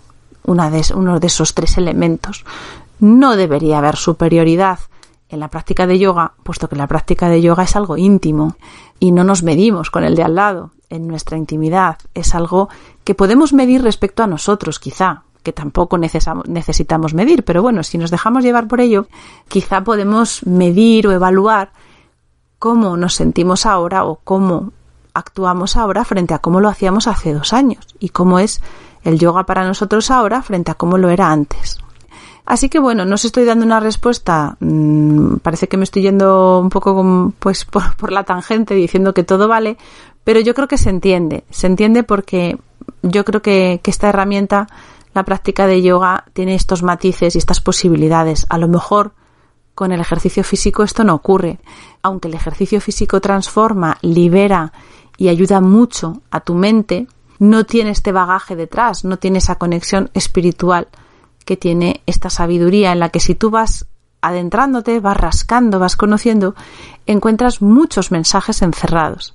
uno 0.44 1.20
de 1.20 1.28
esos 1.28 1.54
tres 1.54 1.78
elementos. 1.78 2.46
No 3.00 3.36
debería 3.36 3.80
haber 3.80 3.96
superioridad 3.98 4.80
en 5.30 5.40
la 5.40 5.50
práctica 5.50 5.86
de 5.88 6.00
yoga, 6.00 6.34
puesto 6.44 6.70
que 6.70 6.76
la 6.76 6.88
práctica 6.88 7.28
de 7.28 7.42
yoga 7.42 7.64
es 7.64 7.76
algo 7.76 7.98
íntimo 7.98 8.56
y 9.00 9.12
no 9.12 9.24
nos 9.24 9.44
medimos 9.44 9.92
con 9.92 10.04
el 10.04 10.16
de 10.16 10.24
al 10.24 10.36
lado 10.36 10.72
en 10.90 11.08
nuestra 11.08 11.38
intimidad. 11.38 11.98
Es 12.14 12.34
algo 12.34 12.70
que 13.04 13.16
podemos 13.16 13.54
medir 13.54 13.84
respecto 13.84 14.24
a 14.24 14.28
nosotros, 14.28 14.80
quizá, 14.80 15.24
que 15.48 15.54
tampoco 15.54 15.98
necesitamos 15.98 17.14
medir, 17.14 17.46
pero 17.46 17.62
bueno, 17.62 17.82
si 17.82 17.98
nos 17.98 18.12
dejamos 18.12 18.44
llevar 18.44 18.68
por 18.68 18.82
ello, 18.82 19.08
quizá 19.48 19.82
podemos 19.82 20.46
medir 20.46 21.08
o 21.08 21.14
evaluar 21.14 21.72
cómo 22.60 22.98
nos 22.98 23.14
sentimos 23.14 23.66
ahora 23.66 24.04
o 24.04 24.20
cómo 24.26 24.74
actuamos 25.14 25.78
ahora 25.78 26.04
frente 26.04 26.34
a 26.34 26.40
cómo 26.40 26.60
lo 26.60 26.68
hacíamos 26.68 27.08
hace 27.08 27.34
dos 27.34 27.54
años 27.54 27.96
y 27.98 28.10
cómo 28.10 28.40
es 28.40 28.60
el 29.06 29.20
yoga 29.20 29.46
para 29.46 29.66
nosotros 29.66 30.12
ahora 30.12 30.42
frente 30.42 30.70
a 30.72 30.76
cómo 30.76 30.98
lo 30.98 31.10
era 31.10 31.32
antes. 31.32 31.78
Así 32.46 32.68
que 32.68 32.80
bueno, 32.80 33.06
no 33.06 33.16
os 33.16 33.24
estoy 33.24 33.46
dando 33.46 33.66
una 33.66 33.80
respuesta. 33.80 34.58
Mmm, 34.60 35.38
parece 35.38 35.70
que 35.70 35.78
me 35.78 35.86
estoy 35.86 36.02
yendo 36.02 36.60
un 36.60 36.70
poco 36.70 37.32
pues 37.40 37.64
por, 37.64 37.96
por, 37.96 38.12
la 38.12 38.26
tangente 38.26 38.74
diciendo 38.74 39.14
que 39.14 39.24
todo 39.24 39.48
vale, 39.48 39.78
pero 40.26 40.42
yo 40.42 40.54
creo 40.54 40.68
que 40.68 40.78
se 40.78 40.90
entiende. 40.90 41.46
Se 41.52 41.68
entiende 41.68 42.04
porque 42.04 42.58
yo 43.02 43.24
creo 43.24 43.42
que 43.42 43.80
esta 43.86 44.10
herramienta, 44.10 44.68
la 45.18 45.26
práctica 45.26 45.66
de 45.66 45.82
yoga, 45.82 46.26
tiene 46.34 46.54
estos 46.54 46.84
matices 46.84 47.34
y 47.34 47.40
estas 47.40 47.60
posibilidades. 47.60 48.46
A 48.50 48.60
lo 48.60 48.68
mejor 48.68 49.14
con 49.74 49.92
el 49.92 50.00
ejercicio 50.00 50.44
físico 50.44 50.84
esto 50.84 51.04
no 51.04 51.16
ocurre. 51.16 51.60
Aunque 52.04 52.28
el 52.28 52.36
ejercicio 52.36 52.80
físico 52.80 53.20
transforma, 53.20 53.98
libera 54.02 54.72
y 55.18 55.30
ayuda 55.30 55.60
mucho 55.60 56.22
a 56.30 56.42
tu 56.42 56.54
mente, 56.54 57.08
no 57.40 57.66
tiene 57.66 57.90
este 57.90 58.12
bagaje 58.12 58.56
detrás, 58.56 59.06
no 59.06 59.18
tiene 59.18 59.40
esa 59.40 59.56
conexión 59.56 60.12
espiritual 60.14 60.88
que 61.46 61.58
tiene 61.58 62.02
esta 62.06 62.30
sabiduría 62.30 62.92
en 62.92 63.00
la 63.00 63.10
que 63.10 63.20
si 63.20 63.34
tú 63.34 63.50
vas 63.50 63.88
adentrándote, 64.22 65.00
vas 65.00 65.18
rascando, 65.18 65.80
vas 65.80 65.96
conociendo, 65.96 66.54
encuentras 67.08 67.64
muchos 67.64 68.12
mensajes 68.12 68.62
encerrados. 68.62 69.34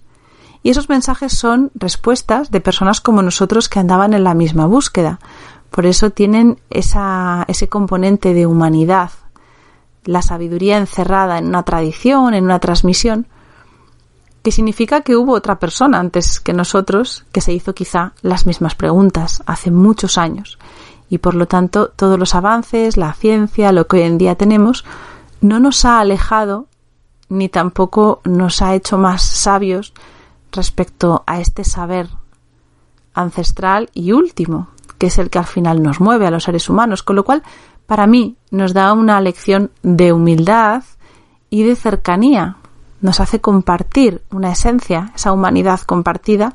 Y 0.62 0.70
esos 0.70 0.88
mensajes 0.88 1.32
son 1.32 1.72
respuestas 1.74 2.50
de 2.52 2.60
personas 2.60 3.00
como 3.00 3.22
nosotros 3.22 3.68
que 3.68 3.80
andaban 3.80 4.14
en 4.14 4.22
la 4.22 4.34
misma 4.34 4.66
búsqueda. 4.66 5.18
Por 5.72 5.86
eso 5.86 6.10
tienen 6.10 6.60
esa, 6.70 7.44
ese 7.48 7.66
componente 7.66 8.34
de 8.34 8.46
humanidad, 8.46 9.10
la 10.04 10.20
sabiduría 10.20 10.76
encerrada 10.76 11.38
en 11.38 11.46
una 11.46 11.62
tradición, 11.62 12.34
en 12.34 12.44
una 12.44 12.60
transmisión, 12.60 13.26
que 14.42 14.52
significa 14.52 15.00
que 15.00 15.16
hubo 15.16 15.32
otra 15.32 15.58
persona 15.58 15.98
antes 15.98 16.40
que 16.40 16.52
nosotros 16.52 17.24
que 17.32 17.40
se 17.40 17.54
hizo 17.54 17.74
quizá 17.74 18.12
las 18.20 18.46
mismas 18.46 18.74
preguntas 18.74 19.42
hace 19.46 19.70
muchos 19.70 20.18
años. 20.18 20.58
Y 21.08 21.18
por 21.18 21.34
lo 21.34 21.46
tanto 21.46 21.88
todos 21.88 22.18
los 22.18 22.34
avances, 22.34 22.98
la 22.98 23.14
ciencia, 23.14 23.72
lo 23.72 23.86
que 23.86 23.96
hoy 23.96 24.02
en 24.02 24.18
día 24.18 24.34
tenemos, 24.34 24.84
no 25.40 25.58
nos 25.58 25.86
ha 25.86 26.00
alejado 26.00 26.66
ni 27.30 27.48
tampoco 27.48 28.20
nos 28.24 28.60
ha 28.60 28.74
hecho 28.74 28.98
más 28.98 29.22
sabios 29.22 29.94
respecto 30.50 31.24
a 31.26 31.40
este 31.40 31.64
saber 31.64 32.10
ancestral 33.14 33.88
y 33.94 34.12
último, 34.12 34.68
que 35.02 35.08
es 35.08 35.18
el 35.18 35.30
que 35.30 35.40
al 35.40 35.46
final 35.46 35.82
nos 35.82 36.00
mueve 36.00 36.28
a 36.28 36.30
los 36.30 36.44
seres 36.44 36.70
humanos, 36.70 37.02
con 37.02 37.16
lo 37.16 37.24
cual 37.24 37.42
para 37.86 38.06
mí 38.06 38.36
nos 38.52 38.72
da 38.72 38.92
una 38.92 39.20
lección 39.20 39.72
de 39.82 40.12
humildad 40.12 40.84
y 41.50 41.64
de 41.64 41.74
cercanía, 41.74 42.58
nos 43.00 43.18
hace 43.18 43.40
compartir 43.40 44.22
una 44.30 44.52
esencia, 44.52 45.10
esa 45.12 45.32
humanidad 45.32 45.80
compartida, 45.80 46.54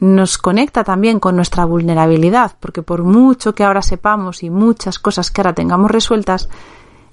nos 0.00 0.38
conecta 0.38 0.82
también 0.82 1.20
con 1.20 1.36
nuestra 1.36 1.64
vulnerabilidad, 1.64 2.56
porque 2.58 2.82
por 2.82 3.04
mucho 3.04 3.54
que 3.54 3.62
ahora 3.62 3.82
sepamos 3.82 4.42
y 4.42 4.50
muchas 4.50 4.98
cosas 4.98 5.30
que 5.30 5.40
ahora 5.40 5.54
tengamos 5.54 5.88
resueltas, 5.88 6.48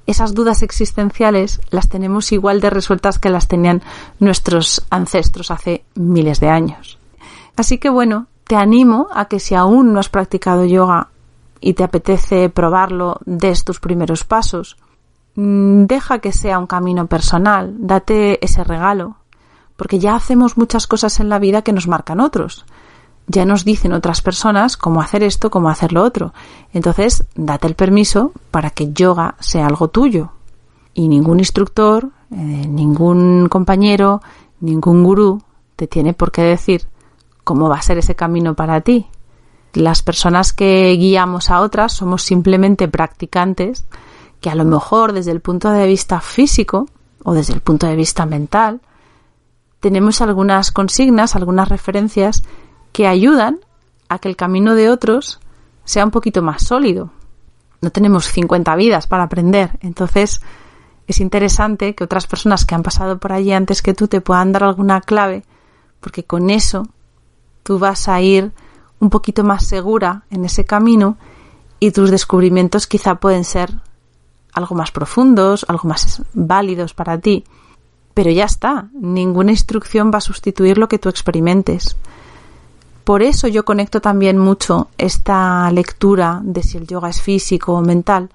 esas 0.07 0.33
dudas 0.33 0.63
existenciales 0.63 1.61
las 1.69 1.89
tenemos 1.89 2.31
igual 2.31 2.59
de 2.59 2.71
resueltas 2.71 3.19
que 3.19 3.29
las 3.29 3.47
tenían 3.47 3.83
nuestros 4.19 4.83
ancestros 4.89 5.51
hace 5.51 5.85
miles 5.93 6.39
de 6.39 6.49
años. 6.49 6.97
Así 7.55 7.77
que 7.77 7.91
bueno, 7.91 8.25
te 8.47 8.55
animo 8.55 9.07
a 9.13 9.25
que 9.25 9.39
si 9.39 9.55
aún 9.55 9.93
no 9.93 9.99
has 9.99 10.09
practicado 10.09 10.65
yoga 10.65 11.09
y 11.59 11.73
te 11.73 11.83
apetece 11.83 12.49
probarlo, 12.49 13.19
des 13.25 13.63
tus 13.63 13.79
primeros 13.79 14.23
pasos. 14.23 14.77
Mm, 15.35 15.85
deja 15.85 16.19
que 16.19 16.31
sea 16.31 16.57
un 16.57 16.67
camino 16.67 17.07
personal, 17.07 17.75
date 17.79 18.43
ese 18.43 18.63
regalo, 18.63 19.17
porque 19.75 19.99
ya 19.99 20.15
hacemos 20.15 20.57
muchas 20.57 20.87
cosas 20.87 21.19
en 21.19 21.29
la 21.29 21.39
vida 21.39 21.61
que 21.61 21.73
nos 21.73 21.87
marcan 21.87 22.19
otros. 22.19 22.65
Ya 23.27 23.45
nos 23.45 23.65
dicen 23.65 23.91
otras 23.91 24.21
personas 24.21 24.77
cómo 24.77 25.01
hacer 25.01 25.21
esto, 25.21 25.49
cómo 25.49 25.69
hacer 25.69 25.91
lo 25.91 26.01
otro. 26.03 26.33
Entonces, 26.71 27.25
date 27.35 27.67
el 27.67 27.75
permiso 27.75 28.31
para 28.51 28.69
que 28.69 28.93
yoga 28.93 29.35
sea 29.39 29.67
algo 29.67 29.89
tuyo. 29.89 30.31
Y 30.93 31.09
ningún 31.09 31.39
instructor, 31.39 32.09
eh, 32.31 32.35
ningún 32.35 33.49
compañero, 33.49 34.21
ningún 34.61 35.03
gurú 35.03 35.41
te 35.75 35.87
tiene 35.87 36.13
por 36.13 36.31
qué 36.31 36.43
decir 36.43 36.87
cómo 37.47 37.69
va 37.69 37.77
a 37.77 37.81
ser 37.81 37.97
ese 37.97 38.13
camino 38.13 38.55
para 38.55 38.81
ti. 38.81 39.07
Las 39.71 40.01
personas 40.01 40.51
que 40.51 40.91
guiamos 40.97 41.49
a 41.49 41.61
otras 41.61 41.93
somos 41.93 42.21
simplemente 42.21 42.89
practicantes 42.89 43.85
que 44.41 44.49
a 44.49 44.55
lo 44.55 44.65
mejor 44.65 45.13
desde 45.13 45.31
el 45.31 45.39
punto 45.39 45.71
de 45.71 45.87
vista 45.87 46.19
físico 46.19 46.89
o 47.23 47.33
desde 47.33 47.53
el 47.53 47.61
punto 47.61 47.87
de 47.87 47.95
vista 47.95 48.25
mental, 48.25 48.81
tenemos 49.79 50.19
algunas 50.19 50.73
consignas, 50.73 51.37
algunas 51.37 51.69
referencias 51.69 52.43
que 52.91 53.07
ayudan 53.07 53.59
a 54.09 54.19
que 54.19 54.27
el 54.27 54.35
camino 54.35 54.75
de 54.75 54.89
otros 54.89 55.39
sea 55.85 56.03
un 56.03 56.11
poquito 56.11 56.41
más 56.41 56.63
sólido. 56.63 57.11
No 57.79 57.91
tenemos 57.91 58.25
50 58.25 58.75
vidas 58.75 59.07
para 59.07 59.23
aprender, 59.23 59.71
entonces 59.79 60.41
es 61.07 61.21
interesante 61.21 61.95
que 61.95 62.03
otras 62.03 62.27
personas 62.27 62.65
que 62.65 62.75
han 62.75 62.83
pasado 62.83 63.19
por 63.19 63.31
allí 63.31 63.53
antes 63.53 63.81
que 63.81 63.93
tú 63.93 64.09
te 64.09 64.19
puedan 64.19 64.51
dar 64.51 64.65
alguna 64.65 64.99
clave, 64.99 65.45
porque 66.01 66.25
con 66.25 66.49
eso 66.49 66.89
tú 67.67 67.79
vas 67.79 68.07
a 68.07 68.21
ir 68.21 68.53
un 69.01 69.09
poquito 69.09 69.43
más 69.43 69.65
segura 69.65 70.23
en 70.31 70.45
ese 70.45 70.63
camino 70.63 71.17
y 71.81 71.91
tus 71.91 72.09
descubrimientos 72.11 72.87
quizá 72.87 73.15
pueden 73.15 73.43
ser 73.43 73.73
algo 74.53 74.73
más 74.73 74.91
profundos, 74.91 75.65
algo 75.67 75.89
más 75.89 76.21
válidos 76.33 76.93
para 76.93 77.19
ti. 77.19 77.43
Pero 78.13 78.31
ya 78.31 78.45
está, 78.45 78.87
ninguna 78.93 79.51
instrucción 79.51 80.11
va 80.13 80.19
a 80.19 80.21
sustituir 80.21 80.77
lo 80.77 80.87
que 80.87 80.97
tú 80.97 81.09
experimentes. 81.09 81.97
Por 83.03 83.21
eso 83.21 83.49
yo 83.49 83.65
conecto 83.65 83.99
también 83.99 84.37
mucho 84.37 84.87
esta 84.97 85.69
lectura 85.71 86.39
de 86.41 86.63
si 86.63 86.77
el 86.77 86.87
yoga 86.87 87.09
es 87.09 87.21
físico 87.21 87.73
o 87.73 87.81
mental 87.81 88.29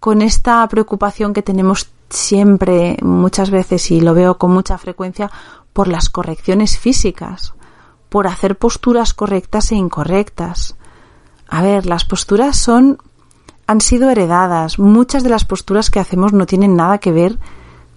con 0.00 0.22
esta 0.22 0.66
preocupación 0.66 1.34
que 1.34 1.42
tenemos 1.42 1.90
siempre, 2.08 2.96
muchas 3.02 3.50
veces, 3.50 3.90
y 3.90 4.00
lo 4.00 4.14
veo 4.14 4.38
con 4.38 4.50
mucha 4.50 4.78
frecuencia, 4.78 5.30
por 5.74 5.88
las 5.88 6.08
correcciones 6.08 6.78
físicas, 6.78 7.52
por 8.12 8.26
hacer 8.26 8.56
posturas 8.56 9.14
correctas 9.14 9.72
e 9.72 9.74
incorrectas. 9.74 10.76
A 11.48 11.62
ver, 11.62 11.86
las 11.86 12.04
posturas 12.04 12.58
son 12.58 12.98
han 13.66 13.80
sido 13.80 14.10
heredadas. 14.10 14.78
Muchas 14.78 15.22
de 15.22 15.30
las 15.30 15.46
posturas 15.46 15.88
que 15.88 15.98
hacemos 15.98 16.34
no 16.34 16.44
tienen 16.44 16.76
nada 16.76 16.98
que 16.98 17.10
ver 17.10 17.38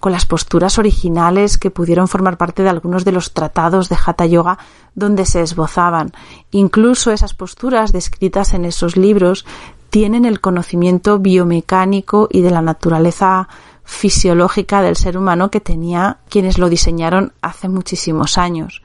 con 0.00 0.12
las 0.12 0.24
posturas 0.24 0.78
originales 0.78 1.58
que 1.58 1.70
pudieron 1.70 2.08
formar 2.08 2.38
parte 2.38 2.62
de 2.62 2.70
algunos 2.70 3.04
de 3.04 3.12
los 3.12 3.34
tratados 3.34 3.90
de 3.90 3.98
Hatha 4.02 4.24
Yoga 4.24 4.58
donde 4.94 5.26
se 5.26 5.42
esbozaban. 5.42 6.12
Incluso 6.50 7.12
esas 7.12 7.34
posturas 7.34 7.92
descritas 7.92 8.54
en 8.54 8.64
esos 8.64 8.96
libros 8.96 9.44
tienen 9.90 10.24
el 10.24 10.40
conocimiento 10.40 11.18
biomecánico 11.18 12.26
y 12.30 12.40
de 12.40 12.52
la 12.52 12.62
naturaleza 12.62 13.50
fisiológica 13.84 14.80
del 14.80 14.96
ser 14.96 15.18
humano 15.18 15.50
que 15.50 15.60
tenía 15.60 16.20
quienes 16.30 16.56
lo 16.56 16.70
diseñaron 16.70 17.34
hace 17.42 17.68
muchísimos 17.68 18.38
años. 18.38 18.80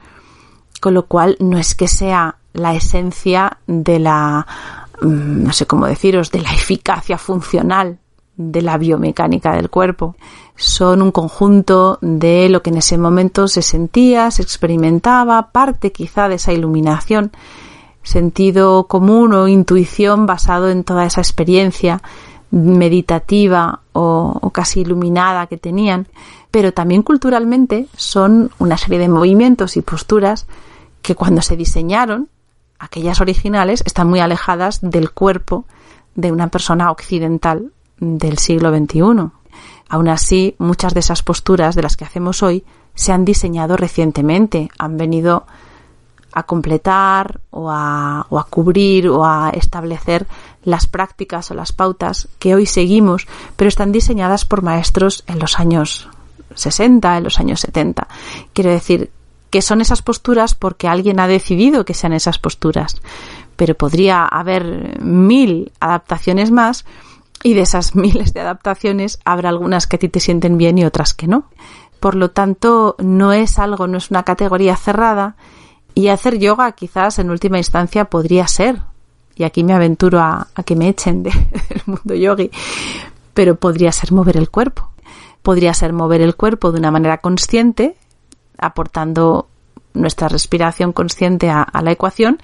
Con 0.82 0.92
lo 0.92 1.06
cual 1.06 1.38
no 1.40 1.56
es 1.56 1.74
que 1.74 1.88
sea 1.88 2.36
la 2.52 2.74
esencia 2.74 3.56
de 3.66 3.98
la 4.00 4.46
Mm, 5.02 5.42
no 5.44 5.52
sé 5.52 5.66
cómo 5.66 5.86
deciros, 5.86 6.30
de 6.30 6.40
la 6.40 6.52
eficacia 6.52 7.18
funcional 7.18 7.98
de 8.36 8.62
la 8.62 8.78
biomecánica 8.78 9.52
del 9.52 9.68
cuerpo. 9.68 10.16
Son 10.56 11.02
un 11.02 11.10
conjunto 11.10 11.98
de 12.00 12.48
lo 12.48 12.62
que 12.62 12.70
en 12.70 12.76
ese 12.76 12.98
momento 12.98 13.48
se 13.48 13.62
sentía, 13.62 14.30
se 14.30 14.42
experimentaba, 14.42 15.50
parte 15.50 15.90
quizá 15.90 16.28
de 16.28 16.36
esa 16.36 16.52
iluminación, 16.52 17.32
sentido 18.02 18.86
común 18.86 19.34
o 19.34 19.48
intuición 19.48 20.26
basado 20.26 20.70
en 20.70 20.84
toda 20.84 21.04
esa 21.04 21.20
experiencia 21.20 22.00
meditativa 22.50 23.80
o, 23.92 24.38
o, 24.40 24.50
casi 24.50 24.80
iluminada 24.80 25.46
que 25.46 25.56
tenían, 25.56 26.06
pero 26.50 26.72
también 26.72 27.02
culturalmente 27.02 27.86
son 27.96 28.50
una 28.58 28.76
serie 28.76 28.98
de 28.98 29.08
movimientos 29.08 29.76
y 29.76 29.82
posturas 29.82 30.46
que 31.02 31.14
cuando 31.14 31.42
se 31.42 31.56
diseñaron 31.56 32.28
aquellas 32.78 33.20
originales 33.20 33.82
están 33.86 34.08
muy 34.08 34.20
alejadas 34.20 34.80
del 34.80 35.12
cuerpo 35.12 35.66
de 36.14 36.32
una 36.32 36.48
persona 36.48 36.90
occidental 36.90 37.72
del 37.98 38.38
siglo 38.38 38.76
XXI. 38.76 39.30
Aún 39.88 40.08
así, 40.08 40.56
muchas 40.58 40.94
de 40.94 41.00
esas 41.00 41.22
posturas 41.22 41.74
de 41.74 41.82
las 41.82 41.96
que 41.96 42.04
hacemos 42.04 42.42
hoy 42.42 42.64
se 42.94 43.12
han 43.12 43.24
diseñado 43.24 43.76
recientemente, 43.76 44.68
han 44.78 44.96
venido 44.96 45.46
a 46.32 46.44
completar 46.44 47.40
o 47.50 47.70
a, 47.70 48.26
o 48.30 48.38
a, 48.38 48.44
cubrir 48.44 49.08
o 49.08 49.24
a 49.24 49.50
establecer 49.50 50.26
las 50.64 50.86
prácticas 50.86 51.50
o 51.50 51.54
las 51.54 51.72
pautas 51.72 52.28
que 52.38 52.54
hoy 52.54 52.66
seguimos, 52.66 53.26
pero 53.56 53.68
están 53.68 53.92
diseñadas 53.92 54.44
por 54.44 54.62
maestros 54.62 55.24
en 55.26 55.38
los 55.38 55.60
años 55.60 56.08
60, 56.54 57.18
en 57.18 57.24
los 57.24 57.38
años 57.38 57.60
70. 57.60 58.08
Quiero 58.54 58.70
decir 58.70 59.10
que 59.52 59.60
son 59.60 59.82
esas 59.82 60.00
posturas 60.00 60.54
porque 60.54 60.88
alguien 60.88 61.20
ha 61.20 61.28
decidido 61.28 61.84
que 61.84 61.92
sean 61.92 62.14
esas 62.14 62.38
posturas. 62.38 63.02
Pero 63.56 63.74
podría 63.74 64.24
haber 64.24 64.98
mil 65.02 65.70
adaptaciones 65.78 66.50
más 66.50 66.86
y 67.42 67.52
de 67.52 67.60
esas 67.60 67.94
miles 67.94 68.32
de 68.32 68.40
adaptaciones 68.40 69.18
habrá 69.26 69.50
algunas 69.50 69.86
que 69.86 69.96
a 69.96 69.98
ti 69.98 70.08
te 70.08 70.20
sienten 70.20 70.56
bien 70.56 70.78
y 70.78 70.86
otras 70.86 71.12
que 71.12 71.28
no. 71.28 71.50
Por 72.00 72.14
lo 72.14 72.30
tanto, 72.30 72.96
no 72.98 73.34
es 73.34 73.58
algo, 73.58 73.86
no 73.86 73.98
es 73.98 74.10
una 74.10 74.22
categoría 74.22 74.74
cerrada 74.74 75.36
y 75.94 76.08
hacer 76.08 76.38
yoga 76.38 76.72
quizás 76.72 77.18
en 77.18 77.28
última 77.28 77.58
instancia 77.58 78.06
podría 78.06 78.48
ser, 78.48 78.80
y 79.36 79.44
aquí 79.44 79.64
me 79.64 79.74
aventuro 79.74 80.18
a, 80.18 80.48
que 80.64 80.76
me 80.76 80.88
echen 80.88 81.22
del 81.22 81.36
mundo 81.84 82.14
yogi, 82.14 82.50
pero 83.34 83.56
podría 83.56 83.92
ser 83.92 84.12
mover 84.12 84.38
el 84.38 84.48
cuerpo. 84.48 84.88
Podría 85.42 85.74
ser 85.74 85.92
mover 85.92 86.22
el 86.22 86.36
cuerpo 86.36 86.72
de 86.72 86.78
una 86.78 86.90
manera 86.90 87.18
consciente, 87.18 87.96
aportando 88.62 89.48
nuestra 89.94 90.28
respiración 90.28 90.92
consciente 90.92 91.50
a, 91.50 91.66
la 91.82 91.92
ecuación 91.92 92.40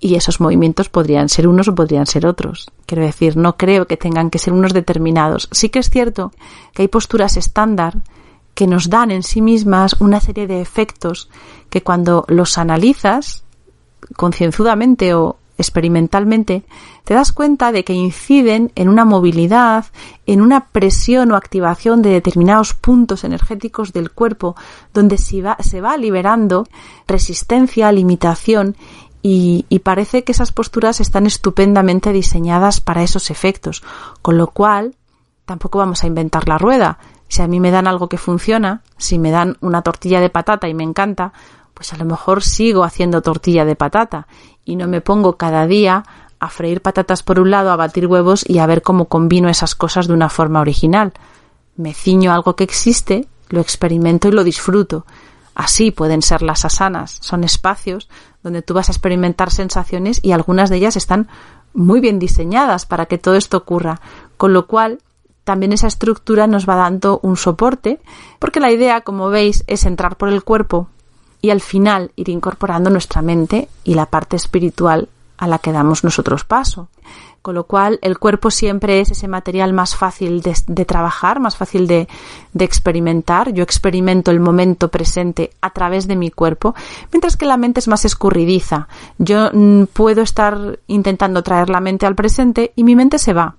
y 0.00 0.14
esos 0.14 0.40
movimientos 0.40 0.88
podrían 0.88 1.28
ser 1.28 1.46
unos 1.46 1.68
o 1.68 1.74
podrían 1.74 2.06
ser 2.06 2.26
otros. 2.26 2.70
Quiero 2.86 3.04
decir, 3.04 3.36
no 3.36 3.56
creo 3.56 3.86
que 3.86 3.96
tengan 3.96 4.30
que 4.30 4.38
ser 4.38 4.52
unos 4.52 4.72
determinados. 4.72 5.48
Sí 5.52 5.68
que 5.68 5.78
es 5.78 5.90
cierto 5.90 6.32
que 6.72 6.82
hay 6.82 6.88
posturas 6.88 7.36
estándar 7.36 7.98
que 8.54 8.66
nos 8.66 8.90
dan 8.90 9.10
en 9.10 9.22
sí 9.22 9.40
mismas 9.42 9.96
una 10.00 10.20
serie 10.20 10.46
de 10.46 10.60
efectos 10.60 11.30
que 11.68 11.82
cuando 11.82 12.24
los 12.28 12.58
analizas 12.58 13.44
concienzudamente 14.16 15.14
o, 15.14 15.36
experimentalmente, 15.60 16.64
te 17.04 17.14
das 17.14 17.32
cuenta 17.32 17.72
de 17.72 17.84
que 17.84 17.92
inciden 17.92 18.72
en 18.74 18.88
una 18.88 19.04
movilidad, 19.04 19.86
en 20.26 20.40
una 20.40 20.66
presión 20.66 21.32
o 21.32 21.36
activación 21.36 22.02
de 22.02 22.10
determinados 22.10 22.74
puntos 22.74 23.24
energéticos 23.24 23.92
del 23.92 24.10
cuerpo, 24.10 24.56
donde 24.92 25.18
se 25.18 25.40
va, 25.42 25.96
liberando 25.96 26.66
resistencia, 27.06 27.92
limitación 27.92 28.76
y, 29.22 29.64
parece 29.84 30.24
que 30.24 30.32
esas 30.32 30.52
posturas 30.52 31.00
están 31.00 31.26
estupendamente 31.26 32.12
diseñadas 32.12 32.80
para 32.80 33.02
esos 33.02 33.30
efectos, 33.30 33.82
con 34.22 34.38
lo 34.38 34.48
cual 34.48 34.96
tampoco 35.44 35.78
vamos 35.78 36.04
a 36.04 36.06
inventar 36.06 36.48
la 36.48 36.58
rueda. 36.58 36.98
Si 37.28 37.42
a 37.42 37.48
mí 37.48 37.60
me 37.60 37.70
dan 37.70 37.86
algo 37.86 38.08
que 38.08 38.18
funciona, 38.18 38.82
si 38.96 39.18
me 39.18 39.30
dan 39.30 39.56
una 39.60 39.82
tortilla 39.82 40.20
de 40.20 40.30
patata 40.30 40.68
y 40.68 40.74
me 40.74 40.84
encanta, 40.84 41.32
pues 41.74 41.92
a 41.92 41.96
lo 41.96 42.04
mejor 42.04 42.42
sigo 42.42 42.84
haciendo 42.84 43.22
tortilla 43.22 43.64
de 43.64 43.74
patata 43.74 44.26
y 44.64 44.76
no 44.76 44.86
me 44.88 45.00
pongo 45.00 45.36
cada 45.36 45.66
día 45.66 46.04
a 46.38 46.48
freír 46.48 46.80
patatas 46.80 47.22
por 47.22 47.38
un 47.38 47.50
lado, 47.50 47.70
a 47.70 47.76
batir 47.76 48.06
huevos 48.06 48.44
y 48.48 48.58
a 48.58 48.66
ver 48.66 48.82
cómo 48.82 49.06
combino 49.06 49.48
esas 49.48 49.74
cosas 49.74 50.08
de 50.08 50.14
una 50.14 50.30
forma 50.30 50.60
original. 50.60 51.12
Me 51.76 51.92
ciño 51.92 52.30
a 52.30 52.34
algo 52.34 52.56
que 52.56 52.64
existe, 52.64 53.26
lo 53.50 53.60
experimento 53.60 54.28
y 54.28 54.32
lo 54.32 54.42
disfruto. 54.42 55.04
Así 55.54 55.90
pueden 55.90 56.22
ser 56.22 56.40
las 56.40 56.64
asanas. 56.64 57.18
Son 57.20 57.44
espacios 57.44 58.08
donde 58.42 58.62
tú 58.62 58.72
vas 58.72 58.88
a 58.88 58.92
experimentar 58.92 59.50
sensaciones 59.50 60.20
y 60.22 60.32
algunas 60.32 60.70
de 60.70 60.76
ellas 60.76 60.96
están 60.96 61.28
muy 61.74 62.00
bien 62.00 62.18
diseñadas 62.18 62.86
para 62.86 63.06
que 63.06 63.18
todo 63.18 63.34
esto 63.34 63.58
ocurra. 63.58 64.00
Con 64.38 64.54
lo 64.54 64.66
cual, 64.66 65.00
también 65.44 65.72
esa 65.72 65.88
estructura 65.88 66.46
nos 66.46 66.68
va 66.68 66.76
dando 66.76 67.20
un 67.22 67.36
soporte, 67.36 68.00
porque 68.38 68.60
la 68.60 68.72
idea, 68.72 69.02
como 69.02 69.28
veis, 69.28 69.64
es 69.66 69.84
entrar 69.84 70.16
por 70.16 70.30
el 70.30 70.42
cuerpo 70.42 70.88
y 71.40 71.50
al 71.50 71.60
final 71.60 72.12
ir 72.16 72.28
incorporando 72.28 72.90
nuestra 72.90 73.22
mente 73.22 73.68
y 73.84 73.94
la 73.94 74.06
parte 74.06 74.36
espiritual 74.36 75.08
a 75.38 75.46
la 75.46 75.58
que 75.58 75.72
damos 75.72 76.04
nosotros 76.04 76.44
paso. 76.44 76.88
Con 77.42 77.54
lo 77.54 77.64
cual, 77.64 77.98
el 78.02 78.18
cuerpo 78.18 78.50
siempre 78.50 79.00
es 79.00 79.12
ese 79.12 79.26
material 79.26 79.72
más 79.72 79.96
fácil 79.96 80.42
de, 80.42 80.84
trabajar, 80.84 81.40
más 81.40 81.56
fácil 81.56 81.86
de, 81.86 82.06
de, 82.52 82.64
experimentar. 82.66 83.54
Yo 83.54 83.62
experimento 83.62 84.30
el 84.30 84.40
momento 84.40 84.88
presente 84.88 85.50
a 85.62 85.70
través 85.70 86.06
de 86.06 86.16
mi 86.16 86.30
cuerpo, 86.30 86.74
mientras 87.10 87.38
que 87.38 87.46
la 87.46 87.56
mente 87.56 87.80
es 87.80 87.88
más 87.88 88.04
escurridiza. 88.04 88.88
Yo 89.16 89.48
mm, 89.54 89.84
puedo 89.84 90.20
estar 90.20 90.80
intentando 90.86 91.42
traer 91.42 91.70
la 91.70 91.80
mente 91.80 92.04
al 92.04 92.14
presente 92.14 92.72
y 92.76 92.84
mi 92.84 92.94
mente 92.94 93.18
se 93.18 93.32
va 93.32 93.56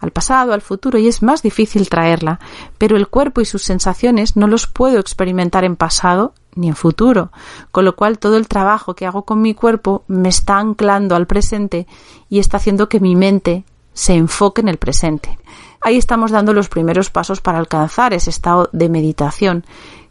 al 0.00 0.12
pasado, 0.12 0.52
al 0.52 0.60
futuro, 0.60 0.98
y 0.98 1.08
es 1.08 1.22
más 1.22 1.42
difícil 1.42 1.88
traerla, 1.88 2.38
pero 2.78 2.96
el 2.96 3.08
cuerpo 3.08 3.40
y 3.40 3.46
sus 3.46 3.62
sensaciones 3.62 4.36
no 4.36 4.46
los 4.46 4.66
puedo 4.66 5.00
experimentar 5.00 5.64
en 5.64 5.76
pasado 5.76 6.34
ni 6.54 6.68
en 6.68 6.76
futuro, 6.76 7.30
con 7.70 7.84
lo 7.84 7.96
cual 7.96 8.18
todo 8.18 8.36
el 8.36 8.48
trabajo 8.48 8.94
que 8.94 9.06
hago 9.06 9.24
con 9.24 9.42
mi 9.42 9.54
cuerpo 9.54 10.04
me 10.06 10.28
está 10.28 10.58
anclando 10.58 11.14
al 11.14 11.26
presente 11.26 11.86
y 12.28 12.38
está 12.38 12.58
haciendo 12.58 12.88
que 12.88 13.00
mi 13.00 13.16
mente 13.16 13.64
se 13.92 14.14
enfoque 14.14 14.60
en 14.60 14.68
el 14.68 14.76
presente. 14.78 15.38
Ahí 15.80 15.96
estamos 15.96 16.30
dando 16.30 16.52
los 16.52 16.68
primeros 16.68 17.10
pasos 17.10 17.40
para 17.40 17.58
alcanzar 17.58 18.14
ese 18.14 18.30
estado 18.30 18.68
de 18.72 18.88
meditación, 18.88 19.64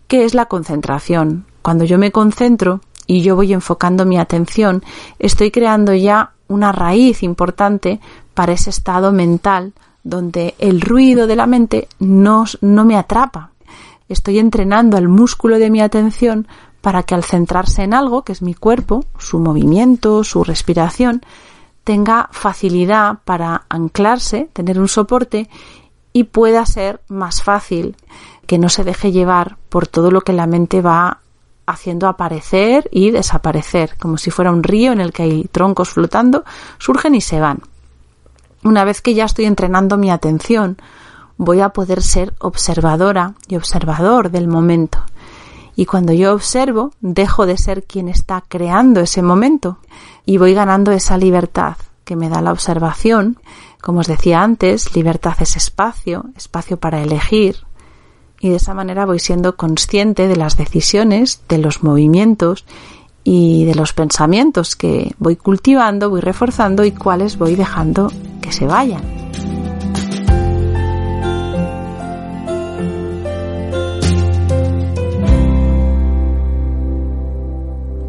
que 0.07 0.23
es 0.23 0.33
la 0.33 0.45
concentración. 0.45 1.45
Cuando 1.61 1.83
yo 1.83 1.97
me 1.97 2.11
concentro 2.11 2.81
y 3.07 3.21
yo 3.21 3.35
voy 3.35 3.53
enfocando 3.53 4.05
mi 4.05 4.17
atención, 4.17 4.83
estoy 5.19 5.51
creando 5.51 5.93
ya 5.93 6.33
una 6.47 6.71
raíz 6.71 7.23
importante 7.23 7.99
para 8.33 8.53
ese 8.53 8.69
estado 8.69 9.11
mental 9.11 9.73
donde 10.03 10.55
el 10.59 10.81
ruido 10.81 11.27
de 11.27 11.35
la 11.35 11.47
mente 11.47 11.87
no, 11.99 12.45
no 12.61 12.85
me 12.85 12.97
atrapa. 12.97 13.52
Estoy 14.13 14.37
entrenando 14.37 14.95
al 14.95 15.07
músculo 15.07 15.57
de 15.57 15.71
mi 15.71 15.81
atención 15.81 16.47
para 16.81 17.01
que 17.01 17.15
al 17.15 17.23
centrarse 17.23 17.81
en 17.81 17.95
algo, 17.95 18.21
que 18.21 18.31
es 18.31 18.43
mi 18.43 18.53
cuerpo, 18.53 19.03
su 19.17 19.39
movimiento, 19.39 20.23
su 20.23 20.43
respiración, 20.43 21.23
tenga 21.83 22.29
facilidad 22.31 23.17
para 23.25 23.65
anclarse, 23.69 24.49
tener 24.53 24.79
un 24.79 24.87
soporte 24.87 25.49
y 26.13 26.25
pueda 26.25 26.63
ser 26.67 27.01
más 27.07 27.41
fácil 27.41 27.95
que 28.45 28.59
no 28.59 28.69
se 28.69 28.83
deje 28.83 29.11
llevar 29.11 29.57
por 29.69 29.87
todo 29.87 30.11
lo 30.11 30.21
que 30.21 30.33
la 30.33 30.45
mente 30.45 30.81
va 30.81 31.21
haciendo 31.65 32.07
aparecer 32.07 32.87
y 32.91 33.09
desaparecer, 33.09 33.95
como 33.99 34.19
si 34.19 34.29
fuera 34.29 34.51
un 34.51 34.61
río 34.61 34.91
en 34.91 35.01
el 35.01 35.11
que 35.11 35.23
hay 35.23 35.43
troncos 35.45 35.89
flotando, 35.89 36.43
surgen 36.77 37.15
y 37.15 37.21
se 37.21 37.39
van. 37.39 37.61
Una 38.63 38.83
vez 38.83 39.01
que 39.01 39.15
ya 39.15 39.25
estoy 39.25 39.45
entrenando 39.45 39.97
mi 39.97 40.11
atención, 40.11 40.77
voy 41.37 41.61
a 41.61 41.69
poder 41.69 42.01
ser 42.01 42.33
observadora 42.39 43.33
y 43.47 43.55
observador 43.55 44.31
del 44.31 44.47
momento. 44.47 44.99
Y 45.75 45.85
cuando 45.85 46.13
yo 46.13 46.33
observo, 46.33 46.91
dejo 47.01 47.45
de 47.45 47.57
ser 47.57 47.83
quien 47.83 48.07
está 48.07 48.43
creando 48.47 49.01
ese 49.01 49.21
momento 49.21 49.79
y 50.25 50.37
voy 50.37 50.53
ganando 50.53 50.91
esa 50.91 51.17
libertad 51.17 51.77
que 52.05 52.15
me 52.15 52.29
da 52.29 52.41
la 52.41 52.51
observación. 52.51 53.39
Como 53.81 53.99
os 53.99 54.07
decía 54.07 54.43
antes, 54.43 54.95
libertad 54.95 55.35
es 55.39 55.57
espacio, 55.57 56.25
espacio 56.35 56.77
para 56.77 57.01
elegir, 57.01 57.57
y 58.43 58.49
de 58.49 58.57
esa 58.57 58.73
manera 58.73 59.05
voy 59.05 59.19
siendo 59.19 59.55
consciente 59.55 60.27
de 60.27 60.35
las 60.35 60.57
decisiones, 60.57 61.41
de 61.47 61.57
los 61.59 61.81
movimientos 61.81 62.65
y 63.23 63.63
de 63.63 63.73
los 63.73 63.93
pensamientos 63.93 64.75
que 64.75 65.15
voy 65.17 65.37
cultivando, 65.37 66.09
voy 66.09 66.19
reforzando 66.19 66.83
y 66.83 66.91
cuáles 66.91 67.37
voy 67.37 67.55
dejando 67.55 68.11
que 68.41 68.51
se 68.51 68.67
vayan. 68.67 69.22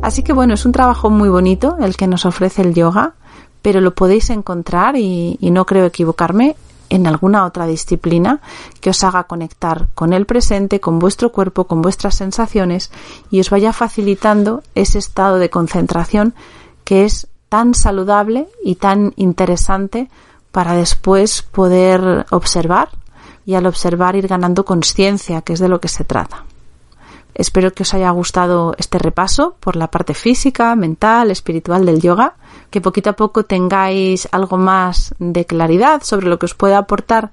Así 0.05 0.23
que 0.23 0.35
bueno, 0.35 0.53
es 0.53 0.67
un 0.67 0.73
trabajo 0.73 1.09
muy 1.09 1.31
bonito 1.31 1.79
el 1.81 1.97
que 1.97 2.07
nos 2.07 2.27
ofrece 2.27 2.61
el 2.61 2.75
yoga, 2.75 3.15
pero 3.63 3.81
lo 3.81 3.95
podéis 3.95 4.29
encontrar 4.29 4.97
y, 4.99 5.39
no 5.41 5.65
creo 5.65 5.87
equivocarme 5.87 6.57
en 6.91 7.07
alguna 7.07 7.47
otra 7.47 7.65
disciplina 7.65 8.43
que 8.83 8.91
os 8.91 9.03
haga 9.03 9.25
conectar 9.25 9.89
con 9.95 10.13
el 10.13 10.27
presente, 10.27 10.79
con 10.79 10.99
vuestro 10.99 11.33
cuerpo, 11.33 11.65
con 11.65 11.81
vuestras 11.81 12.17
sensaciones 12.17 12.91
y 13.31 13.41
os 13.41 13.49
vaya 13.49 13.73
facilitando 13.73 14.63
ese 14.75 14.99
estado 14.99 15.39
de 15.39 15.49
concentración 15.49 16.35
que 16.85 17.07
es 17.07 17.27
tan 17.49 17.73
saludable 17.73 18.47
y 18.63 18.75
tan 18.75 19.15
interesante 19.17 20.11
para 20.53 20.75
después 20.75 21.41
poder 21.41 22.27
observar 22.31 22.91
y 23.47 23.55
al 23.55 23.67
observar 23.67 24.17
ir 24.17 24.29
ganando 24.29 24.67
conciencia, 24.67 25.41
que 25.41 25.55
es 25.55 25.61
de 25.61 25.69
lo 25.69 25.81
que 25.81 25.89
se 25.89 26.05
trata. 26.05 26.45
Espero 27.35 27.73
que 27.73 27.83
os 27.83 27.93
haya 27.95 28.11
gustado 28.11 28.75
este 28.79 28.99
repaso 28.99 29.57
por 29.59 29.75
la 29.75 29.91
parte 29.91 30.15
física, 30.15 30.75
mental, 30.77 31.31
espiritual 31.31 31.85
del 31.85 32.01
yoga, 32.01 32.35
que 32.71 32.81
poquito 32.81 33.11
a 33.11 33.15
poco 33.15 33.45
tengáis 33.45 34.29
algo 34.31 34.57
más 34.57 35.15
de 35.19 35.45
claridad 35.45 36.03
sobre 36.03 36.29
lo 36.29 36.39
que 36.39 36.47
os 36.47 36.55
puede 36.55 36.75
aportar 36.75 37.31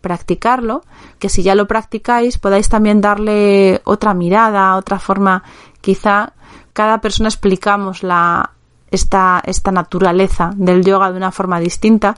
practicarlo, 0.00 0.82
que 1.18 1.30
si 1.30 1.42
ya 1.42 1.54
lo 1.54 1.66
practicáis 1.66 2.36
podáis 2.36 2.68
también 2.68 3.00
darle 3.00 3.80
otra 3.84 4.12
mirada, 4.12 4.76
otra 4.76 4.98
forma, 4.98 5.44
quizá 5.80 6.34
cada 6.74 7.00
persona 7.00 7.28
explicamos 7.28 8.02
la 8.02 8.50
esta, 8.90 9.42
esta 9.44 9.72
naturaleza 9.72 10.52
del 10.56 10.84
yoga 10.84 11.10
de 11.10 11.16
una 11.16 11.32
forma 11.32 11.60
distinta. 11.60 12.16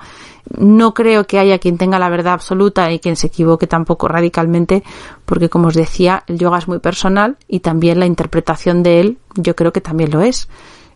No 0.57 0.95
creo 0.95 1.27
que 1.27 1.39
haya 1.39 1.59
quien 1.59 1.79
tenga 1.79 1.99
la 1.99 2.09
verdad 2.09 2.35
absoluta 2.35 2.91
y 2.93 2.99
quien 2.99 3.17
se 3.17 3.29
equivoque 3.29 3.67
tampoco 3.67 4.09
radicalmente, 4.09 4.83
porque 5.25 5.49
como 5.49 5.69
os 5.69 5.75
decía, 5.75 6.25
el 6.27 6.39
yoga 6.39 6.59
es 6.59 6.69
muy 6.69 6.79
personal 6.79 7.37
y 7.49 7.61
también 7.61 7.99
la 7.99 8.07
interpretación 8.07 8.83
de 8.83 9.01
él 9.01 9.19
yo 9.35 9.57
creo 9.57 9.73
que 9.73 9.81
también 9.81 10.11
lo 10.11 10.21
es. 10.21 10.49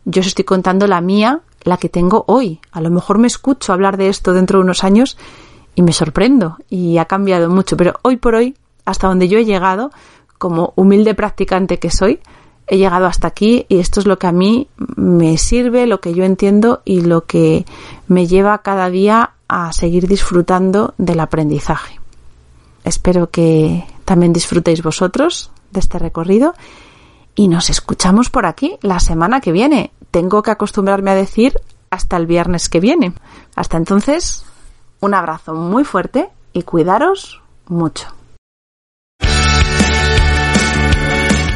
Yo 0.05 0.21
os 0.21 0.27
estoy 0.27 0.45
contando 0.45 0.87
la 0.87 1.01
mía, 1.01 1.41
la 1.63 1.77
que 1.77 1.89
tengo 1.89 2.25
hoy. 2.27 2.61
A 2.73 2.81
lo 2.81 2.91
mejor 2.91 3.19
me 3.19 3.27
escucho 3.27 3.73
hablar 3.73 3.97
de 3.97 4.09
esto 4.09 4.33
dentro 4.33 4.59
de 4.59 4.65
unos 4.65 4.85
años 4.85 5.19
y 5.75 5.83
me 5.83 5.93
sorprendo 5.93 6.57
y 6.69 6.99
ha 6.99 7.05
cambiado 7.05 7.49
mucho, 7.51 7.77
pero 7.77 7.95
hoy 8.03 8.17
por 8.17 8.35
hoy, 8.35 8.57
hasta 8.85 9.09
donde 9.09 9.29
yo 9.29 9.39
he 9.39 9.45
llegado, 9.45 9.91
como 10.39 10.73
humilde 10.75 11.15
practicante 11.15 11.79
que 11.79 11.91
soy, 11.91 12.21
he 12.71 12.79
llegado 12.79 13.07
hasta 13.07 13.27
aquí 13.27 13.67
y 13.69 13.81
esto 13.81 13.99
es 13.99 14.07
lo 14.07 14.21
que 14.21 14.29
a 14.29 14.33
mí 14.33 14.69
me 14.95 15.37
sirve, 15.39 15.89
lo 15.89 16.01
que 16.01 16.15
yo 16.15 16.23
entiendo 16.23 16.83
y 16.85 17.01
lo 17.01 17.25
que 17.27 17.67
me 18.07 18.29
lleva 18.29 18.59
cada 18.59 18.89
día 18.89 19.33
a 19.49 19.73
seguir 19.73 20.07
disfrutando 20.07 20.95
del 20.97 21.19
aprendizaje. 21.19 21.99
Espero 22.85 23.29
que 23.29 23.85
también 24.05 24.33
disfrutéis 24.33 24.85
vosotros 24.85 25.51
de 25.73 25.81
este 25.81 25.99
recorrido 25.99 26.55
y 27.35 27.49
nos 27.49 27.71
escuchamos 27.71 28.31
por 28.31 28.47
aquí 28.47 28.79
la 28.83 29.01
semana 29.01 29.41
que 29.41 29.51
viene. 29.51 29.91
Tengo 30.13 30.45
que 30.45 30.53
acostumbrarme 30.53 31.11
a 31.11 31.17
decir 31.17 31.61
hasta 31.91 32.17
el 32.17 32.27
viernes 32.27 32.69
que 32.69 32.79
viene. 32.79 33.15
Hasta 33.57 33.79
entonces, 33.79 34.45
un 35.01 35.15
abrazo 35.15 35.55
muy 35.55 35.83
fuerte 35.83 36.29
y 36.53 36.63
cuidaros 36.63 37.43
mucho. 37.67 38.20